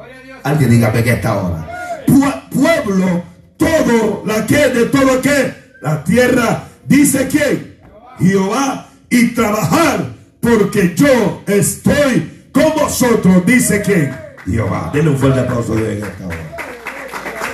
Alguien 0.44 0.72
diga 0.72 0.92
en 0.94 1.08
esta 1.08 1.38
hora. 1.38 2.06
pueblo, 2.52 3.24
todo 3.58 4.24
la 4.26 4.46
que, 4.46 4.70
de 4.70 4.86
todo 4.88 5.22
que 5.22 5.69
la 5.82 6.04
tierra, 6.04 6.68
dice 6.86 7.28
quién, 7.28 7.80
Jehová, 8.20 8.90
y 9.10 9.34
trabajar, 9.34 10.14
porque 10.40 10.94
yo 10.96 11.42
estoy 11.48 12.48
con 12.52 12.74
vosotros, 12.76 13.46
dice 13.46 13.82
quién, 13.82 14.16
Jehová. 14.46 14.92
Denle 14.94 15.12
un 15.12 15.18
fuerte 15.18 15.40
aplauso 15.40 15.76
de 15.76 16.00
esta 16.00 16.28
hora. 16.28 16.58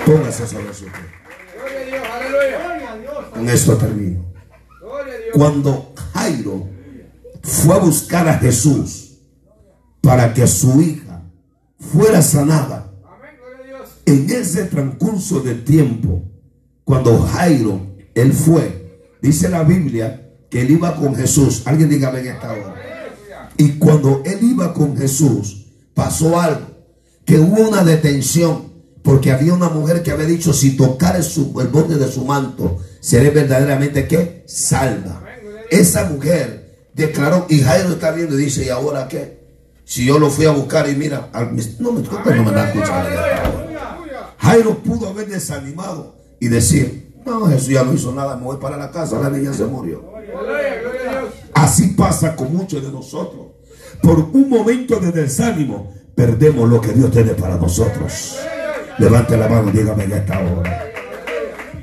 Póngase 0.05 0.47
sobre 0.47 0.73
su 0.73 0.85
Con 3.33 3.49
esto 3.49 3.77
termino. 3.77 4.25
Cuando 5.33 5.93
Jairo 6.13 6.69
fue 7.43 7.75
a 7.75 7.79
buscar 7.79 8.27
a 8.27 8.37
Jesús 8.37 9.19
para 10.01 10.33
que 10.33 10.47
su 10.47 10.81
hija 10.81 11.23
fuera 11.79 12.21
sanada, 12.21 12.91
en 14.05 14.29
ese 14.29 14.65
transcurso 14.65 15.39
de 15.39 15.55
tiempo, 15.55 16.23
cuando 16.83 17.19
Jairo 17.23 17.94
él 18.15 18.33
fue. 18.33 19.01
Dice 19.21 19.49
la 19.49 19.63
Biblia 19.63 20.31
que 20.49 20.61
él 20.61 20.71
iba 20.71 20.95
con 20.95 21.15
Jesús. 21.15 21.63
Alguien 21.65 21.89
dígame 21.89 22.21
en 22.21 22.27
esta 22.27 22.51
hora. 22.51 22.75
Y 23.57 23.73
cuando 23.73 24.23
él 24.25 24.39
iba 24.41 24.73
con 24.73 24.97
Jesús, 24.97 25.67
pasó 25.93 26.39
algo. 26.39 26.67
Que 27.25 27.37
hubo 27.37 27.67
una 27.67 27.83
detención. 27.83 28.73
Porque 29.03 29.31
había 29.31 29.53
una 29.53 29.69
mujer 29.69 30.01
que 30.01 30.09
había 30.09 30.25
dicho, 30.25 30.51
si 30.51 30.75
tocar 30.75 31.15
el 31.15 31.67
borde 31.67 31.97
de 31.97 32.11
su 32.11 32.25
manto, 32.25 32.79
seré 32.99 33.29
verdaderamente 33.29 34.07
que 34.07 34.43
salva. 34.47 35.23
Esa 35.69 36.09
mujer 36.09 36.89
declaró, 36.95 37.45
y 37.47 37.59
Jairo 37.59 37.89
está 37.89 38.09
viendo 38.11 38.39
y 38.39 38.45
dice, 38.45 38.65
¿y 38.65 38.69
ahora 38.69 39.07
qué? 39.07 39.45
Si 39.83 40.05
yo 40.05 40.17
lo 40.17 40.31
fui 40.31 40.45
a 40.45 40.51
buscar 40.51 40.89
y 40.89 40.95
mira, 40.95 41.29
no 41.79 41.91
me, 41.91 42.01
no 42.01 42.43
me 42.43 42.51
da 42.51 42.73
Jairo 44.39 44.79
pudo 44.79 45.09
haber 45.09 45.27
desanimado 45.27 46.15
y 46.39 46.47
decir, 46.47 47.04
no, 47.25 47.47
Jesús 47.47 47.69
ya 47.69 47.83
no 47.83 47.93
hizo 47.93 48.13
nada, 48.13 48.35
me 48.35 48.43
voy 48.43 48.57
para 48.57 48.77
la 48.77 48.91
casa, 48.91 49.19
la 49.19 49.29
niña 49.29 49.53
se 49.53 49.65
murió. 49.65 50.03
Así 51.53 51.87
pasa 51.89 52.35
con 52.35 52.55
muchos 52.55 52.83
de 52.83 52.91
nosotros. 52.91 53.47
Por 54.01 54.19
un 54.19 54.49
momento 54.49 54.99
de 54.99 55.11
desánimo, 55.11 55.93
perdemos 56.15 56.69
lo 56.69 56.79
que 56.79 56.93
Dios 56.93 57.11
tiene 57.11 57.33
para 57.33 57.55
nosotros. 57.55 58.37
Levante 58.99 59.37
la 59.37 59.47
mano, 59.47 59.71
dígame 59.71 60.03
en 60.05 60.11
esta 60.13 60.39
hora 60.39 60.94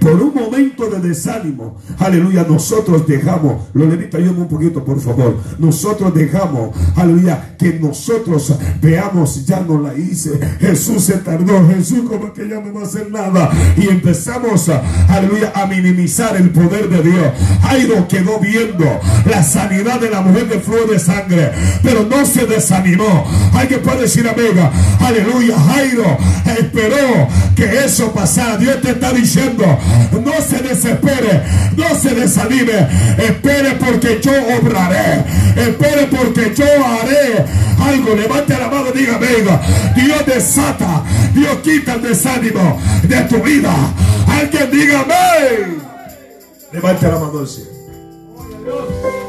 por 0.02 0.20
un 0.20 0.34
momento 0.34 0.90
de 0.90 1.00
desánimo, 1.00 1.76
aleluya, 1.98 2.44
nosotros 2.48 3.06
dejamos, 3.06 3.68
lo 3.72 3.86
levita 3.86 4.18
ayúdame 4.18 4.40
un 4.40 4.48
poquito, 4.48 4.84
por 4.84 5.00
favor. 5.00 5.36
Nosotros 5.58 6.12
dejamos, 6.12 6.70
aleluya, 6.96 7.56
que 7.56 7.78
nosotros 7.78 8.52
veamos, 8.80 9.46
ya 9.46 9.60
no 9.60 9.80
la 9.80 9.94
hice. 9.94 10.38
Jesús 10.60 11.04
se 11.04 11.18
tardó, 11.18 11.68
Jesús 11.68 12.00
como 12.08 12.32
que 12.32 12.48
ya 12.48 12.60
no 12.60 12.74
va 12.74 12.80
a 12.80 12.84
hacer 12.84 13.10
nada. 13.10 13.50
Y 13.76 13.88
empezamos, 13.88 14.68
aleluya, 15.08 15.52
a 15.54 15.66
minimizar 15.66 16.34
el 16.36 16.50
poder 16.50 16.88
de 16.88 17.02
Dios. 17.02 17.32
Jairo 17.62 18.08
quedó 18.08 18.40
viendo 18.40 18.84
la 19.30 19.42
sanidad 19.44 20.00
de 20.00 20.10
la 20.10 20.20
mujer 20.20 20.48
de 20.48 20.58
flor 20.58 20.90
de 20.90 20.98
sangre, 20.98 21.52
pero 21.82 22.04
no 22.04 22.26
se 22.26 22.46
desanimó. 22.46 23.24
Alguien 23.54 23.80
puede 23.82 24.02
decir, 24.02 24.26
amiga, 24.28 24.72
aleluya, 24.98 25.56
Jairo 25.58 26.18
esperó 26.58 27.28
que 27.54 27.84
eso 27.84 28.12
pasara. 28.12 28.56
Dios 28.56 28.80
te 28.80 28.90
está 28.90 29.12
diciendo, 29.12 29.64
no 30.24 30.32
se 30.40 30.58
desespere, 30.62 31.42
no 31.76 31.94
se 31.94 32.14
desanime. 32.14 32.88
Espere 33.18 33.76
porque 33.78 34.20
yo 34.22 34.32
obraré. 34.58 35.24
Espere 35.56 36.06
porque 36.10 36.54
yo 36.54 36.64
haré 36.64 37.44
algo. 37.80 38.14
Levante 38.14 38.58
la 38.58 38.68
mano 38.68 38.86
y 38.94 38.98
diga, 38.98 39.18
venga. 39.18 39.60
Dios 39.94 40.26
desata, 40.26 41.04
Dios 41.34 41.56
quita 41.62 41.94
el 41.94 42.02
desánimo 42.02 42.80
de 43.02 43.20
tu 43.22 43.42
vida. 43.42 43.74
Alguien 44.28 44.70
diga, 44.70 45.00
amén. 45.00 45.82
Levante 46.72 47.06
la 47.06 47.18
mano 47.18 47.46
cielo. 47.46 47.70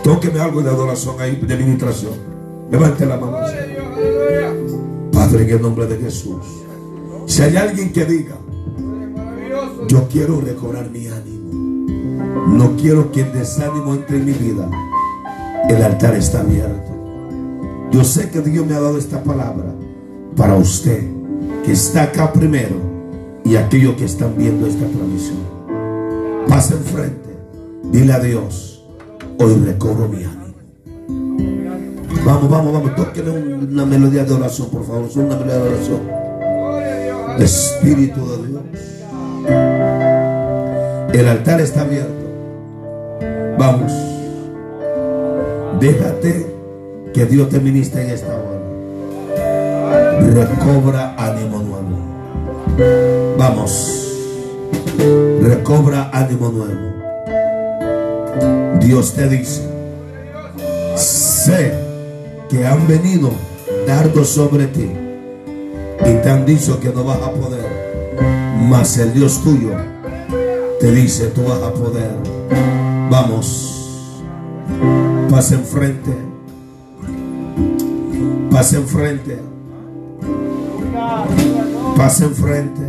Tóqueme 0.03 0.39
algo 0.39 0.61
de 0.61 0.70
adoración 0.70 1.20
ahí, 1.20 1.36
de 1.36 1.53
administración. 1.53 2.14
Levante 2.70 3.05
la 3.05 3.18
mano. 3.18 3.38
Padre, 5.11 5.43
en 5.43 5.49
el 5.49 5.61
nombre 5.61 5.88
de 5.88 5.97
Jesús. 5.97 6.45
Si 7.26 7.41
hay 7.41 7.55
alguien 7.55 7.91
que 7.91 8.05
diga, 8.05 8.36
yo 9.88 10.07
quiero 10.09 10.41
recobrar 10.41 10.89
mi 10.89 11.07
ánimo. 11.07 11.43
No 12.47 12.75
quiero 12.75 13.11
que 13.11 13.21
el 13.21 13.34
desánimo 13.34 13.93
entre 13.93 14.17
en 14.17 14.25
mi 14.25 14.34
vida. 14.34 14.69
El 15.69 15.81
altar 15.81 16.15
está 16.15 16.41
abierto. 16.41 16.91
Yo 17.91 18.03
sé 18.03 18.29
que 18.29 18.41
Dios 18.41 18.65
me 18.65 18.75
ha 18.75 18.79
dado 18.79 18.97
esta 18.97 19.23
palabra 19.23 19.73
para 20.36 20.55
usted 20.55 21.03
que 21.63 21.71
está 21.71 22.03
acá 22.03 22.34
primero 22.34 22.75
y 23.45 23.55
aquellos 23.55 23.95
que 23.95 24.05
están 24.05 24.36
viendo 24.38 24.67
esta 24.67 24.86
transmisión. 24.86 25.38
Pase 26.47 26.73
enfrente. 26.73 27.29
Dile 27.91 28.13
a 28.13 28.19
Dios, 28.19 28.84
hoy 29.38 29.55
recobro 29.65 30.07
mi 30.07 30.23
ánimo. 30.23 30.43
Vamos, 32.25 32.49
vamos, 32.49 32.73
vamos. 32.73 32.95
Tóquenle 32.95 33.55
una 33.65 33.86
melodía 33.86 34.23
de 34.23 34.34
oración, 34.34 34.69
por 34.69 34.86
favor. 34.86 35.09
Una 35.15 35.36
melodía 35.36 35.57
de 35.57 35.69
oración. 35.69 36.01
Espíritu 37.39 38.21
de 38.27 38.47
Dios. 38.47 38.92
El 41.14 41.28
altar 41.28 41.61
está 41.61 41.82
abierto. 41.82 42.26
Vamos. 43.59 43.91
Déjate 45.80 46.47
que 47.14 47.26
Dios 47.28 47.49
te 47.49 47.59
ministre 47.59 48.01
en 48.01 48.09
esta 48.09 48.34
hora. 48.36 48.59
Recobra 50.34 51.14
ánimo 51.16 51.59
nuevo. 51.59 53.36
Vamos. 53.38 54.11
Recobra 55.43 56.09
ánimo 56.11 56.49
nuevo. 56.49 56.93
Dios 58.80 59.14
te 59.14 59.30
dice, 59.30 59.61
sé 60.95 61.74
que 62.49 62.66
han 62.66 62.88
venido 62.88 63.30
dardos 63.86 64.30
sobre 64.30 64.66
ti 64.66 64.89
y 65.99 66.14
te 66.24 66.30
han 66.30 66.43
dicho 66.45 66.80
que 66.80 66.89
no 66.89 67.03
vas 67.03 67.22
a 67.22 67.32
poder, 67.32 67.66
mas 68.68 68.97
el 68.97 69.14
Dios 69.14 69.43
tuyo 69.43 69.92
te 70.84 70.91
dice, 70.91 71.27
tú 71.27 71.43
vas 71.43 71.63
a 71.63 71.73
poder. 71.73 72.11
Vamos, 73.09 74.21
pasa 75.29 75.55
enfrente, 75.55 76.11
pasa 78.51 78.75
enfrente, 78.75 79.39
pasa 81.95 82.25
enfrente. 82.25 82.81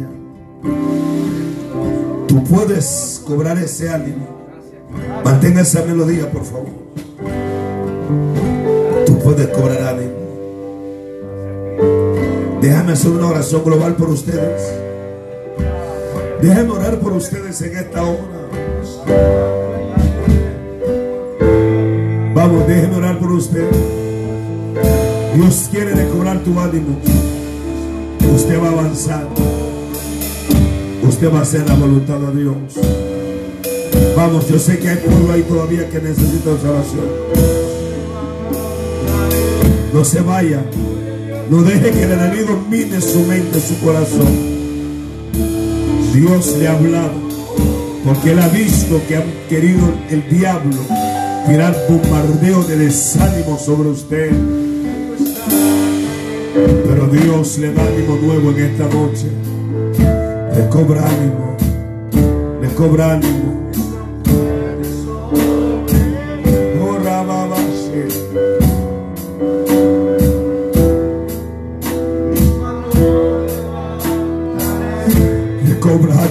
Tú 2.27 2.43
puedes 2.43 3.23
cobrar 3.25 3.59
ese 3.59 3.89
ánimo. 3.89 4.27
Mantenga 5.25 5.61
esa 5.61 5.85
melodía, 5.85 6.29
por 6.33 6.43
favor. 6.45 6.67
puedes 9.23 9.47
cobrar 9.57 9.95
ánimo. 9.95 10.15
Déjame 12.61 12.93
hacer 12.93 13.13
una 13.13 13.29
oración 13.29 13.63
global 13.63 13.95
por 13.95 14.11
ustedes. 14.11 14.84
Déjame 16.45 16.73
orar 16.73 16.99
por 16.99 17.15
ustedes 17.15 17.63
en 17.63 17.75
esta 17.75 18.03
hora. 18.03 18.51
Vamos, 22.35 22.67
déjeme 22.69 22.97
orar 22.97 23.19
por 23.19 23.33
ustedes. 23.33 23.75
Dios 25.35 25.69
quiere 25.71 25.95
recobrar 25.95 26.41
tu 26.41 26.61
ánimo. 26.61 26.99
Usted 28.35 28.61
va 28.61 28.69
a 28.69 28.73
avanzar. 28.73 29.27
Usted 31.09 31.33
va 31.33 31.39
a 31.39 31.43
hacer 31.43 31.67
la 31.67 31.77
voluntad 31.77 32.19
de 32.19 32.43
Dios. 32.43 32.57
Vamos, 34.15 34.47
yo 34.47 34.59
sé 34.59 34.79
que 34.79 34.91
hay 34.91 34.97
pueblo 34.99 35.33
ahí 35.33 35.43
todavía 35.45 35.89
que 35.89 35.99
necesita 35.99 36.59
salvación. 36.61 37.07
No 39.95 40.05
se 40.05 40.21
vaya. 40.21 40.63
No 41.49 41.63
deje 41.63 41.91
que 41.91 42.03
el 42.03 42.13
enemigo 42.13 42.63
mine 42.69 43.01
su 43.01 43.21
mente, 43.21 43.59
su 43.63 43.81
corazón. 43.81 44.54
Dios 46.15 46.57
le 46.59 46.69
ha 46.69 46.73
hablado. 46.75 47.13
Porque 48.05 48.33
él 48.33 48.39
ha 48.39 48.49
visto 48.49 49.01
que 49.09 49.17
ha 49.17 49.25
querido 49.49 49.93
el 50.11 50.29
diablo 50.29 50.77
tirar 51.47 51.75
bombardeo 51.89 52.63
de 52.63 52.77
desánimo 52.77 53.59
sobre 53.59 53.89
usted. 53.89 54.31
Pero 56.55 57.07
Dios 57.09 57.59
le 57.59 57.73
da 57.73 57.83
ánimo 57.83 58.17
nuevo 58.23 58.51
en 58.53 58.59
esta 58.61 58.85
noche. 58.85 59.27
Le 60.57 60.69
cobra 60.69 61.03
ánimo. 61.05 61.57
Le 62.63 62.69
cobra 62.75 63.15
ánimo. 63.15 63.73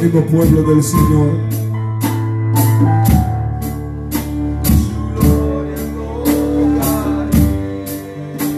Pueblo 0.10 0.64
del 0.64 0.84
Señor. 0.84 1.30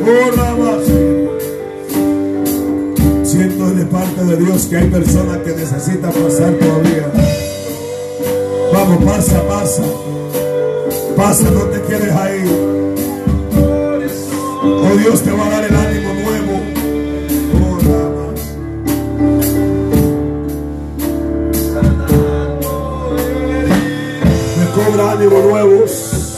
Oh. 0.08 0.36
Siento 3.24 3.70
de 3.72 3.86
parte 3.86 4.24
de 4.24 4.38
Dios 4.38 4.66
que 4.68 4.78
hay 4.78 4.90
personas 4.90 5.38
que 5.40 5.52
necesitan 5.52 6.12
pasar 6.14 6.54
todavía. 6.54 7.12
Vamos, 8.74 9.04
pasa, 9.04 9.48
pasa. 9.48 9.84
Pasa, 11.16 11.52
no 11.52 11.62
te 11.66 11.82
quedes 11.82 12.14
ahí. 12.14 12.44
Oh, 14.64 14.96
Dios 14.98 15.22
te 15.22 15.32
va 15.32 15.46
a 15.46 15.50
dar 15.50 15.64
el 15.64 15.75
ánimo 25.26 25.42
nuevos. 25.42 26.36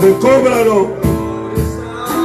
Recóbralo. 0.00 1.01